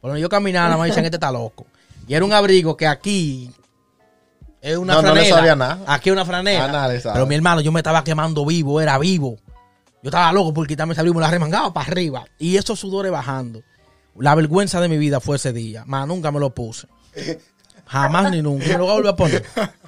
Pero 0.00 0.16
yo 0.16 0.28
caminaba, 0.28 0.66
nada 0.66 0.78
más 0.78 0.88
dicen, 0.88 1.04
este 1.04 1.16
está 1.16 1.30
loco. 1.30 1.66
Y 2.08 2.14
era 2.14 2.24
un 2.24 2.32
abrigo 2.32 2.76
que 2.76 2.86
aquí 2.86 3.50
es 4.62 4.76
una 4.78 4.94
No, 4.94 5.02
no 5.02 5.08
franela. 5.08 5.22
le 5.28 5.34
sabía 5.34 5.56
nada. 5.56 5.80
Aquí 5.86 6.08
es 6.08 6.12
una 6.14 6.24
franela. 6.24 6.64
Ah, 6.64 6.68
nada 6.72 6.88
le 6.88 7.00
sabe. 7.00 7.14
Pero 7.14 7.26
mi 7.26 7.34
hermano, 7.34 7.60
yo 7.60 7.70
me 7.72 7.80
estaba 7.80 8.02
quemando 8.04 8.46
vivo, 8.46 8.80
era 8.80 8.96
vivo. 8.98 9.36
Yo 10.02 10.08
estaba 10.08 10.32
loco 10.32 10.54
por 10.54 10.66
quitarme 10.66 10.92
ese 10.92 11.00
abrigo, 11.00 11.14
me 11.16 11.20
la 11.20 11.30
remangaba 11.30 11.72
para 11.72 11.86
arriba. 11.88 12.24
Y 12.38 12.56
esos 12.56 12.78
sudores 12.80 13.12
bajando. 13.12 13.62
La 14.16 14.34
vergüenza 14.34 14.80
de 14.80 14.88
mi 14.88 14.96
vida 14.98 15.20
fue 15.20 15.36
ese 15.36 15.52
día. 15.52 15.84
Más 15.86 16.06
nunca 16.08 16.30
me 16.32 16.40
lo 16.40 16.54
puse. 16.54 16.86
Jamás 17.86 18.30
ni 18.30 18.42
nunca. 18.42 18.66
Me 18.66 18.72
lo 18.74 18.78
voy 18.84 18.90
a 18.90 18.94
volver 18.94 19.12
a 19.12 19.16
poner. 19.16 19.44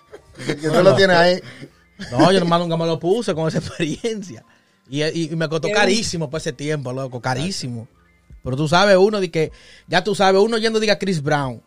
Que 0.47 0.55
tú 0.57 0.83
lo 0.83 0.97
tienes 0.97 1.17
ahí. 1.17 1.41
No, 2.11 2.33
yo 2.33 2.41
nomás 2.41 2.59
nunca 2.59 2.77
me 2.77 2.87
lo 2.87 2.99
puse 2.99 3.35
con 3.37 3.47
esa 3.47 3.59
experiencia. 3.65 4.45
Y, 4.91 5.03
y- 5.05 5.29
y 5.33 5.37
me 5.37 5.49
costó 5.49 5.69
carísimo 5.71 6.29
por 6.29 6.41
ese 6.41 6.53
tiempo, 6.53 6.93
loco, 6.93 7.21
carísimo. 7.21 7.87
Pero 8.43 8.57
tú 8.57 8.67
sabes, 8.67 8.97
uno 8.97 9.21
de 9.21 9.31
que, 9.31 9.53
ya 9.87 10.03
tú 10.03 10.15
sabes, 10.17 10.43
uno 10.43 10.59
yendo 10.59 10.81
diga 10.81 10.99
Chris 10.99 11.23
Brown. 11.23 11.63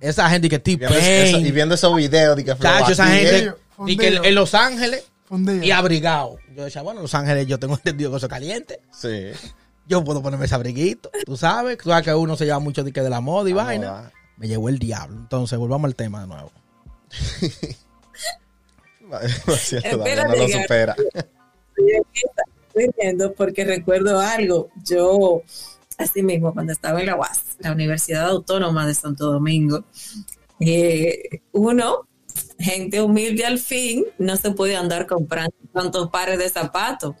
Esa 0.00 0.28
gente 0.28 0.48
que 0.48 0.56
eso- 0.56 1.38
y 1.38 1.50
viendo 1.52 1.74
esos 1.74 1.94
videos 1.96 2.36
de 2.36 2.44
que 2.44 2.56
Chacho, 2.56 2.92
esa 2.92 3.06
gente. 3.06 3.52
Y 3.86 3.96
que 3.96 4.08
en, 4.08 4.34
Los 4.34 4.54
Ángeles 4.54 5.04
y 5.62 5.70
abrigado. 5.70 6.38
Yo 6.54 6.64
decía, 6.64 6.82
bueno, 6.82 7.02
Los 7.02 7.14
Ángeles 7.14 7.46
yo 7.46 7.58
tengo 7.58 7.74
entendido 7.76 8.10
que 8.10 8.16
eso 8.18 8.26
es 8.26 8.30
caliente. 8.30 8.80
Sí. 8.92 9.30
Yo 9.86 10.02
puedo 10.04 10.20
ponerme 10.22 10.46
ese 10.46 10.54
abriguito. 10.54 11.10
Tú 11.24 11.36
sabes, 11.36 11.78
tú 11.78 11.90
sabes 11.90 12.04
que 12.04 12.12
uno 12.14 12.36
se 12.36 12.44
lleva 12.44 12.58
mucho 12.58 12.82
de, 12.82 12.92
que 12.92 13.02
de 13.02 13.10
la 13.10 13.20
moda 13.20 13.48
y 13.48 13.52
La 13.52 13.64
vaina. 13.64 13.88
moda. 13.90 14.12
Me 14.36 14.48
llevó 14.48 14.68
el 14.68 14.78
diablo. 14.78 15.16
Entonces, 15.16 15.58
volvamos 15.58 15.86
al 15.88 15.94
tema 15.94 16.20
de 16.22 16.26
nuevo. 16.26 16.52
No 19.08 19.20
es 19.20 19.60
cierto, 19.60 19.98
no 19.98 20.34
lo 20.36 20.48
supera. 20.48 20.96
Estoy 21.76 22.90
riendo 22.98 23.32
porque 23.34 23.64
recuerdo 23.64 24.18
algo. 24.20 24.68
Yo, 24.84 25.42
así 25.98 26.22
mismo, 26.22 26.52
cuando 26.52 26.72
estaba 26.72 27.00
en 27.00 27.06
la 27.06 27.16
UAS, 27.16 27.56
la 27.58 27.72
Universidad 27.72 28.28
Autónoma 28.28 28.86
de 28.86 28.94
Santo 28.94 29.32
Domingo, 29.32 29.84
eh, 30.60 31.42
uno, 31.52 32.06
gente 32.58 33.02
humilde 33.02 33.44
al 33.44 33.58
fin, 33.58 34.04
no 34.18 34.36
se 34.36 34.50
puede 34.52 34.76
andar 34.76 35.06
comprando 35.06 35.54
tantos 35.72 36.10
pares 36.10 36.38
de 36.38 36.48
zapatos. 36.48 37.14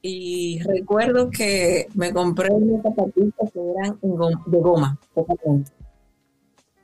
Y 0.00 0.60
recuerdo 0.64 1.30
que 1.30 1.86
me 1.94 2.12
compré 2.12 2.50
unos 2.50 2.82
zapatitos 2.82 3.52
que 3.52 3.60
eran 3.60 3.98
de 4.46 4.58
goma. 4.58 4.98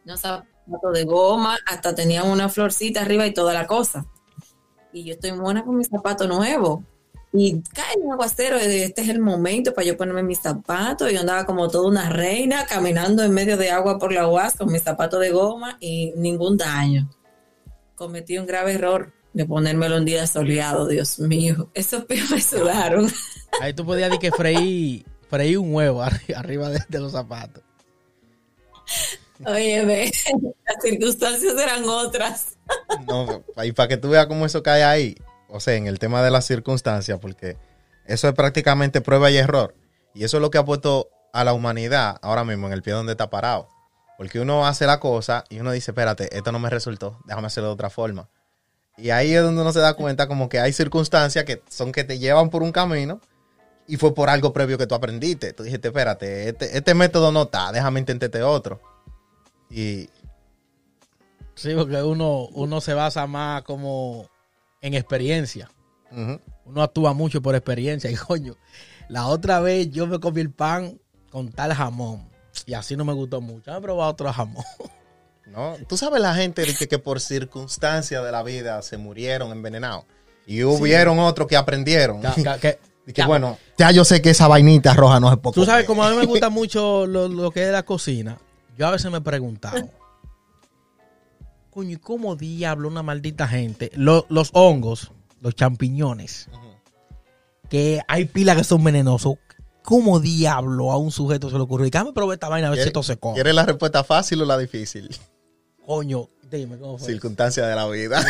Unos 0.04 0.20
zapatos 0.20 0.92
de 0.94 1.04
goma, 1.04 1.58
hasta 1.66 1.94
tenían 1.94 2.28
una 2.28 2.48
florcita 2.48 3.00
arriba 3.00 3.26
y 3.26 3.34
toda 3.34 3.52
la 3.52 3.66
cosa. 3.66 4.06
Y 4.92 5.04
yo 5.04 5.14
estoy 5.14 5.32
mona 5.32 5.64
con 5.64 5.76
mi 5.76 5.84
zapato 5.84 6.28
nuevo. 6.28 6.84
Y 7.32 7.60
cae 7.74 7.96
un 7.98 8.12
aguacero 8.12 8.56
este 8.56 9.02
es 9.02 9.08
el 9.10 9.20
momento 9.20 9.74
para 9.74 9.86
yo 9.86 9.96
ponerme 9.96 10.22
mis 10.22 10.38
zapatos. 10.40 11.12
Yo 11.12 11.20
andaba 11.20 11.44
como 11.44 11.68
toda 11.68 11.86
una 11.88 12.08
reina 12.08 12.64
caminando 12.66 13.22
en 13.22 13.32
medio 13.32 13.56
de 13.58 13.70
agua 13.70 13.98
por 13.98 14.12
la 14.12 14.26
UAS 14.26 14.54
con 14.56 14.72
mis 14.72 14.82
zapatos 14.82 15.20
de 15.20 15.30
goma 15.30 15.76
y 15.80 16.12
ningún 16.16 16.56
daño. 16.56 17.08
Cometí 17.94 18.38
un 18.38 18.46
grave 18.46 18.74
error 18.74 19.12
de 19.34 19.44
ponérmelo 19.44 19.96
un 19.98 20.04
día 20.06 20.26
soleado, 20.26 20.86
Dios 20.88 21.18
mío. 21.18 21.70
Esos 21.74 22.06
pies 22.06 22.30
me 22.30 22.40
sudaron. 22.40 23.10
Ahí 23.60 23.74
tú 23.74 23.84
podías 23.84 24.08
decir 24.10 24.30
que 24.30 24.36
freí, 24.36 25.04
freí 25.28 25.56
un 25.56 25.74
huevo 25.74 26.02
arri- 26.02 26.34
arriba 26.34 26.70
de, 26.70 26.80
de 26.88 26.98
los 26.98 27.12
zapatos. 27.12 27.62
Oye, 29.44 29.84
ve, 29.84 30.12
las 30.66 30.82
circunstancias 30.82 31.54
eran 31.60 31.84
otras. 31.84 32.56
No, 33.06 33.44
y 33.62 33.72
para 33.72 33.88
que 33.88 33.96
tú 33.96 34.08
veas 34.10 34.26
cómo 34.26 34.46
eso 34.46 34.62
cae 34.62 34.82
ahí, 34.82 35.16
o 35.48 35.60
sea, 35.60 35.74
en 35.74 35.86
el 35.86 35.98
tema 35.98 36.22
de 36.22 36.30
las 36.30 36.46
circunstancias, 36.46 37.18
porque 37.20 37.56
eso 38.06 38.28
es 38.28 38.34
prácticamente 38.34 39.00
prueba 39.00 39.30
y 39.30 39.36
error. 39.36 39.74
Y 40.14 40.24
eso 40.24 40.38
es 40.38 40.40
lo 40.40 40.50
que 40.50 40.58
ha 40.58 40.64
puesto 40.64 41.08
a 41.32 41.44
la 41.44 41.52
humanidad 41.52 42.18
ahora 42.22 42.44
mismo 42.44 42.66
en 42.66 42.72
el 42.72 42.82
pie 42.82 42.92
donde 42.92 43.12
está 43.12 43.30
parado. 43.30 43.68
Porque 44.16 44.40
uno 44.40 44.66
hace 44.66 44.86
la 44.86 44.98
cosa 44.98 45.44
y 45.48 45.60
uno 45.60 45.70
dice, 45.70 45.92
espérate, 45.92 46.36
esto 46.36 46.50
no 46.50 46.58
me 46.58 46.70
resultó, 46.70 47.20
déjame 47.24 47.46
hacerlo 47.46 47.68
de 47.68 47.74
otra 47.74 47.90
forma. 47.90 48.28
Y 48.96 49.10
ahí 49.10 49.32
es 49.32 49.42
donde 49.42 49.60
uno 49.60 49.72
se 49.72 49.78
da 49.78 49.94
cuenta 49.94 50.26
como 50.26 50.48
que 50.48 50.58
hay 50.58 50.72
circunstancias 50.72 51.44
que 51.44 51.62
son 51.68 51.92
que 51.92 52.02
te 52.02 52.18
llevan 52.18 52.50
por 52.50 52.62
un 52.62 52.72
camino 52.72 53.20
y 53.86 53.96
fue 53.96 54.14
por 54.14 54.28
algo 54.28 54.52
previo 54.52 54.76
que 54.76 54.88
tú 54.88 54.96
aprendiste. 54.96 55.52
Tú 55.52 55.62
dijiste, 55.62 55.88
espérate, 55.88 56.48
este, 56.48 56.76
este 56.76 56.94
método 56.94 57.30
no 57.30 57.42
está, 57.42 57.70
déjame 57.70 58.00
intentarte 58.00 58.42
otro. 58.42 58.80
Y 59.70 60.08
Sí, 61.58 61.74
porque 61.74 62.00
uno, 62.00 62.46
uno 62.52 62.80
se 62.80 62.94
basa 62.94 63.26
más 63.26 63.62
como 63.62 64.30
en 64.80 64.94
experiencia. 64.94 65.70
Uno 66.64 66.82
actúa 66.82 67.12
mucho 67.14 67.42
por 67.42 67.54
experiencia. 67.54 68.10
Y 68.10 68.16
coño, 68.16 68.56
la 69.08 69.26
otra 69.26 69.60
vez 69.60 69.90
yo 69.90 70.06
me 70.06 70.18
comí 70.20 70.40
el 70.40 70.50
pan 70.50 70.98
con 71.30 71.50
tal 71.50 71.72
jamón. 71.74 72.28
Y 72.66 72.74
así 72.74 72.96
no 72.96 73.04
me 73.04 73.12
gustó 73.12 73.40
mucho. 73.40 73.70
Me 73.70 73.78
he 73.78 73.80
probado 73.80 74.10
otro 74.10 74.32
jamón. 74.32 74.64
¿no? 75.46 75.76
Tú 75.88 75.96
sabes 75.96 76.20
la 76.20 76.34
gente 76.34 76.64
que, 76.74 76.86
que 76.88 76.98
por 76.98 77.20
circunstancias 77.20 78.22
de 78.22 78.30
la 78.32 78.42
vida 78.42 78.82
se 78.82 78.96
murieron 78.98 79.50
envenenados. 79.52 80.04
Y 80.46 80.62
hubieron 80.64 81.18
otros 81.18 81.46
que 81.48 81.56
aprendieron. 81.56 82.20
Que- 82.22 82.42
que- 82.42 82.58
que- 82.60 82.78
Y 83.06 83.12
que 83.14 83.24
bueno, 83.24 83.56
ya 83.78 83.90
yo 83.90 84.04
sé 84.04 84.20
que 84.20 84.30
esa 84.30 84.48
vainita 84.48 84.92
roja 84.94 85.20
no 85.20 85.30
es 85.30 85.38
poco. 85.38 85.52
Tú 85.54 85.64
sabes, 85.64 85.86
como 85.86 86.04
a 86.04 86.10
mí 86.10 86.16
me 86.16 86.26
gusta 86.26 86.50
mucho 86.50 87.06
lo, 87.06 87.28
lo 87.28 87.50
que 87.50 87.64
es 87.64 87.70
la 87.72 87.82
cocina, 87.84 88.38
yo 88.76 88.86
a 88.86 88.90
veces 88.90 89.10
me 89.10 89.18
he 89.18 89.20
preguntado, 89.22 89.88
coño, 91.78 91.92
¿y 91.92 91.96
cómo 91.96 92.34
diablo 92.34 92.88
una 92.88 93.04
maldita 93.04 93.46
gente, 93.46 93.92
lo- 93.94 94.26
los 94.30 94.50
hongos, 94.52 95.12
los 95.40 95.54
champiñones, 95.54 96.48
que 97.68 98.00
hay 98.08 98.24
pilas 98.24 98.56
que 98.56 98.64
son 98.64 98.82
venenosos, 98.82 99.34
¿cómo 99.84 100.18
diablo 100.18 100.90
a 100.90 100.96
un 100.96 101.12
sujeto 101.12 101.48
se 101.50 101.54
le 101.56 101.62
ocurrió? 101.62 101.86
Y 101.86 101.90
que 101.92 102.02
me 102.02 102.12
probé 102.12 102.34
esta 102.34 102.48
vaina 102.48 102.66
a 102.66 102.70
ver 102.70 102.80
si 102.80 102.86
esto 102.88 103.04
se 103.04 103.16
come. 103.16 103.34
¿Quieres 103.34 103.54
la 103.54 103.64
respuesta 103.64 104.02
fácil 104.02 104.42
o 104.42 104.44
la 104.44 104.58
difícil? 104.58 105.08
Coño, 105.86 106.28
dime, 106.50 106.78
¿cómo 106.78 106.98
fue? 106.98 107.06
Circunstancias 107.06 107.68
de 107.68 107.76
la 107.76 107.86
vida. 107.88 108.20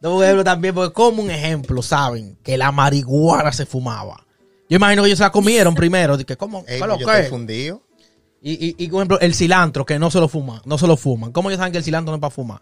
No, 0.00 0.12
por 0.14 0.24
ejemplo, 0.24 0.44
también, 0.44 0.74
porque 0.74 0.94
como 0.94 1.22
un 1.22 1.30
ejemplo, 1.30 1.82
saben 1.82 2.38
que 2.42 2.56
la 2.56 2.72
marihuana 2.72 3.52
se 3.52 3.66
fumaba. 3.66 4.26
Yo 4.70 4.76
imagino 4.76 5.02
que 5.02 5.08
ellos 5.08 5.18
se 5.18 5.24
la 5.24 5.30
comieron 5.30 5.74
primero. 5.74 6.16
Dije, 6.16 6.38
¿cómo? 6.38 6.64
Ey, 6.66 6.80
¿Qué 6.80 6.86
lo 6.86 6.98
yo 6.98 7.06
que 7.06 7.12
estoy 7.12 7.24
es? 7.24 7.28
fundido. 7.28 7.82
Y, 8.44 8.52
y, 8.52 8.74
y, 8.76 8.88
por 8.88 8.98
ejemplo, 9.00 9.20
el 9.20 9.34
cilantro, 9.34 9.86
que 9.86 9.98
no 9.98 10.10
se 10.10 10.18
lo 10.18 10.26
fuman, 10.28 10.60
no 10.64 10.76
se 10.76 10.86
lo 10.88 10.96
fuman. 10.96 11.30
¿Cómo 11.32 11.48
ellos 11.48 11.58
saben 11.58 11.72
que 11.72 11.78
el 11.78 11.84
cilantro 11.84 12.10
no 12.10 12.16
es 12.16 12.20
para 12.20 12.30
fumar? 12.32 12.60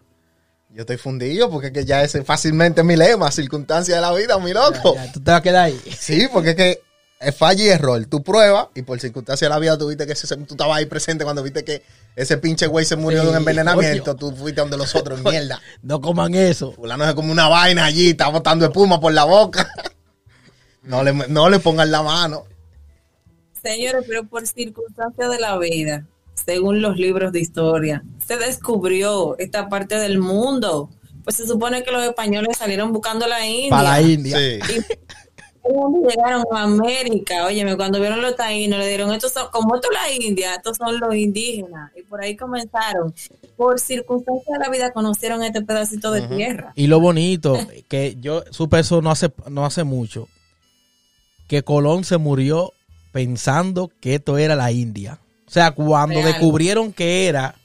Yo 0.69 0.81
estoy 0.81 0.97
fundido 0.97 1.49
porque 1.49 1.67
es 1.67 1.73
que 1.73 1.83
ya 1.85 2.03
ese 2.03 2.23
fácilmente 2.23 2.83
mi 2.83 2.95
lema, 2.95 3.31
circunstancias 3.31 3.97
de 3.97 4.01
la 4.01 4.13
vida, 4.13 4.37
mi 4.37 4.53
loco. 4.53 4.93
Ya, 4.95 5.05
ya, 5.07 5.11
tú 5.11 5.19
te 5.21 5.31
vas 5.31 5.39
a 5.39 5.43
quedar 5.43 5.65
ahí. 5.65 5.81
Sí, 5.99 6.27
porque 6.31 6.51
es 6.51 6.55
que 6.55 6.81
es 7.19 7.35
falla 7.35 7.63
y 7.63 7.67
error. 7.69 8.05
Tú 8.05 8.23
pruebas 8.23 8.67
y 8.75 8.83
por 8.83 8.99
circunstancias 8.99 9.49
de 9.49 9.53
la 9.53 9.59
vida 9.59 9.77
tú 9.77 9.87
viste 9.89 10.05
que 10.05 10.13
ese- 10.13 10.37
tú 10.37 10.53
estabas 10.53 10.77
ahí 10.77 10.85
presente 10.85 11.23
cuando 11.23 11.43
viste 11.43 11.63
que 11.65 11.83
ese 12.15 12.37
pinche 12.37 12.67
güey 12.67 12.85
se 12.85 12.95
murió 12.95 13.19
Sí, 13.19 13.25
de 13.25 13.31
un 13.31 13.37
envenenamiento. 13.37 14.15
coño. 14.15 14.15
Tú 14.15 14.35
fuiste 14.37 14.61
donde 14.61 14.77
los 14.77 14.95
otros, 14.95 15.19
mierda. 15.23 15.59
No 15.81 15.99
coman 15.99 16.33
eso. 16.35 16.71
Fulano 16.71 17.05
es 17.05 17.13
como 17.15 17.31
una 17.31 17.47
vaina 17.49 17.83
allí, 17.85 18.11
está 18.11 18.29
botando 18.29 18.65
espuma 18.65 18.99
por 18.99 19.13
la 19.13 19.23
boca. 19.25 19.67
No 20.83 21.03
le, 21.03 21.13
no 21.13 21.47
le 21.47 21.59
pongan 21.59 21.91
la 21.91 22.01
mano. 22.01 22.45
Señores, 23.63 24.05
pero 24.07 24.25
por 24.25 24.47
circunstancias 24.47 25.29
de 25.29 25.39
la 25.39 25.57
vida, 25.57 26.07
según 26.33 26.81
los 26.81 26.97
libros 26.97 27.31
de 27.31 27.41
historia, 27.41 28.03
se 28.25 28.37
descubrió 28.37 29.37
esta 29.37 29.69
parte 29.69 29.97
del 29.97 30.19
mundo. 30.19 30.89
Pues 31.23 31.35
se 31.35 31.45
supone 31.45 31.83
que 31.83 31.91
los 31.91 32.03
españoles 32.03 32.57
salieron 32.57 32.91
buscando 32.91 33.27
la 33.27 33.45
India. 33.45 33.69
Para 33.69 33.83
la 33.83 34.01
India. 34.01 34.37
Sí. 34.65 34.81
Cuando 35.61 36.09
llegaron 36.09 36.43
a 36.51 36.63
América, 36.63 37.45
óyeme, 37.45 37.77
cuando 37.77 37.99
vieron 37.99 38.19
los 38.19 38.35
taínos, 38.35 38.79
le 38.79 38.87
dieron, 38.87 39.13
estos 39.13 39.31
son, 39.31 39.47
como 39.51 39.75
esto 39.75 39.89
es 39.91 40.01
la 40.01 40.25
India, 40.25 40.55
estos 40.55 40.77
son 40.77 40.99
los 40.99 41.13
indígenas. 41.13 41.91
Y 41.95 42.01
por 42.01 42.19
ahí 42.19 42.35
comenzaron. 42.35 43.13
Por 43.55 43.79
circunstancias 43.79 44.57
de 44.57 44.65
la 44.65 44.71
vida 44.71 44.91
conocieron 44.91 45.43
este 45.43 45.61
pedacito 45.61 46.11
de 46.11 46.27
tierra. 46.27 46.73
Y 46.75 46.87
lo 46.87 46.99
bonito, 46.99 47.59
que 47.87 48.17
yo 48.19 48.43
supe 48.49 48.79
eso 48.79 49.03
no 49.03 49.11
hace, 49.11 49.31
no 49.51 49.63
hace 49.63 49.83
mucho, 49.83 50.27
que 51.47 51.61
Colón 51.61 52.05
se 52.05 52.17
murió 52.17 52.73
pensando 53.11 53.91
que 53.99 54.15
esto 54.15 54.37
era 54.37 54.55
la 54.55 54.71
India. 54.71 55.19
O 55.47 55.51
sea, 55.51 55.71
cuando 55.71 56.15
Real. 56.15 56.27
descubrieron 56.27 56.93
que 56.93 57.27
era, 57.27 57.55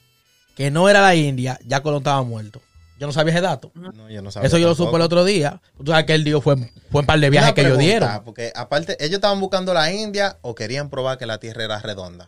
que 0.55 0.71
no 0.71 0.89
era 0.89 1.01
la 1.01 1.15
India, 1.15 1.59
ya 1.65 1.81
Colón 1.81 1.99
estaba 1.99 2.21
muerto. 2.23 2.61
Yo 2.99 3.05
no 3.05 3.13
sabía 3.13 3.33
ese 3.33 3.41
dato. 3.41 3.71
No, 3.75 4.09
yo 4.09 4.21
no 4.21 4.31
sabía 4.31 4.47
Eso 4.47 4.57
yo 4.57 4.69
lo 4.69 4.75
supe 4.75 4.95
el 4.95 5.03
otro 5.03 5.23
día. 5.23 5.61
Tú 5.77 5.91
sabes 5.91 6.05
que 6.05 6.13
él 6.13 6.23
dijo 6.23 6.41
fue, 6.41 6.55
fue 6.91 7.01
un 7.01 7.07
par 7.07 7.19
de 7.19 7.29
viajes 7.29 7.49
Una 7.49 7.55
que 7.55 7.61
ellos 7.61 7.77
dieron. 7.77 8.23
Porque 8.25 8.51
aparte, 8.55 8.97
ellos 8.99 9.15
estaban 9.15 9.39
buscando 9.39 9.73
la 9.73 9.91
India 9.93 10.37
o 10.41 10.55
querían 10.55 10.89
probar 10.89 11.17
que 11.17 11.27
la 11.27 11.37
Tierra 11.37 11.63
era 11.63 11.79
redonda. 11.79 12.27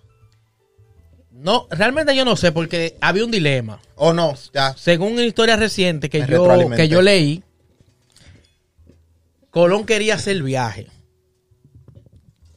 No, 1.32 1.68
realmente 1.72 2.16
yo 2.16 2.26
no 2.26 2.36
sé, 2.36 2.52
porque 2.52 2.98
había 3.02 3.26
un 3.26 3.32
dilema. 3.32 3.82
O 3.96 4.14
no, 4.14 4.36
ya. 4.54 4.76
Según 4.78 5.14
una 5.14 5.24
historia 5.24 5.56
reciente 5.56 6.10
que 6.10 6.20
Me 6.20 6.28
yo, 6.28 6.70
que 6.76 6.88
yo 6.88 7.02
leí, 7.02 7.44
Colón 9.50 9.86
quería 9.86 10.16
hacer 10.16 10.36
el 10.36 10.44
viaje, 10.44 10.88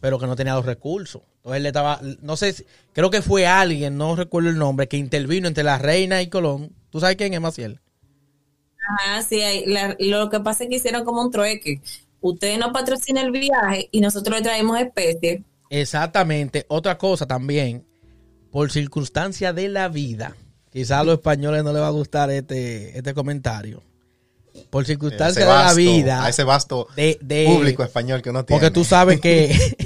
pero 0.03 0.19
que 0.19 0.27
no 0.27 0.35
tenía 0.35 0.55
los 0.55 0.67
recursos. 0.67 1.23
Entonces 1.37 1.59
él 1.59 1.63
le 1.63 1.69
estaba, 1.69 2.01
no 2.23 2.37
sé, 2.37 2.53
si- 2.53 2.67
creo 2.93 3.09
que 3.09 3.23
fue 3.23 3.47
alguien, 3.47 3.97
no 3.97 4.17
recuerdo 4.17 4.51
el 4.51 4.59
nombre, 4.59 4.89
que 4.89 4.97
intervino 4.97 5.47
entre 5.47 5.63
la 5.63 5.79
reina 5.79 6.21
y 6.21 6.29
Colón. 6.29 6.73
¿Tú 6.91 6.99
sabes 6.99 7.15
quién 7.17 7.33
es 7.33 7.41
Maciel? 7.41 7.81
Ah, 8.99 9.23
sí, 9.23 9.41
hay- 9.41 9.65
la- 9.67 9.97
lo 10.01 10.29
que 10.29 10.41
pasa 10.41 10.65
es 10.65 10.71
que 10.71 10.77
hicieron 10.77 11.05
como 11.05 11.23
un 11.23 11.31
trueque. 11.31 11.81
Usted 12.21 12.59
no 12.59 12.73
patrocina 12.73 13.23
el 13.23 13.31
viaje 13.31 13.89
y 13.93 14.01
nosotros 14.01 14.39
le 14.39 14.43
traemos 14.43 14.79
especies. 14.81 15.43
Exactamente. 15.71 16.67
Otra 16.69 16.99
cosa 16.99 17.25
también, 17.27 17.87
por 18.51 18.73
circunstancia 18.73 19.53
de 19.53 19.69
la 19.69 19.89
vida, 19.89 20.37
quizás 20.73 20.99
a 20.99 21.05
los 21.05 21.15
españoles 21.15 21.63
no 21.63 21.73
les 21.73 21.81
va 21.81 21.87
a 21.87 21.91
gustar 21.91 22.29
este, 22.31 22.99
este 22.99 23.15
comentario. 23.15 23.85
Por 24.69 24.85
circunstancia 24.85 25.41
Ese 25.43 25.51
de 25.51 25.57
la 25.57 25.75
vida. 25.75 26.25
A 26.25 26.29
ese 26.29 26.45
vasto 26.45 26.87
de, 26.95 27.19
de- 27.23 27.47
público 27.47 27.83
español 27.85 28.21
que 28.21 28.31
uno 28.31 28.45
tiene. 28.45 28.61
Porque 28.61 28.71
tú 28.73 28.85
sabes 28.85 29.21
que. 29.21 29.57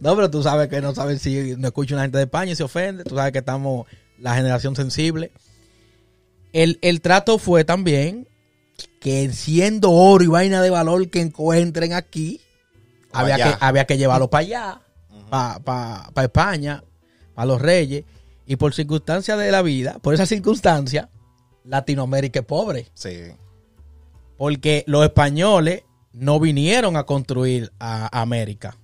no, 0.00 0.14
pero 0.16 0.30
tú 0.30 0.42
sabes 0.42 0.68
que 0.68 0.80
no 0.80 0.94
sabes 0.94 1.20
si 1.22 1.54
no 1.56 1.68
escucha 1.68 1.94
una 1.94 2.02
gente 2.02 2.18
de 2.18 2.24
España 2.24 2.52
y 2.52 2.56
se 2.56 2.62
ofende. 2.64 3.04
Tú 3.04 3.14
sabes 3.16 3.32
que 3.32 3.38
estamos 3.38 3.86
la 4.18 4.34
generación 4.34 4.74
sensible. 4.76 5.32
El, 6.52 6.78
el 6.82 7.00
trato 7.00 7.38
fue 7.38 7.64
también 7.64 8.28
que 9.00 9.30
siendo 9.32 9.90
oro 9.90 10.24
y 10.24 10.28
vaina 10.28 10.62
de 10.62 10.70
valor 10.70 11.08
que 11.10 11.20
encuentren 11.20 11.92
aquí, 11.92 12.40
O 13.12 13.18
había 13.18 13.34
allá. 13.36 13.44
que, 13.58 13.64
había 13.64 13.84
que 13.86 13.98
llevarlo 13.98 14.30
para 14.30 14.40
allá. 14.40 14.80
Ujú. 15.10 15.28
para 15.30 16.22
España, 16.22 16.82
para 17.34 17.46
los 17.46 17.60
reyes, 17.60 18.04
y 18.46 18.56
por 18.56 18.72
circunstancias 18.74 19.38
de 19.38 19.52
la 19.52 19.60
vida, 19.62 19.98
por 20.00 20.14
esa 20.14 20.24
circunstancia, 20.24 21.10
Latinoamérica 21.64 22.40
es 22.40 22.46
pobre. 22.46 22.88
Sí. 22.94 23.14
Porque 24.38 24.84
los 24.86 25.04
españoles 25.04 25.82
no 26.12 26.40
vinieron 26.40 26.96
a 26.96 27.04
construir 27.04 27.70
a 27.78 28.20
América. 28.22 28.76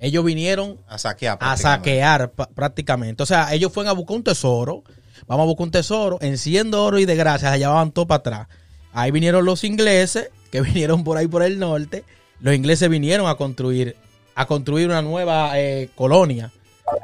Ellos 0.00 0.24
vinieron 0.24 0.78
A 0.86 0.96
saquear. 0.98 1.34
a 1.34 1.38
prácticamente. 1.38 1.62
saquear 1.90 2.30
pa- 2.32 2.48
prácticamente. 2.48 3.22
O 3.22 3.26
sea, 3.26 3.52
ellos 3.52 3.72
fueron 3.72 3.90
a 3.90 3.92
buscar 3.94 4.16
un 4.16 4.22
tesoro. 4.22 4.84
Vamos 5.26 5.44
a 5.44 5.46
buscar 5.46 5.64
un 5.64 5.70
tesoro. 5.72 6.18
En 6.20 6.38
100 6.38 6.70
de 6.70 6.76
oro 6.76 6.98
y 6.98 7.04
de 7.04 7.16
gracia 7.16 7.52
se 7.52 7.58
llevaban 7.58 7.90
todo 7.90 8.06
para 8.06 8.18
atrás. 8.18 8.48
Ahí 8.92 9.10
vinieron 9.10 9.44
los 9.44 9.64
ingleses, 9.64 10.30
que 10.52 10.60
vinieron 10.62 11.02
por 11.04 11.16
ahí 11.16 11.26
por 11.26 11.42
el 11.42 11.58
norte. 11.58 12.04
Los 12.40 12.54
ingleses 12.54 12.88
vinieron 12.88 13.26
a 13.28 13.34
construir, 13.34 13.96
a 14.36 14.46
construir 14.46 14.86
una 14.86 15.02
nueva 15.02 15.58
eh, 15.58 15.90
colonia. 15.96 16.52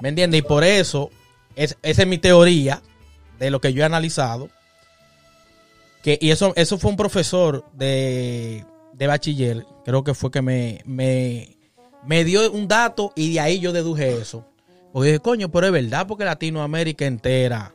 ¿Me 0.00 0.08
entiendes? 0.10 0.38
Y 0.38 0.42
por 0.42 0.62
eso, 0.64 1.10
es, 1.56 1.76
esa 1.82 2.02
es 2.02 2.08
mi 2.08 2.18
teoría 2.18 2.80
de 3.40 3.50
lo 3.50 3.60
que 3.60 3.72
yo 3.72 3.82
he 3.82 3.84
analizado. 3.86 4.48
Que, 6.02 6.18
y 6.20 6.30
eso, 6.30 6.52
eso 6.56 6.78
fue 6.78 6.90
un 6.90 6.96
profesor 6.96 7.64
de, 7.72 8.64
de 8.92 9.06
bachiller, 9.06 9.64
creo 9.84 10.04
que 10.04 10.12
fue 10.14 10.30
que 10.30 10.42
me, 10.42 10.80
me, 10.84 11.53
me 12.06 12.24
dio 12.24 12.50
un 12.52 12.68
dato 12.68 13.12
y 13.16 13.34
de 13.34 13.40
ahí 13.40 13.60
yo 13.60 13.72
deduje 13.72 14.16
eso. 14.20 14.44
Porque 14.92 15.08
dije, 15.08 15.20
coño, 15.20 15.50
pero 15.50 15.66
es 15.66 15.72
verdad, 15.72 16.06
porque 16.06 16.24
Latinoamérica 16.24 17.04
entera 17.06 17.74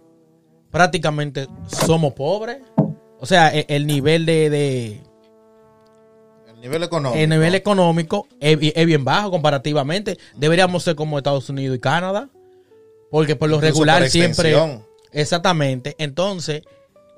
prácticamente 0.72 1.48
somos 1.68 2.14
pobres. 2.14 2.60
O 3.20 3.26
sea, 3.26 3.54
e- 3.54 3.66
el 3.68 3.86
nivel 3.88 4.26
de, 4.26 4.50
de- 4.50 5.02
El 6.54 6.62
nivel 6.62 6.84
económico. 6.84 7.20
el 7.22 7.30
nivel 7.30 7.56
económico 7.56 8.28
es, 8.40 8.58
bi- 8.58 8.74
es 8.76 8.86
bien 8.86 9.04
bajo 9.04 9.32
comparativamente. 9.32 10.18
Deberíamos 10.38 10.84
ser 10.84 10.96
como 10.96 11.18
Estados 11.18 11.50
Unidos 11.50 11.76
y 11.78 11.80
Canadá. 11.80 12.30
Porque 13.12 13.36
por 13.36 13.50
lo 13.50 13.56
Incluso 13.56 13.74
regular 13.74 14.02
por 14.04 14.10
siempre. 14.10 14.56
Exactamente. 15.12 15.96
Entonces, 15.98 16.62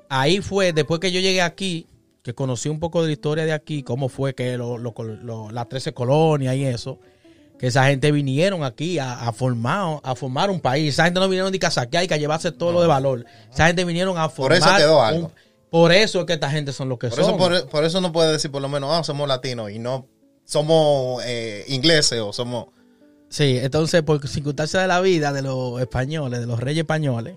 ahí 0.08 0.40
fue, 0.40 0.72
después 0.72 0.98
que 1.00 1.12
yo 1.12 1.20
llegué 1.20 1.42
aquí, 1.42 1.86
que 2.22 2.34
conocí 2.34 2.68
un 2.68 2.78
poco 2.80 3.00
de 3.02 3.08
la 3.08 3.12
historia 3.12 3.44
de 3.44 3.52
aquí, 3.52 3.82
cómo 3.82 4.08
fue 4.08 4.34
que 4.34 4.56
lo- 4.56 4.78
lo- 4.78 4.94
lo- 5.22 5.50
las 5.50 5.68
13 5.68 5.92
colonias 5.92 6.54
y 6.56 6.64
eso, 6.64 6.98
que 7.58 7.66
esa 7.68 7.84
gente 7.86 8.10
vinieron 8.12 8.62
aquí 8.64 8.98
a, 8.98 9.26
a 9.28 9.32
formar 9.32 10.00
a 10.02 10.14
formar 10.14 10.50
un 10.50 10.60
país. 10.60 10.94
Esa 10.94 11.04
gente 11.04 11.20
no 11.20 11.28
vinieron 11.28 11.50
ni 11.52 11.58
que 11.58 11.66
a 11.66 11.70
saquear 11.70 12.04
y 12.04 12.08
que 12.08 12.14
a 12.14 12.18
llevarse 12.18 12.52
todo 12.52 12.72
lo 12.72 12.80
de 12.80 12.86
valor. 12.88 13.24
Esa 13.52 13.66
gente 13.66 13.84
vinieron 13.84 14.16
a 14.18 14.28
Por 14.28 14.52
formar. 14.52 14.58
eso 14.58 14.76
quedó 14.76 15.02
algo. 15.02 15.26
un- 15.26 15.32
por 15.70 15.90
eso 15.90 16.20
es 16.20 16.26
que 16.26 16.34
esta 16.34 16.50
gente 16.50 16.72
son 16.72 16.88
lo 16.90 16.98
que 16.98 17.08
Por 17.08 17.16
son. 17.18 17.24
eso, 17.30 17.36
por, 17.38 17.68
por 17.68 17.84
eso 17.84 18.00
no 18.00 18.12
puede 18.12 18.30
decir 18.32 18.50
por 18.50 18.60
lo 18.60 18.68
menos, 18.68 18.90
ah, 18.92 19.02
somos 19.04 19.26
latinos 19.26 19.70
y 19.70 19.78
no 19.78 20.06
somos 20.44 21.22
eh, 21.24 21.64
ingleses 21.68 22.20
o 22.20 22.32
somos... 22.32 22.66
Sí, 23.30 23.58
entonces, 23.62 24.02
por 24.02 24.26
circunstancias 24.28 24.82
de 24.82 24.88
la 24.88 25.00
vida 25.00 25.32
de 25.32 25.40
los 25.40 25.80
españoles, 25.80 26.40
de 26.40 26.46
los 26.46 26.60
reyes 26.60 26.82
españoles, 26.82 27.36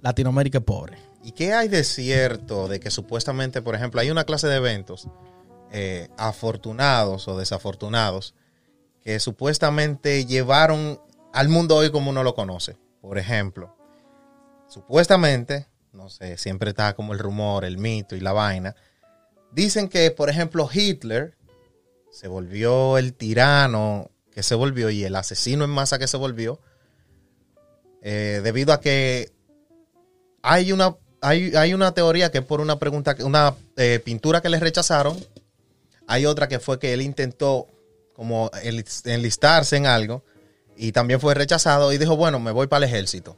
Latinoamérica 0.00 0.58
es 0.58 0.64
pobre. 0.64 0.96
¿Y 1.22 1.32
qué 1.32 1.52
hay 1.52 1.68
de 1.68 1.84
cierto 1.84 2.68
de 2.68 2.80
que 2.80 2.90
supuestamente, 2.90 3.62
por 3.62 3.74
ejemplo, 3.74 4.00
hay 4.00 4.10
una 4.10 4.24
clase 4.24 4.46
de 4.46 4.56
eventos 4.56 5.08
eh, 5.70 6.08
afortunados 6.16 7.28
o 7.28 7.38
desafortunados 7.38 8.34
que 9.02 9.20
supuestamente 9.20 10.24
llevaron 10.24 11.00
al 11.32 11.48
mundo 11.48 11.76
hoy 11.76 11.90
como 11.90 12.10
uno 12.10 12.22
lo 12.22 12.34
conoce? 12.34 12.78
Por 13.00 13.18
ejemplo, 13.18 13.76
supuestamente, 14.68 15.66
no 15.92 16.08
sé, 16.08 16.38
siempre 16.38 16.70
está 16.70 16.94
como 16.94 17.12
el 17.12 17.18
rumor, 17.18 17.64
el 17.64 17.78
mito 17.78 18.16
y 18.16 18.20
la 18.20 18.32
vaina. 18.32 18.74
Dicen 19.52 19.88
que, 19.88 20.10
por 20.10 20.30
ejemplo, 20.30 20.68
Hitler 20.72 21.36
se 22.10 22.28
volvió 22.28 22.98
el 22.98 23.14
tirano 23.14 24.10
que 24.32 24.42
se 24.42 24.54
volvió 24.54 24.90
y 24.90 25.04
el 25.04 25.16
asesino 25.16 25.64
en 25.64 25.70
masa 25.70 25.98
que 25.98 26.06
se 26.06 26.16
volvió 26.16 26.60
eh, 28.02 28.40
debido 28.42 28.72
a 28.72 28.80
que 28.80 29.32
hay 30.42 30.72
una, 30.72 30.96
hay, 31.20 31.54
hay 31.56 31.74
una 31.74 31.92
teoría 31.92 32.30
que 32.30 32.38
es 32.38 32.44
por 32.44 32.60
una 32.60 32.78
pregunta, 32.78 33.16
una 33.20 33.54
eh, 33.76 34.00
pintura 34.04 34.40
que 34.40 34.48
le 34.48 34.58
rechazaron. 34.60 35.18
Hay 36.06 36.26
otra 36.26 36.48
que 36.48 36.58
fue 36.58 36.78
que 36.78 36.92
él 36.92 37.02
intentó 37.02 37.66
como 38.14 38.50
enlis- 38.52 39.06
enlistarse 39.08 39.76
en 39.76 39.86
algo 39.86 40.22
y 40.76 40.92
también 40.92 41.20
fue 41.20 41.34
rechazado 41.34 41.92
y 41.92 41.98
dijo, 41.98 42.16
bueno, 42.16 42.40
me 42.40 42.50
voy 42.50 42.66
para 42.66 42.84
el 42.84 42.90
ejército. 42.92 43.36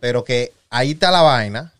Pero 0.00 0.24
que 0.24 0.52
ahí 0.70 0.92
está 0.92 1.10
la 1.10 1.22
vaina. 1.22 1.72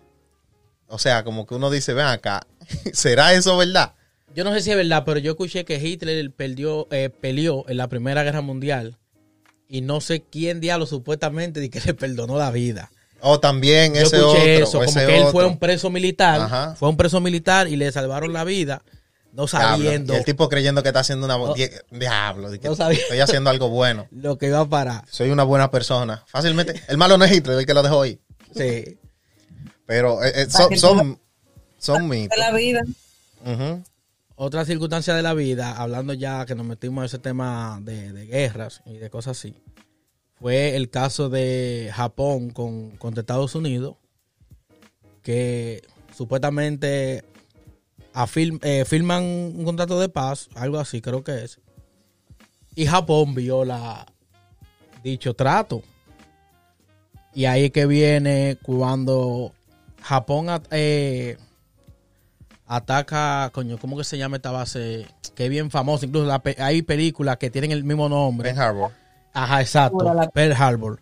O 0.89 0.99
sea, 0.99 1.25
como 1.25 1.47
que 1.47 1.55
uno 1.55 1.71
dice, 1.71 1.95
ven 1.95 2.07
acá, 2.07 2.47
¿será 2.93 3.33
eso 3.35 3.57
verdad? 3.57 3.95
Yo 4.35 4.45
no 4.45 4.53
sé 4.55 4.63
si 4.63 4.71
es 4.71 4.77
verdad, 4.77 5.05
pero 5.05 5.19
yo 5.19 5.33
escuché 5.33 5.65
que 5.65 5.77
Hitler 5.77 6.31
perdió, 6.33 6.87
eh, 6.91 7.11
peleó 7.11 7.69
en 7.69 7.77
la 7.77 7.89
Primera 7.89 8.23
Guerra 8.23 8.41
Mundial 8.41 8.97
y 9.69 9.81
no 9.83 10.01
sé 10.01 10.23
quién 10.23 10.61
diablo 10.61 10.87
supuestamente 10.87 11.61
de 11.61 11.69
que 11.71 11.81
le 11.81 11.95
perdonó 11.95 12.39
la 12.39 12.51
vida. 12.51 12.91
O 13.23 13.39
también 13.41 13.95
Yo 13.95 14.01
ese 14.03 14.17
escuché 14.17 14.55
otro. 14.63 14.65
eso, 14.65 14.79
como 14.79 14.91
ese 14.91 15.07
que 15.07 15.19
él 15.19 15.27
fue 15.31 15.47
un 15.47 15.59
preso 15.59 15.91
militar, 15.91 16.41
Ajá. 16.41 16.75
fue 16.77 16.89
un 16.89 16.97
preso 16.97 17.21
militar 17.21 17.69
y 17.69 17.77
le 17.77 17.91
salvaron 17.93 18.33
la 18.33 18.43
vida, 18.45 18.83
no 19.33 19.47
Diablo. 19.47 19.77
sabiendo 19.77 20.15
Y 20.15 20.17
el 20.17 20.25
tipo 20.25 20.49
creyendo 20.49 20.83
que 20.83 20.89
está 20.89 21.01
haciendo 21.01 21.27
una... 21.27 21.39
No. 21.39 21.55
Diablo, 21.91 22.51
de 22.51 22.59
que 22.59 22.69
No 22.69 22.75
sabía. 22.75 22.99
estoy 22.99 23.21
haciendo 23.21 23.49
algo 23.51 23.69
bueno. 23.69 24.07
lo 24.11 24.37
que 24.39 24.47
iba 24.49 24.59
a 24.61 24.65
parar. 24.69 25.05
Soy 25.11 25.31
una 25.31 25.45
buena 25.45 25.71
persona. 25.71 26.25
Fácilmente. 26.27 26.83
El 26.89 26.97
malo 26.99 27.17
no 27.17 27.25
es 27.25 27.33
Hitler, 27.33 27.59
el 27.61 27.65
que 27.67 27.75
lo 27.75 27.83
dejó 27.83 28.03
ahí. 28.03 28.19
Sí. 28.55 28.99
Pero 29.87 30.23
eh, 30.25 30.33
eh, 30.43 30.47
son, 30.51 30.77
son, 30.77 31.21
son 31.79 32.09
mitos. 32.09 32.37
de 32.37 32.43
la 32.43 32.53
vida. 32.53 32.83
Otra 34.35 34.65
circunstancia 34.65 35.15
de 35.15 35.23
la 35.23 35.35
vida, 35.35 35.73
hablando 35.77 36.13
ya 36.15 36.45
que 36.47 36.55
nos 36.55 36.67
metimos 36.67 37.03
en 37.03 37.07
ese 37.07 37.19
tema 37.19 37.79
de, 37.83 38.13
de 38.13 38.27
guerras 38.27 38.83
y 38.87 38.95
de 38.97 39.09
cosas 39.11 39.39
así, 39.39 39.55
fue 40.43 40.75
el 40.75 40.91
caso 40.91 41.29
de 41.29 41.91
Japón 41.95 42.51
con, 42.51 42.91
contra 42.97 43.21
Estados 43.21 43.55
Unidos, 43.55 43.95
que 45.23 45.83
supuestamente 46.15 47.23
afirm- 48.13 48.59
eh, 48.65 48.85
firman 48.85 49.23
un 49.23 49.65
contrato 49.65 50.01
de 50.01 50.09
paz, 50.09 50.49
algo 50.57 50.81
así 50.81 51.01
creo 51.01 51.23
que 51.23 51.45
es, 51.45 51.61
y 52.75 52.87
Japón 52.87 53.35
viola 53.37 54.05
dicho 55.05 55.35
trato. 55.35 55.83
Y 57.35 57.45
ahí 57.45 57.71
que 57.71 57.87
viene 57.87 58.59
cuando 58.63 59.53
Japón 60.03 60.49
eh, 60.71 61.39
ataca, 62.67 63.49
coño, 63.55 63.79
¿cómo 63.79 63.97
que 63.97 64.05
se 64.05 64.19
llama 64.19 64.37
esta 64.37 64.51
base? 64.51 65.07
Que 65.35 65.45
es 65.45 65.51
bien 65.51 65.71
famosa, 65.71 66.05
incluso 66.05 66.27
la 66.27 66.43
hay 66.59 66.83
películas 66.83 67.37
que 67.39 67.49
tienen 67.49 67.71
el 67.71 67.85
mismo 67.85 68.09
nombre. 68.09 68.51
Harbor. 68.51 68.91
Ajá, 69.33 69.61
exacto. 69.61 70.03
La- 70.15 70.29
Pearl 70.31 70.53
Harbor. 70.53 71.01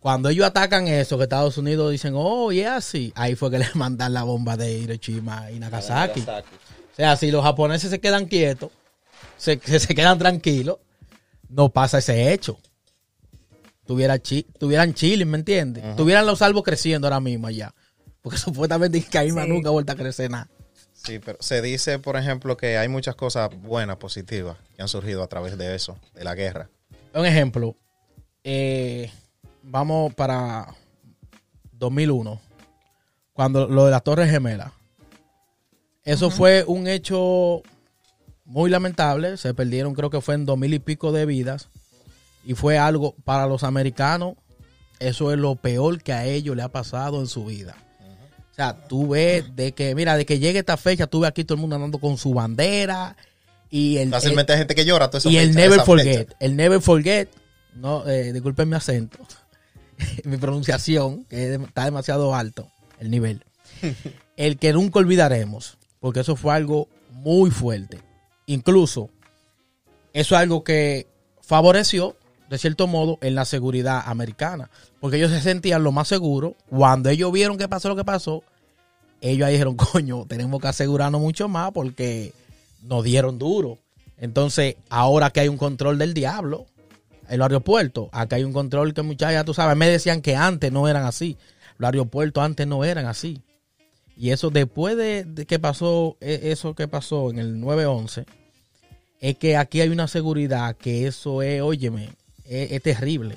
Cuando 0.00 0.28
ellos 0.28 0.44
atacan 0.46 0.88
eso, 0.88 1.16
que 1.16 1.24
Estados 1.24 1.56
Unidos 1.58 1.90
dicen, 1.92 2.14
oh, 2.16 2.50
y 2.52 2.60
es 2.60 2.66
así, 2.68 3.12
ahí 3.14 3.34
fue 3.36 3.50
que 3.50 3.58
le 3.60 3.68
mandan 3.74 4.12
la 4.12 4.24
bomba 4.24 4.56
de 4.56 4.72
Hiroshima 4.72 5.50
y 5.50 5.58
Nagasaki. 5.58 6.20
O 6.20 6.94
sea, 6.96 7.16
si 7.16 7.30
los 7.30 7.42
japoneses 7.44 7.88
se 7.90 8.00
quedan 8.00 8.26
quietos, 8.26 8.70
se, 9.36 9.58
se, 9.64 9.78
se 9.78 9.94
quedan 9.94 10.18
tranquilos, 10.18 10.78
no 11.48 11.68
pasa 11.70 11.98
ese 11.98 12.32
hecho. 12.32 12.58
Tuviera 13.86 14.18
chi- 14.18 14.46
tuvieran 14.58 14.94
Chile, 14.94 15.24
¿me 15.24 15.38
entiendes? 15.38 15.96
Tuvieran 15.96 16.26
los 16.26 16.38
salvos 16.38 16.62
creciendo 16.62 17.06
ahora 17.06 17.20
mismo 17.20 17.46
allá. 17.46 17.74
Porque 18.22 18.38
supuestamente 18.38 19.02
que 19.02 19.18
ahí 19.18 19.30
Sí. 19.30 19.36
nunca 19.48 19.68
ha 19.68 19.72
vuelto 19.72 19.92
a 19.92 19.96
crecer 19.96 20.30
nada. 20.30 20.48
Sí, 20.92 21.18
pero 21.18 21.38
se 21.40 21.60
dice, 21.62 21.98
por 21.98 22.16
ejemplo, 22.16 22.56
que 22.56 22.78
hay 22.78 22.86
muchas 22.88 23.16
cosas 23.16 23.50
buenas, 23.60 23.96
positivas, 23.96 24.56
que 24.76 24.82
han 24.82 24.88
surgido 24.88 25.22
a 25.24 25.26
través 25.26 25.58
de 25.58 25.74
eso, 25.74 25.98
de 26.14 26.22
la 26.22 26.34
guerra. 26.36 26.68
Un 27.14 27.26
ejemplo, 27.26 27.76
eh, 28.42 29.10
vamos 29.62 30.14
para 30.14 30.74
2001, 31.72 32.40
cuando 33.32 33.68
lo 33.68 33.84
de 33.84 33.90
las 33.90 34.02
Torres 34.02 34.30
Gemelas. 34.30 34.72
Eso 36.04 36.30
fue 36.30 36.64
un 36.66 36.88
hecho 36.88 37.62
muy 38.44 38.70
lamentable. 38.70 39.36
Se 39.36 39.54
perdieron, 39.54 39.94
creo 39.94 40.10
que 40.10 40.20
fue 40.20 40.34
en 40.34 40.46
dos 40.46 40.58
mil 40.58 40.74
y 40.74 40.78
pico 40.78 41.12
de 41.12 41.26
vidas. 41.26 41.68
Y 42.44 42.54
fue 42.54 42.78
algo 42.78 43.14
para 43.24 43.46
los 43.46 43.62
americanos. 43.62 44.34
Eso 44.98 45.32
es 45.32 45.38
lo 45.38 45.54
peor 45.56 46.02
que 46.02 46.12
a 46.12 46.24
ellos 46.24 46.56
le 46.56 46.62
ha 46.62 46.68
pasado 46.68 47.20
en 47.20 47.26
su 47.26 47.44
vida. 47.44 47.76
O 48.50 48.54
sea, 48.54 48.86
tú 48.86 49.08
ves 49.08 49.54
de 49.54 49.72
que, 49.72 49.94
mira, 49.94 50.16
de 50.16 50.26
que 50.26 50.38
llegue 50.38 50.58
esta 50.58 50.76
fecha, 50.76 51.06
tú 51.06 51.20
ves 51.20 51.28
aquí 51.28 51.44
todo 51.44 51.54
el 51.54 51.60
mundo 51.60 51.76
andando 51.76 51.98
con 51.98 52.16
su 52.16 52.34
bandera. 52.34 53.16
Y 53.74 53.96
el, 53.96 54.10
Fácilmente 54.10 54.52
hay 54.52 54.58
gente 54.58 54.74
que 54.74 54.84
llora. 54.84 55.10
y 55.24 55.38
el 55.38 55.48
fecha, 55.54 55.60
never 55.60 55.80
forget. 55.80 56.18
fecha. 56.28 56.36
El 56.40 56.56
never 56.56 56.80
forget. 56.82 57.28
No, 57.74 58.06
eh, 58.06 58.30
disculpen 58.34 58.68
mi 58.68 58.76
acento. 58.76 59.18
mi 60.24 60.36
pronunciación, 60.36 61.24
que 61.24 61.54
es- 61.54 61.60
está 61.60 61.86
demasiado 61.86 62.34
alto 62.34 62.70
el 63.00 63.10
nivel. 63.10 63.42
el 64.36 64.58
que 64.58 64.74
nunca 64.74 64.98
olvidaremos. 64.98 65.78
Porque 66.00 66.20
eso 66.20 66.36
fue 66.36 66.52
algo 66.54 66.86
muy 67.12 67.50
fuerte. 67.50 67.98
Incluso, 68.44 69.08
eso 70.12 70.34
es 70.34 70.40
algo 70.40 70.64
que 70.64 71.06
favoreció, 71.40 72.14
de 72.50 72.58
cierto 72.58 72.86
modo, 72.86 73.18
en 73.22 73.34
la 73.34 73.46
seguridad 73.46 74.02
americana. 74.04 74.68
Porque 75.00 75.16
ellos 75.16 75.30
se 75.30 75.40
sentían 75.40 75.82
lo 75.82 75.92
más 75.92 76.08
seguros. 76.08 76.52
Cuando 76.68 77.08
ellos 77.08 77.32
vieron 77.32 77.56
que 77.56 77.68
pasó 77.68 77.88
lo 77.88 77.96
que 77.96 78.04
pasó, 78.04 78.42
ellos 79.22 79.46
ahí 79.46 79.52
dijeron, 79.54 79.76
coño, 79.92 80.26
tenemos 80.28 80.60
que 80.60 80.68
asegurarnos 80.68 81.22
mucho 81.22 81.48
más 81.48 81.70
porque 81.72 82.34
nos 82.82 83.04
dieron 83.04 83.38
duro. 83.38 83.78
Entonces, 84.18 84.76
ahora 84.88 85.30
que 85.30 85.40
hay 85.40 85.48
un 85.48 85.56
control 85.56 85.98
del 85.98 86.14
diablo, 86.14 86.66
en 87.28 87.38
los 87.38 87.46
aeropuertos. 87.46 88.08
Acá 88.12 88.36
hay 88.36 88.44
un 88.44 88.52
control 88.52 88.92
que 88.92 89.02
muchas 89.02 89.32
ya 89.32 89.42
tú 89.42 89.54
sabes, 89.54 89.76
me 89.76 89.88
decían 89.88 90.20
que 90.20 90.36
antes 90.36 90.70
no 90.70 90.86
eran 90.86 91.04
así. 91.04 91.38
Los 91.78 91.88
aeropuertos 91.88 92.44
antes 92.44 92.66
no 92.66 92.84
eran 92.84 93.06
así. 93.06 93.40
Y 94.16 94.30
eso 94.30 94.50
después 94.50 94.96
de, 94.96 95.24
de 95.24 95.46
que 95.46 95.58
pasó, 95.58 96.18
e- 96.20 96.52
eso 96.52 96.74
que 96.74 96.88
pasó 96.88 97.30
en 97.30 97.38
el 97.38 97.58
911, 97.58 98.26
es 99.20 99.38
que 99.38 99.56
aquí 99.56 99.80
hay 99.80 99.88
una 99.88 100.08
seguridad 100.08 100.76
que 100.76 101.06
eso 101.06 101.40
es, 101.40 101.62
óyeme, 101.62 102.10
es, 102.44 102.72
es 102.72 102.82
terrible. 102.82 103.36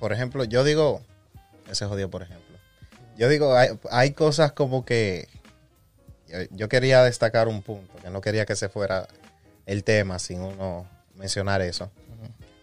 Por 0.00 0.12
ejemplo, 0.12 0.42
yo 0.44 0.64
digo, 0.64 1.02
ese 1.70 1.86
jodido, 1.86 2.10
por 2.10 2.22
ejemplo. 2.22 2.56
Yo 3.16 3.28
digo, 3.28 3.54
hay, 3.54 3.68
hay 3.90 4.10
cosas 4.10 4.52
como 4.52 4.84
que 4.84 5.28
yo, 6.42 6.46
yo 6.56 6.68
quería 6.68 7.02
destacar 7.02 7.48
un 7.48 7.62
punto, 7.62 7.96
que 8.02 8.10
no 8.10 8.20
quería 8.20 8.46
que 8.46 8.56
se 8.56 8.68
fuera 8.68 9.06
el 9.66 9.84
tema 9.84 10.18
sin 10.18 10.40
uno 10.40 10.88
mencionar 11.14 11.62
eso. 11.62 11.90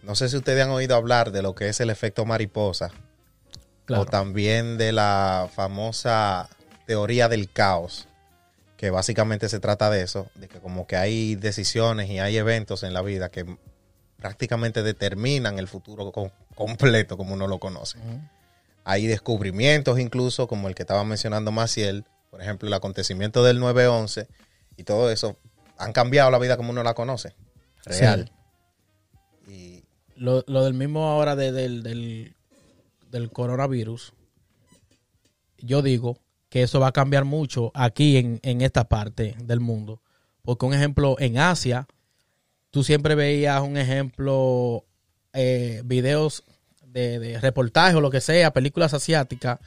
No 0.03 0.15
sé 0.15 0.28
si 0.30 0.36
ustedes 0.38 0.63
han 0.63 0.69
oído 0.71 0.95
hablar 0.95 1.32
de 1.32 1.41
lo 1.41 1.55
que 1.55 1.69
es 1.69 1.80
el 1.80 1.89
efecto 1.89 2.26
mariposa 2.26 2.91
Claro. 3.86 4.03
o 4.03 4.05
también 4.05 4.78
de 4.78 4.93
la 4.93 5.49
famosa 5.53 6.47
teoría 6.88 7.28
del 7.28 7.51
caos, 7.51 8.07
que 8.78 8.89
básicamente 8.89 9.49
se 9.49 9.59
trata 9.59 9.89
de 9.89 10.01
eso, 10.01 10.28
de 10.36 10.47
que 10.47 10.59
como 10.59 10.88
que 10.88 10.95
hay 10.95 11.36
decisiones 11.36 12.09
y 12.09 12.19
hay 12.19 12.38
eventos 12.38 12.84
en 12.84 12.93
la 12.93 13.01
vida 13.01 13.30
que 13.30 13.45
prácticamente 14.17 14.84
determinan 14.84 15.59
el 15.59 15.67
futuro 15.67 16.11
com- 16.13 16.30
completo 16.55 17.17
como 17.17 17.34
uno 17.34 17.47
lo 17.47 17.59
conoce. 17.59 17.97
Hay 18.86 19.05
descubrimientos 19.07 19.99
incluso, 19.99 20.47
como 20.47 20.69
el 20.69 20.76
que 20.76 20.84
estaba 20.84 21.03
mencionando 21.03 21.51
Maciel, 21.51 22.05
por 22.34 22.42
ejemplo, 22.42 22.68
el 22.68 22.74
acontecimiento 22.74 23.44
del 23.44 23.60
9-11 23.62 24.26
y 24.76 24.86
todo 24.86 25.12
eso, 25.12 25.38
han 25.78 25.94
cambiado 25.94 26.32
la 26.32 26.40
vida 26.40 26.58
como 26.58 26.72
uno 26.72 26.82
la 26.82 26.96
conoce. 26.96 27.36
Real. 27.86 28.32
Y 29.48 29.84
Lo, 30.16 30.44
lo 30.48 30.64
del 30.64 30.74
mismo 30.74 31.10
ahora 31.12 31.36
de- 31.36 31.52
del, 31.52 31.84
del, 31.84 32.36
del 33.12 33.30
coronavirus, 33.32 34.14
yo 35.60 35.84
digo 35.84 36.18
que 36.50 36.64
eso 36.64 36.80
va 36.80 36.88
a 36.88 36.92
cambiar 36.92 37.24
mucho 37.24 37.70
aquí 37.76 38.18
en, 38.18 38.40
en 38.42 38.62
esta 38.62 38.86
parte 38.90 39.36
del 39.44 39.60
mundo. 39.60 40.02
Porque 40.42 40.66
un 40.66 40.74
ejemplo, 40.74 41.16
en 41.20 41.38
Asia, 41.38 41.88
tú 42.72 42.84
siempre 42.84 43.14
veías 43.14 43.62
un 43.62 43.78
ejemplo, 43.78 44.86
eh, 45.34 45.84
videos 45.86 46.44
de, 46.82 47.20
de 47.20 47.40
reportajes 47.40 47.94
o 47.96 48.02
lo 48.02 48.10
que 48.10 48.22
sea, 48.22 48.52
películas 48.54 48.96
asiáticas, 48.96 49.60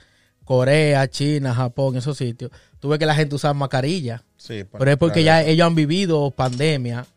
Corea, 0.46 1.10
China, 1.10 1.52
Japón, 1.52 1.96
esos 1.96 2.16
sitios. 2.16 2.52
Tú 2.78 2.88
ves 2.88 3.00
que 3.00 3.04
la 3.04 3.16
gente 3.16 3.34
usa 3.34 3.52
mascarilla. 3.52 4.22
sí, 4.38 4.64
Pero 4.64 4.90
es 4.90 4.96
porque 4.96 5.24
ya 5.24 5.42
ellos 5.42 5.66
han 5.66 5.74
vivido 5.74 6.30
pandemias 6.30 7.08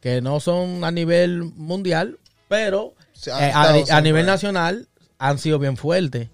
que 0.00 0.22
no 0.22 0.40
son 0.40 0.84
a 0.84 0.90
nivel 0.90 1.42
mundial, 1.42 2.18
pero 2.48 2.94
eh, 3.26 3.52
a, 3.54 4.00
nivel 4.00 4.24
nacional 4.24 4.88
han 5.18 5.38
sido 5.38 5.58
bien 5.58 5.76
fuertes. 5.76 6.30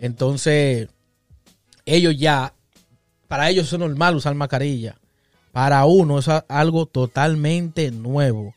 Entonces, 0.00 0.88
ellos 1.84 2.16
ya, 2.18 2.52
para 3.28 3.48
ellos 3.48 3.72
es 3.72 3.78
normal 3.78 4.16
usar 4.16 4.34
mascarilla. 4.34 4.96
Para 5.52 5.84
uno 5.84 6.18
es 6.18 6.26
algo 6.48 6.86
totalmente 6.86 7.92
nuevo. 7.92 8.52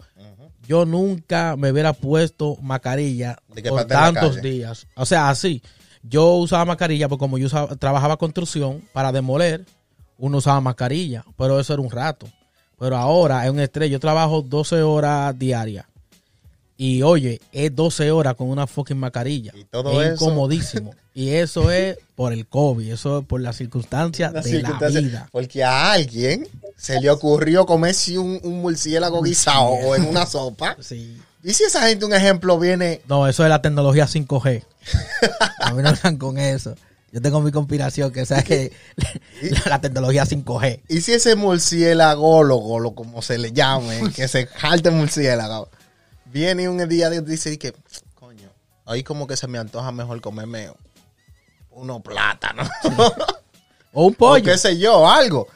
Yo 0.67 0.85
nunca 0.85 1.55
me 1.57 1.71
hubiera 1.71 1.93
puesto 1.93 2.57
mascarilla 2.61 3.37
por 3.67 3.85
tantos 3.85 4.41
días. 4.41 4.87
O 4.95 5.05
sea, 5.05 5.29
así. 5.29 5.61
Yo 6.03 6.33
usaba 6.35 6.65
mascarilla 6.65 7.07
porque 7.09 7.19
como 7.19 7.37
yo 7.37 7.47
usaba- 7.47 7.75
trabajaba 7.75 8.17
construcción 8.17 8.81
para 8.93 9.11
demoler, 9.11 9.65
uno 10.17 10.37
usaba 10.37 10.61
mascarilla, 10.61 11.23
pero 11.37 11.59
eso 11.59 11.73
era 11.73 11.81
un 11.81 11.91
rato. 11.91 12.27
Pero 12.77 12.95
ahora 12.97 13.43
es 13.45 13.51
un 13.51 13.59
estrés. 13.59 13.91
Yo 13.91 13.99
trabajo 13.99 14.41
12 14.41 14.81
horas 14.81 15.37
diarias. 15.37 15.85
Y 16.77 17.01
oye, 17.01 17.41
es 17.51 17.75
12 17.75 18.09
horas 18.11 18.35
con 18.35 18.49
una 18.49 18.65
fucking 18.65 18.97
mascarilla. 18.97 19.51
Y 19.53 19.65
todo 19.65 20.01
es 20.01 20.13
eso- 20.13 20.25
incomodísimo. 20.25 20.93
y 21.13 21.29
eso 21.31 21.69
es 21.71 21.97
por 22.15 22.31
el 22.31 22.47
COVID, 22.47 22.89
eso 22.89 23.19
es 23.19 23.25
por 23.25 23.41
las 23.41 23.57
circunstancias 23.57 24.31
Una 24.31 24.41
de 24.41 24.49
circunstancia- 24.49 25.01
la 25.01 25.07
vida. 25.07 25.29
Porque 25.31 25.61
a 25.65 25.91
alguien 25.91 26.47
se 26.77 27.01
le 27.01 27.09
ocurrió 27.09 27.65
comerse 27.65 28.17
un, 28.17 28.39
un 28.43 28.61
murciélago 28.61 29.21
guisado 29.21 29.65
o 29.71 29.93
en 29.95 30.05
una 30.07 30.25
sopa. 30.25 30.77
Sí. 30.79 31.17
Y 31.43 31.53
si 31.53 31.63
esa 31.63 31.87
gente, 31.87 32.05
un 32.05 32.13
ejemplo, 32.13 32.59
viene. 32.59 33.01
No, 33.07 33.27
eso 33.27 33.43
es 33.43 33.49
la 33.49 33.61
tecnología 33.61 34.05
5G. 34.05 34.63
A 35.59 35.73
mí 35.73 35.81
no 35.81 35.93
dan 35.93 36.17
con 36.17 36.37
eso. 36.37 36.75
Yo 37.11 37.21
tengo 37.21 37.41
mi 37.41 37.51
conspiración 37.51 38.11
que 38.11 38.25
sea 38.25 38.43
que 38.43 38.71
la, 38.95 39.61
la 39.65 39.81
tecnología 39.81 40.25
5G. 40.25 40.81
Y 40.89 41.01
si 41.01 41.13
ese 41.13 41.35
murciélagólogo, 41.35 42.79
lo 42.79 42.91
como 42.91 43.21
se 43.21 43.37
le 43.37 43.51
llame, 43.51 44.11
que 44.15 44.27
se 44.27 44.47
jalte 44.47 44.91
murciélago, 44.91 45.69
viene 46.25 46.69
un 46.69 46.87
día 46.87 47.13
y 47.13 47.21
dice 47.21 47.57
que, 47.57 47.73
coño, 48.15 48.49
ahí 48.85 49.03
como 49.03 49.25
que 49.25 49.37
se 49.37 49.47
me 49.47 49.57
antoja 49.57 49.91
mejor 49.91 50.21
comerme 50.21 50.69
unos 51.71 52.01
plátanos. 52.01 52.69
O 53.93 54.05
un 54.05 54.13
o 54.13 54.17
pollo. 54.17 54.43
qué 54.43 54.57
sé 54.57 54.77
yo, 54.77 55.09
algo. 55.09 55.47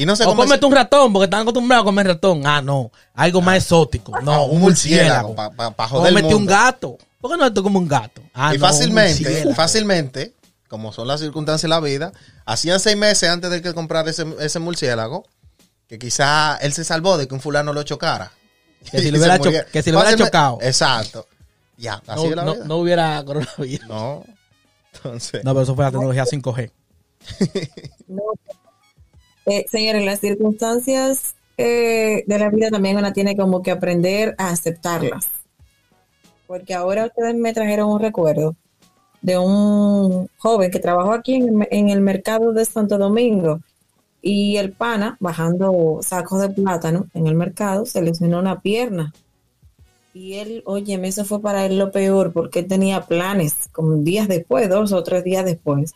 Y 0.00 0.06
no 0.06 0.14
se 0.14 0.24
O 0.24 0.36
cómete 0.36 0.64
un 0.64 0.72
ratón, 0.72 1.12
porque 1.12 1.24
están 1.24 1.40
acostumbrados 1.42 1.82
a 1.82 1.84
comer 1.84 2.06
ratón. 2.06 2.46
Ah, 2.46 2.62
no. 2.62 2.92
Algo 3.14 3.40
más 3.40 3.56
exótico. 3.56 4.12
No, 4.20 4.32
Ah, 4.32 4.42
un 4.44 4.60
murciélago. 4.60 5.34
para 5.34 5.88
joder 5.88 6.08
el 6.12 6.14
Cómete 6.22 6.34
un 6.36 6.46
gato. 6.46 6.98
¿Por 7.20 7.32
qué 7.32 7.36
no 7.36 7.46
esto 7.46 7.62
como 7.64 7.80
un 7.80 7.88
gato? 7.88 8.22
Ah, 8.32 8.54
y 8.54 8.58
no, 8.58 8.64
fácilmente, 8.66 9.54
fácilmente, 9.54 10.34
como 10.68 10.92
son 10.92 11.08
las 11.08 11.18
circunstancias 11.18 11.62
de 11.62 11.68
la 11.68 11.80
vida, 11.80 12.12
hacían 12.46 12.78
seis 12.78 12.96
meses 12.96 13.28
antes 13.28 13.50
de 13.50 13.60
que 13.60 13.74
comprara 13.74 14.08
ese, 14.08 14.24
ese 14.38 14.60
murciélago, 14.60 15.26
que 15.88 15.98
quizá 15.98 16.56
él 16.58 16.72
se 16.72 16.84
salvó 16.84 17.18
de 17.18 17.26
que 17.26 17.34
un 17.34 17.40
fulano 17.40 17.72
lo 17.72 17.82
chocara. 17.82 18.30
Que 18.92 19.00
si 19.00 19.10
lo 19.10 19.18
hubiera 19.18 19.34
se 19.34 19.38
murió. 19.40 19.62
cho- 19.64 19.70
que 19.72 19.82
si 19.82 19.90
lo 19.90 19.98
hubiera 19.98 20.10
Fácilmente- 20.12 20.30
chocado. 20.30 20.58
Exacto. 20.62 21.26
Ya, 21.76 21.94
así 22.06 22.22
No, 22.22 22.30
es 22.30 22.36
la 22.36 22.44
no- 22.44 22.54
vida. 22.54 22.64
no 22.66 22.76
hubiera 22.76 23.24
coronavirus. 23.24 23.88
No. 23.88 24.24
Entonces, 24.94 25.42
No, 25.42 25.52
pero 25.54 25.62
eso 25.62 25.74
fue 25.74 25.84
la 25.84 25.90
tecnología 25.90 26.24
5G. 26.24 26.70
No. 28.06 28.22
Eh, 29.48 29.64
señores, 29.70 30.04
las 30.04 30.20
circunstancias 30.20 31.34
eh, 31.56 32.22
de 32.26 32.38
la 32.38 32.50
vida 32.50 32.68
también 32.68 32.98
uno 32.98 33.14
tiene 33.14 33.34
como 33.34 33.62
que 33.62 33.70
aprender 33.70 34.34
a 34.36 34.50
aceptarlas. 34.50 35.26
Porque 36.46 36.74
ahora 36.74 37.06
ustedes 37.06 37.34
me 37.34 37.54
trajeron 37.54 37.88
un 37.88 37.98
recuerdo 37.98 38.56
de 39.22 39.38
un 39.38 40.28
joven 40.36 40.70
que 40.70 40.78
trabajó 40.78 41.12
aquí 41.12 41.36
en, 41.36 41.66
en 41.70 41.88
el 41.88 42.02
mercado 42.02 42.52
de 42.52 42.64
Santo 42.66 42.98
Domingo 42.98 43.60
y 44.20 44.58
el 44.58 44.72
pana, 44.72 45.16
bajando 45.18 46.00
sacos 46.02 46.42
de 46.42 46.50
plátano 46.50 47.06
en 47.14 47.26
el 47.26 47.34
mercado, 47.34 47.86
se 47.86 48.02
lesionó 48.02 48.40
una 48.40 48.60
pierna. 48.60 49.14
Y 50.12 50.34
él, 50.34 50.62
oye, 50.66 51.00
eso 51.04 51.24
fue 51.24 51.40
para 51.40 51.64
él 51.64 51.78
lo 51.78 51.90
peor 51.90 52.34
porque 52.34 52.58
él 52.58 52.66
tenía 52.66 53.06
planes 53.06 53.68
como 53.72 53.94
días 53.96 54.28
después, 54.28 54.68
dos 54.68 54.92
o 54.92 55.02
tres 55.02 55.24
días 55.24 55.46
después 55.46 55.94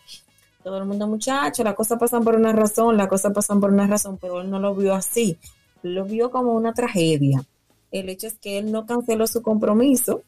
todo 0.62 0.78
el 0.78 0.84
mundo, 0.84 1.06
muchacho, 1.06 1.64
las 1.64 1.74
cosas 1.74 1.98
pasan 1.98 2.24
por 2.24 2.36
una 2.36 2.52
razón, 2.52 2.96
las 2.96 3.08
cosas 3.08 3.32
pasan 3.32 3.60
por 3.60 3.72
una 3.72 3.86
razón, 3.86 4.18
pero 4.20 4.40
él 4.40 4.50
no 4.50 4.58
lo 4.58 4.74
vio 4.74 4.94
así, 4.94 5.36
lo 5.82 6.04
vio 6.04 6.30
como 6.30 6.54
una 6.54 6.72
tragedia. 6.72 7.44
El 7.90 8.08
hecho 8.08 8.26
es 8.26 8.34
que 8.34 8.58
él 8.58 8.72
no 8.72 8.86
canceló 8.86 9.26
su 9.26 9.42
compromiso, 9.42 10.22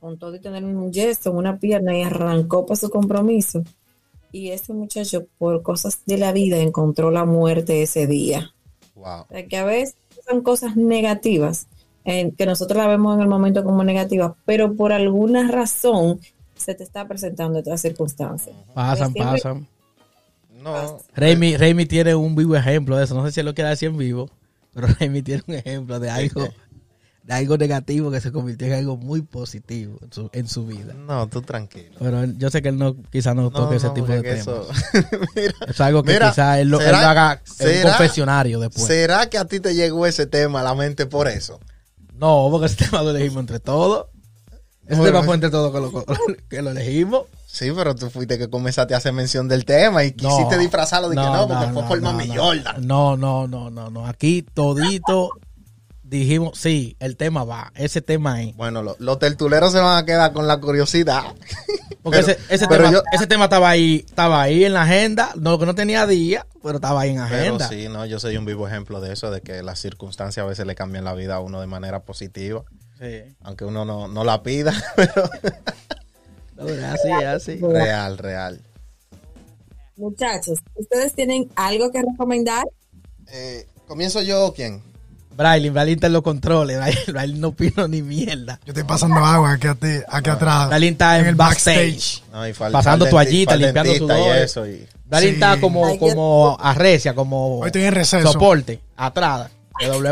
con 0.00 0.18
todo 0.18 0.36
y 0.36 0.40
tener 0.40 0.64
un 0.64 0.92
yeso 0.92 1.30
en 1.30 1.36
una 1.36 1.58
pierna 1.58 1.98
y 1.98 2.02
arrancó 2.02 2.66
para 2.66 2.76
su 2.76 2.90
compromiso. 2.90 3.64
Y 4.32 4.50
ese 4.50 4.72
muchacho, 4.72 5.26
por 5.38 5.62
cosas 5.62 6.00
de 6.04 6.18
la 6.18 6.32
vida, 6.32 6.58
encontró 6.58 7.10
la 7.10 7.24
muerte 7.24 7.82
ese 7.82 8.06
día. 8.06 8.52
wow. 8.94 9.22
O 9.22 9.26
sea, 9.30 9.46
que 9.46 9.56
a 9.56 9.64
veces 9.64 9.96
son 10.28 10.42
cosas 10.42 10.76
negativas, 10.76 11.68
eh, 12.04 12.32
que 12.36 12.46
nosotros 12.46 12.76
la 12.76 12.86
vemos 12.86 13.16
en 13.16 13.22
el 13.22 13.28
momento 13.28 13.64
como 13.64 13.82
negativas, 13.82 14.32
pero 14.44 14.74
por 14.74 14.92
alguna 14.92 15.48
razón 15.50 16.20
se 16.56 16.74
te 16.74 16.82
está 16.84 17.06
presentando 17.06 17.58
otras 17.58 17.80
circunstancias. 17.80 18.54
Pasan, 18.74 19.12
Siempre- 19.12 19.22
pasan. 19.40 19.68
No. 20.62 20.98
Raimi, 21.14 21.56
Raimi 21.56 21.86
tiene 21.86 22.14
un 22.14 22.34
vivo 22.34 22.56
ejemplo 22.56 22.96
de 22.96 23.04
eso. 23.04 23.14
No 23.14 23.24
sé 23.26 23.32
si 23.32 23.40
él 23.40 23.46
lo 23.46 23.54
quiere 23.54 23.70
decir 23.70 23.88
en 23.90 23.98
vivo, 23.98 24.30
pero 24.74 24.86
Raimi 25.00 25.22
tiene 25.22 25.42
un 25.46 25.54
ejemplo 25.54 26.00
de 26.00 26.10
algo, 26.10 26.48
de 27.22 27.34
algo 27.34 27.56
negativo 27.58 28.10
que 28.10 28.20
se 28.20 28.32
convirtió 28.32 28.66
en 28.68 28.72
algo 28.72 28.96
muy 28.96 29.20
positivo 29.22 29.98
en 30.02 30.12
su, 30.12 30.30
en 30.32 30.48
su 30.48 30.66
vida. 30.66 30.94
No, 30.94 31.28
tú 31.28 31.42
tranquilo. 31.42 31.96
Pero 31.98 32.22
él- 32.22 32.36
yo 32.38 32.50
sé 32.50 32.62
que 32.62 32.70
él 32.70 32.78
no, 32.78 32.96
quizá 33.10 33.34
no 33.34 33.42
No, 33.42 33.50
toque 33.50 33.76
ese 33.76 33.88
no, 33.88 33.94
tipo 33.94 34.06
de 34.08 34.22
temas. 34.22 34.38
eso- 34.40 34.68
Mira, 35.36 35.54
Es 35.68 35.80
algo 35.80 36.02
que 36.02 36.12
Mira, 36.14 36.30
quizá 36.30 36.58
él 36.60 36.68
lo, 36.68 36.80
él 36.80 36.86
¿será- 36.86 37.02
lo 37.02 37.06
haga 37.08 37.42
en 37.60 37.76
un 37.76 37.82
confesionario 37.82 38.58
después. 38.60 38.86
¿Será 38.86 39.28
que 39.28 39.38
a 39.38 39.44
ti 39.44 39.60
te 39.60 39.74
llegó 39.74 40.06
ese 40.06 40.26
tema 40.26 40.60
a 40.60 40.64
la 40.64 40.74
mente 40.74 41.06
por 41.06 41.28
eso? 41.28 41.60
No, 42.14 42.48
porque 42.50 42.66
ese 42.66 42.76
tema 42.86 43.02
lo 43.02 43.10
elegimos 43.10 43.40
entre 43.40 43.60
todos. 43.60 44.06
Ese 44.86 45.00
Bueno, 45.00 45.34
entre 45.34 45.50
todos 45.50 45.72
que 45.72 45.80
lo, 45.80 46.04
que 46.48 46.62
lo 46.62 46.70
elegimos. 46.70 47.22
Sí, 47.46 47.70
pero 47.74 47.94
tú 47.94 48.10
fuiste 48.10 48.38
que 48.38 48.48
comenzaste 48.50 48.94
a 48.94 48.98
hacer 48.98 49.12
mención 49.12 49.48
del 49.48 49.64
tema 49.64 50.04
y 50.04 50.12
quisiste 50.12 50.58
disfrazarlo 50.58 51.08
de 51.08 51.16
que 51.16 51.22
no, 51.22 51.48
porque 51.48 51.66
fue 51.72 51.82
por 51.84 52.00
Mami 52.02 52.26
no. 52.28 52.42
Jordan. 52.42 52.86
No, 52.86 53.16
no, 53.16 53.48
no, 53.48 53.70
no, 53.70 53.90
no. 53.90 54.06
Aquí 54.06 54.42
todito 54.42 55.30
dijimos, 56.02 56.56
sí, 56.58 56.96
el 57.00 57.16
tema 57.16 57.44
va, 57.44 57.72
ese 57.74 58.00
tema 58.02 58.42
es. 58.42 58.54
Bueno, 58.56 58.82
lo- 58.82 58.96
los 59.00 59.18
tertuleros 59.18 59.72
se 59.72 59.80
van 59.80 59.96
a 59.98 60.04
quedar 60.04 60.32
con 60.32 60.46
la 60.46 60.58
curiosidad. 60.60 61.24
Porque 62.02 62.20
Pero- 62.20 62.32
ese, 62.32 62.54
ese 62.54 62.68
pero 62.68 62.84
tema, 62.84 62.92
yo- 62.92 63.02
ese 63.10 63.26
tema 63.26 63.44
estaba 63.44 63.68
ahí, 63.68 64.04
estaba 64.06 64.40
ahí 64.40 64.64
en 64.64 64.74
la 64.74 64.82
agenda, 64.82 65.30
no 65.34 65.58
que 65.58 65.66
no 65.66 65.74
tenía 65.74 66.06
día, 66.06 66.46
pero 66.62 66.76
estaba 66.76 67.00
ahí 67.00 67.10
en 67.10 67.16
Pero 67.28 67.34
agenda. 67.34 67.68
sí, 67.68 67.88
no, 67.88 68.06
yo 68.06 68.20
soy 68.20 68.36
un 68.36 68.44
vivo 68.44 68.68
ejemplo 68.68 69.00
de 69.00 69.12
eso, 69.12 69.32
de 69.32 69.40
que 69.40 69.60
las 69.64 69.80
circunstancias 69.80 70.44
a 70.44 70.48
veces 70.48 70.66
le 70.66 70.76
cambian 70.76 71.04
la 71.04 71.14
vida 71.14 71.34
a 71.34 71.40
uno 71.40 71.60
de 71.60 71.66
manera 71.66 72.04
positiva. 72.04 72.62
Sí. 72.98 73.34
Aunque 73.42 73.64
uno 73.64 73.84
no, 73.84 74.08
no 74.08 74.24
la 74.24 74.42
pida, 74.42 74.72
pero 74.96 75.12
No, 76.56 76.68
es 76.68 76.82
así, 76.82 77.08
es 77.10 77.24
así. 77.26 77.56
real, 77.60 78.16
real. 78.18 78.60
Muchachos, 79.96 80.60
¿ustedes 80.74 81.14
tienen 81.14 81.50
algo 81.56 81.90
que 81.90 82.02
recomendar? 82.02 82.64
Eh, 83.32 83.66
¿Comienzo 83.86 84.22
yo 84.22 84.46
o 84.46 84.54
quién? 84.54 84.82
Braille, 85.34 85.68
Braille 85.70 85.92
está 85.92 86.06
en 86.06 86.14
los 86.14 86.22
controles. 86.22 86.76
Braille, 86.78 86.98
Braille 87.12 87.38
no 87.38 87.48
opino 87.48 87.86
ni 87.88 88.00
mierda. 88.02 88.58
Yo 88.64 88.72
estoy 88.72 88.84
pasando 88.84 89.16
agua 89.16 89.52
aquí, 89.52 89.66
a 89.66 89.74
ti- 89.74 90.02
aquí 90.08 90.30
atrás. 90.30 90.68
Braille 90.68 90.88
está 90.88 91.18
en, 91.18 91.36
backstage. 91.36 92.22
No, 92.32 92.46
y 92.48 92.52
fal- 92.52 92.72
Pasando 92.72 93.04
fal 93.04 93.08
denti- 93.08 93.10
toallita, 93.10 93.50
fal 93.52 93.60
limpiando 93.60 93.92
dentista 93.92 94.18
y 94.20 94.42
eso, 94.42 94.66
y- 94.66 94.88
Braille 95.04 95.28
Sí. 95.28 95.34
está 95.34 95.60
como, 95.60 95.98
como 95.98 96.56
arrecia, 96.60 97.14
como 97.14 97.58
Hoy 97.60 97.66
estoy 97.66 97.82
en 97.84 98.04
soporte, 98.04 98.80
atrás, 98.96 99.50
de 99.80 99.86
doble 99.88 100.10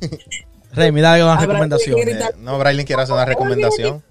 voz. 0.72 0.76
Remy, 0.78 1.00
dale 1.00 1.22
una 1.22 1.32
Habrá 1.34 1.46
recomendación. 1.46 1.98
eh, 1.98 2.20
no, 2.38 2.58
Braylon 2.58 2.84
quiere 2.84 3.02
hacer 3.02 3.14
una 3.14 3.24
recomendación. 3.24 4.02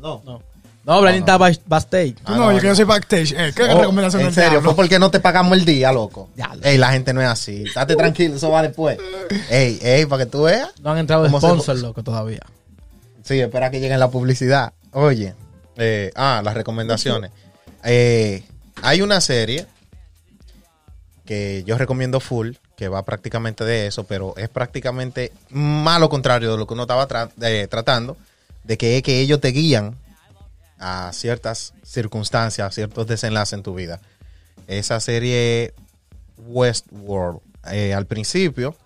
No. 0.00 0.22
No, 0.24 0.42
no 0.84 1.00
Braille 1.00 1.18
está 1.18 1.36
ba- 1.36 1.50
backstage. 1.66 2.14
Tú 2.14 2.22
Ah, 2.26 2.36
no, 2.36 2.44
no, 2.44 2.52
yo 2.52 2.60
que 2.60 2.66
yo 2.68 2.76
soy 2.76 2.84
backstage. 2.84 3.32
Eh, 3.32 3.52
¿Qué 3.56 3.64
Oh, 3.64 3.80
recomendación 3.80 4.22
En 4.22 4.32
serio, 4.32 4.62
fue 4.62 4.76
porque 4.76 4.98
no 5.00 5.10
te 5.10 5.18
pagamos 5.18 5.58
el 5.58 5.64
día, 5.64 5.90
loco. 5.92 6.30
Diablo. 6.36 6.60
Ey, 6.62 6.78
la 6.78 6.92
gente 6.92 7.12
no 7.12 7.20
es 7.20 7.26
así. 7.28 7.64
Date 7.74 7.96
tranquilo, 7.96 8.36
eso 8.36 8.50
va 8.50 8.62
después. 8.62 8.96
Ey, 9.50 9.78
ey, 9.82 10.06
para 10.06 10.24
que 10.24 10.30
tú 10.30 10.42
veas. 10.44 10.70
No 10.80 10.92
han 10.92 10.98
entrado 10.98 11.24
de 11.24 11.28
¿Cómo 11.30 11.40
se- 11.40 11.46
sponsor, 11.48 11.78
loco, 11.78 12.02
todavía. 12.04 12.40
Sí, 13.24 13.40
espera 13.40 13.70
que 13.72 13.80
llegue 13.80 13.96
la 13.98 14.08
publicidad. 14.10 14.72
Oye, 14.92 15.34
eh, 15.76 16.12
ah, 16.14 16.40
las 16.44 16.54
recomendaciones. 16.54 17.32
Eh, 17.82 18.44
hay 18.82 19.02
una 19.02 19.20
serie 19.20 19.66
que 21.24 21.64
yo 21.66 21.76
recomiendo 21.78 22.20
full, 22.20 22.52
que 22.76 22.88
va 22.88 23.02
prácticamente 23.04 23.64
de 23.64 23.86
eso, 23.86 24.04
pero 24.04 24.34
es 24.36 24.48
prácticamente 24.48 25.32
más 25.50 25.98
lo 25.98 26.08
contrario 26.08 26.52
de 26.52 26.58
lo 26.58 26.66
que 26.66 26.74
uno 26.74 26.82
estaba 26.82 27.08
tra- 27.08 27.30
eh, 27.40 27.66
tratando, 27.68 28.16
de 28.64 28.76
que 28.76 28.96
es 28.98 29.02
que 29.02 29.20
ellos 29.20 29.40
te 29.40 29.48
guían 29.48 29.96
a 30.78 31.10
ciertas 31.14 31.72
circunstancias, 31.82 32.68
a 32.68 32.70
ciertos 32.70 33.06
desenlaces 33.06 33.54
en 33.54 33.62
tu 33.62 33.74
vida. 33.74 34.00
Esa 34.66 35.00
serie 35.00 35.72
Westworld, 36.36 37.40
eh, 37.70 37.94
al 37.94 38.06
principio, 38.06 38.76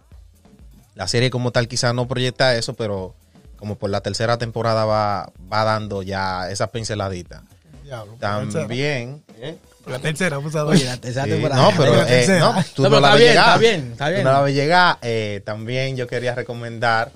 la 0.94 1.08
serie 1.08 1.30
como 1.30 1.50
tal 1.50 1.66
quizás 1.66 1.92
no 1.94 2.06
proyecta 2.06 2.54
eso, 2.54 2.74
pero 2.74 3.14
como 3.56 3.74
por 3.76 3.90
la 3.90 4.02
tercera 4.02 4.38
temporada 4.38 4.84
va, 4.84 5.32
va 5.52 5.64
dando 5.64 6.02
ya 6.02 6.48
esas 6.50 6.70
pinceladitas. 6.70 7.42
Diablo. 7.82 8.14
También... 8.20 9.22
¿eh? 9.38 9.58
La 9.90 9.98
tercera, 9.98 10.40
pues, 10.40 10.54
la 10.54 10.96
tercera 10.96 11.24
Sí, 11.24 11.30
temporada. 11.30 11.62
no, 11.62 11.70
pero 11.76 11.96
La 11.96 12.08
eh, 12.20 12.38
no, 12.38 12.54
tú 12.74 12.82
No, 12.82 12.88
no, 12.90 12.96
pero 12.96 13.00
la 13.00 13.08
está 13.08 13.14
ves 13.16 13.20
bien, 13.20 13.30
llegar. 13.30 13.46
está 13.48 13.58
bien, 13.58 13.92
está 13.92 14.04
Tú 14.06 14.10
bien. 14.12 14.24
no 14.24 14.32
la 14.32 14.40
ves 14.42 14.54
llegar. 14.54 14.98
Eh, 15.02 15.42
también 15.44 15.96
yo 15.96 16.06
quería 16.06 16.34
recomendar 16.34 17.12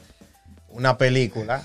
una 0.71 0.99
película 0.99 1.63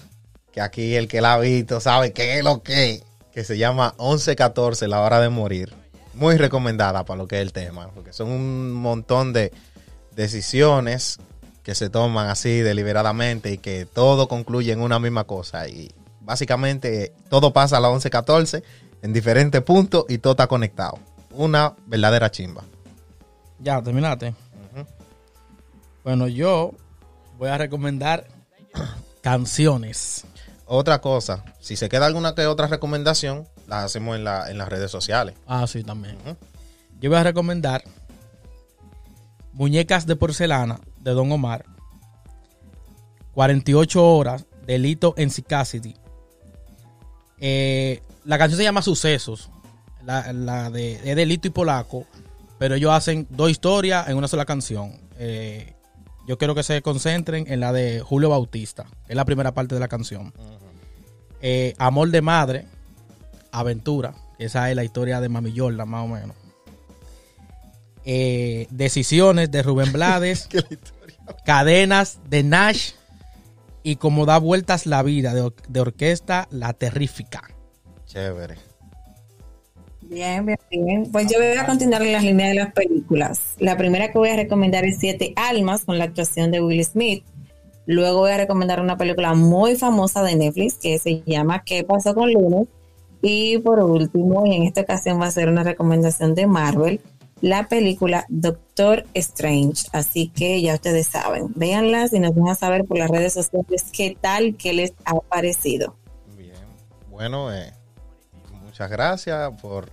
que 0.53 0.61
aquí 0.61 0.95
el 0.95 1.07
que 1.07 1.21
la 1.21 1.33
ha 1.33 1.39
visto 1.39 1.79
sabe 1.79 2.11
qué 2.13 2.37
es 2.39 2.43
lo 2.43 2.61
que 2.63 2.91
es, 2.93 3.03
que 3.33 3.43
se 3.43 3.57
llama 3.57 3.93
11-14, 3.97 4.87
La 4.87 5.01
Hora 5.01 5.19
de 5.19 5.29
Morir. 5.29 5.73
Muy 6.13 6.37
recomendada 6.37 7.05
para 7.05 7.17
lo 7.17 7.27
que 7.27 7.37
es 7.37 7.41
el 7.43 7.53
tema, 7.53 7.89
porque 7.93 8.11
son 8.13 8.29
un 8.29 8.71
montón 8.73 9.31
de 9.31 9.51
decisiones 10.15 11.17
que 11.63 11.75
se 11.75 11.89
toman 11.89 12.29
así 12.29 12.59
deliberadamente 12.59 13.51
y 13.51 13.57
que 13.57 13.85
todo 13.85 14.27
concluye 14.27 14.71
en 14.73 14.81
una 14.81 14.99
misma 14.99 15.23
cosa. 15.25 15.67
Y 15.67 15.91
básicamente 16.21 17.13
todo 17.29 17.53
pasa 17.53 17.77
a 17.77 17.79
las 17.79 17.91
11-14 17.91 18.63
en 19.01 19.13
diferentes 19.13 19.61
puntos 19.61 20.05
y 20.09 20.17
todo 20.17 20.31
está 20.31 20.47
conectado. 20.47 20.99
Una 21.31 21.75
verdadera 21.85 22.29
chimba. 22.31 22.63
Ya, 23.59 23.81
terminaste. 23.81 24.33
Bueno, 26.03 26.27
yo 26.27 26.71
voy 27.37 27.49
a 27.49 27.57
recomendar 27.57 28.27
canciones. 29.21 30.25
Otra 30.65 31.01
cosa, 31.01 31.43
si 31.59 31.75
se 31.75 31.89
queda 31.89 32.05
alguna 32.05 32.35
que 32.35 32.45
otra 32.45 32.67
recomendación, 32.67 33.47
las 33.67 33.85
hacemos 33.85 34.15
en, 34.15 34.23
la- 34.23 34.49
en 34.49 34.57
las 34.57 34.69
redes 34.69 34.91
sociales. 34.91 35.35
Ah, 35.47 35.65
sí, 35.67 35.83
también. 35.83 36.17
Yo 36.99 37.09
voy 37.09 37.19
a 37.19 37.23
recomendar 37.23 37.83
Muñecas 39.53 40.05
de 40.05 40.15
porcelana 40.15 40.79
de 40.99 41.11
Don 41.11 41.31
Omar. 41.31 41.65
48 43.33 44.05
horas, 44.15 44.45
delito 44.65 45.13
en 45.17 45.29
Cicacity. 45.31 45.95
Eh, 47.39 48.01
la 48.29 48.37
canción 48.37 48.57
se 48.57 48.63
llama 48.63 48.81
Sucesos. 48.81 49.49
La, 50.05 50.31
la 50.33 50.69
de, 50.69 50.93
es 51.03 51.15
delito 51.15 51.47
y 51.47 51.51
polaco. 51.51 52.05
Pero 52.57 52.75
ellos 52.75 52.91
hacen 52.91 53.25
dos 53.29 53.49
historias 53.49 54.07
en 54.09 54.17
una 54.17 54.27
sola 54.27 54.45
canción. 54.45 54.99
Eh, 55.17 55.73
yo 56.27 56.37
quiero 56.37 56.53
que 56.55 56.63
se 56.63 56.81
concentren 56.81 57.45
en 57.51 57.59
la 57.59 57.71
de 57.73 58.01
Julio 58.01 58.29
Bautista, 58.29 58.83
que 59.05 59.13
es 59.13 59.15
la 59.15 59.25
primera 59.25 59.53
parte 59.53 59.75
de 59.75 59.79
la 59.81 59.87
canción. 59.87 60.33
Eh, 61.41 61.73
Amor 61.77 62.09
de 62.11 62.21
Madre, 62.21 62.67
Aventura, 63.51 64.13
esa 64.37 64.69
es 64.69 64.75
la 64.75 64.83
historia 64.83 65.21
de 65.21 65.29
Mami 65.29 65.57
Jordan, 65.57 65.87
más 65.89 66.03
o 66.05 66.07
menos. 66.09 66.35
Eh, 68.05 68.67
Decisiones 68.71 69.51
de 69.51 69.63
Rubén 69.63 69.91
Blades, 69.91 70.49
Cadenas 71.45 72.19
de 72.29 72.43
Nash 72.43 72.91
y 73.83 73.95
Como 73.95 74.25
da 74.25 74.37
vueltas 74.37 74.85
la 74.85 75.01
vida 75.03 75.33
de, 75.33 75.41
or- 75.41 75.55
de 75.67 75.79
orquesta 75.79 76.47
La 76.51 76.73
Terrífica. 76.73 77.43
Chévere. 78.09 78.55
Bien, 80.01 80.43
bien, 80.43 80.57
bien. 80.71 81.11
Pues 81.11 81.31
yo 81.31 81.37
voy 81.37 81.55
a 81.55 81.67
continuar 81.67 82.01
en 82.01 82.11
las 82.11 82.23
líneas 82.23 82.49
de 82.49 82.55
las 82.55 82.73
películas. 82.73 83.53
La 83.59 83.77
primera 83.77 84.11
que 84.11 84.17
voy 84.17 84.29
a 84.29 84.35
recomendar 84.35 84.83
es 84.83 84.97
Siete 84.97 85.33
Almas 85.35 85.85
con 85.85 85.99
la 85.99 86.05
actuación 86.05 86.49
de 86.49 86.59
Will 86.59 86.83
Smith. 86.83 87.23
Luego 87.85 88.21
voy 88.21 88.31
a 88.31 88.37
recomendar 88.37 88.81
una 88.81 88.97
película 88.97 89.35
muy 89.35 89.75
famosa 89.75 90.23
de 90.23 90.35
Netflix 90.35 90.79
que 90.79 90.97
se 90.97 91.21
llama 91.21 91.63
¿Qué 91.63 91.83
pasó 91.83 92.15
con 92.15 92.33
Lunes? 92.33 92.67
Y 93.21 93.59
por 93.59 93.79
último, 93.79 94.43
y 94.47 94.55
en 94.55 94.63
esta 94.63 94.81
ocasión 94.81 95.21
va 95.21 95.27
a 95.27 95.31
ser 95.31 95.47
una 95.47 95.61
recomendación 95.61 96.33
de 96.33 96.47
Marvel, 96.47 97.01
la 97.41 97.67
película 97.67 98.25
Doctor 98.29 99.05
Strange. 99.13 99.85
Así 99.93 100.29
que 100.29 100.59
ya 100.63 100.73
ustedes 100.73 101.05
saben, 101.05 101.49
véanlas 101.55 102.11
y 102.13 102.19
nos 102.19 102.33
van 102.33 102.49
a 102.49 102.55
saber 102.55 102.85
por 102.85 102.97
las 102.97 103.11
redes 103.11 103.33
sociales 103.33 103.85
qué 103.93 104.17
tal, 104.19 104.55
qué 104.55 104.73
les 104.73 104.93
ha 105.05 105.13
parecido. 105.19 105.95
Bien. 106.35 106.55
Bueno, 107.11 107.53
eh, 107.53 107.71
muchas 108.79 108.91
gracias 108.91 109.61
por, 109.61 109.89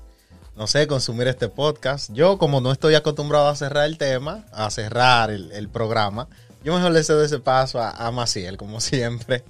no 0.55 0.69
sé, 0.69 0.87
consumir 0.87 1.27
este 1.27 1.49
podcast. 1.49 2.13
Yo, 2.13 2.39
como 2.39 2.61
no 2.61 2.71
estoy 2.71 2.95
acostumbrado 2.95 3.49
a 3.49 3.57
cerrar 3.57 3.85
el 3.87 3.99
tema, 3.99 4.45
a 4.53 4.71
cerrar 4.71 5.31
el, 5.31 5.69
programa, 5.69 6.29
yo 6.63 6.73
mejor 6.73 6.93
le 6.93 7.03
cedo 7.03 7.25
ese 7.25 7.41
paso 7.41 7.81
a, 7.81 7.91
a 7.91 8.13
Maciel, 8.13 8.57
como 8.57 8.79
siempre. 8.81 9.43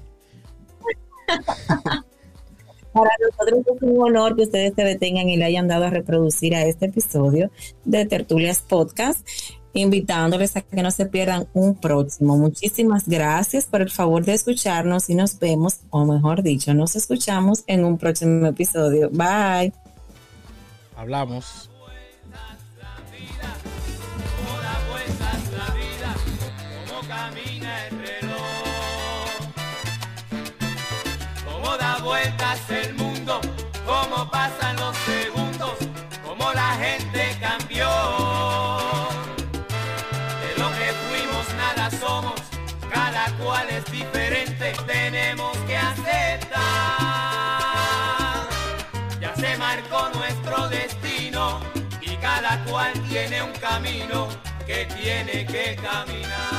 Para 2.94 3.10
nosotros 3.20 3.76
es 3.76 3.82
un 3.82 4.02
honor 4.02 4.36
que 4.36 4.44
ustedes 4.44 4.72
se 4.74 4.84
detengan 4.84 5.28
y 5.28 5.36
le 5.36 5.44
hayan 5.44 5.68
dado 5.68 5.84
a 5.84 5.90
reproducir 5.90 6.54
a 6.54 6.64
este 6.64 6.86
episodio 6.86 7.50
de 7.84 8.06
Tertulias 8.06 8.62
Podcast, 8.62 9.28
invitándoles 9.76 10.56
a 10.56 10.62
que 10.62 10.82
no 10.82 10.90
se 10.90 11.06
pierdan 11.06 11.46
un 11.52 11.74
próximo. 11.74 12.36
Muchísimas 12.36 13.08
gracias 13.08 13.66
por 13.66 13.82
el 13.82 13.90
favor 13.90 14.24
de 14.24 14.34
escucharnos 14.34 15.08
y 15.10 15.14
nos 15.14 15.38
vemos, 15.38 15.80
o 15.90 16.04
mejor 16.04 16.42
dicho, 16.42 16.74
nos 16.74 16.96
escuchamos 16.96 17.64
en 17.66 17.84
un 17.84 17.98
próximo 17.98 18.46
episodio. 18.46 19.10
Bye. 19.10 19.72
Hablamos. 20.96 21.70
Un 53.42 53.52
camino 53.52 54.28
que 54.66 54.86
tiene 54.86 55.46
que 55.46 55.76
caminar. 55.76 56.55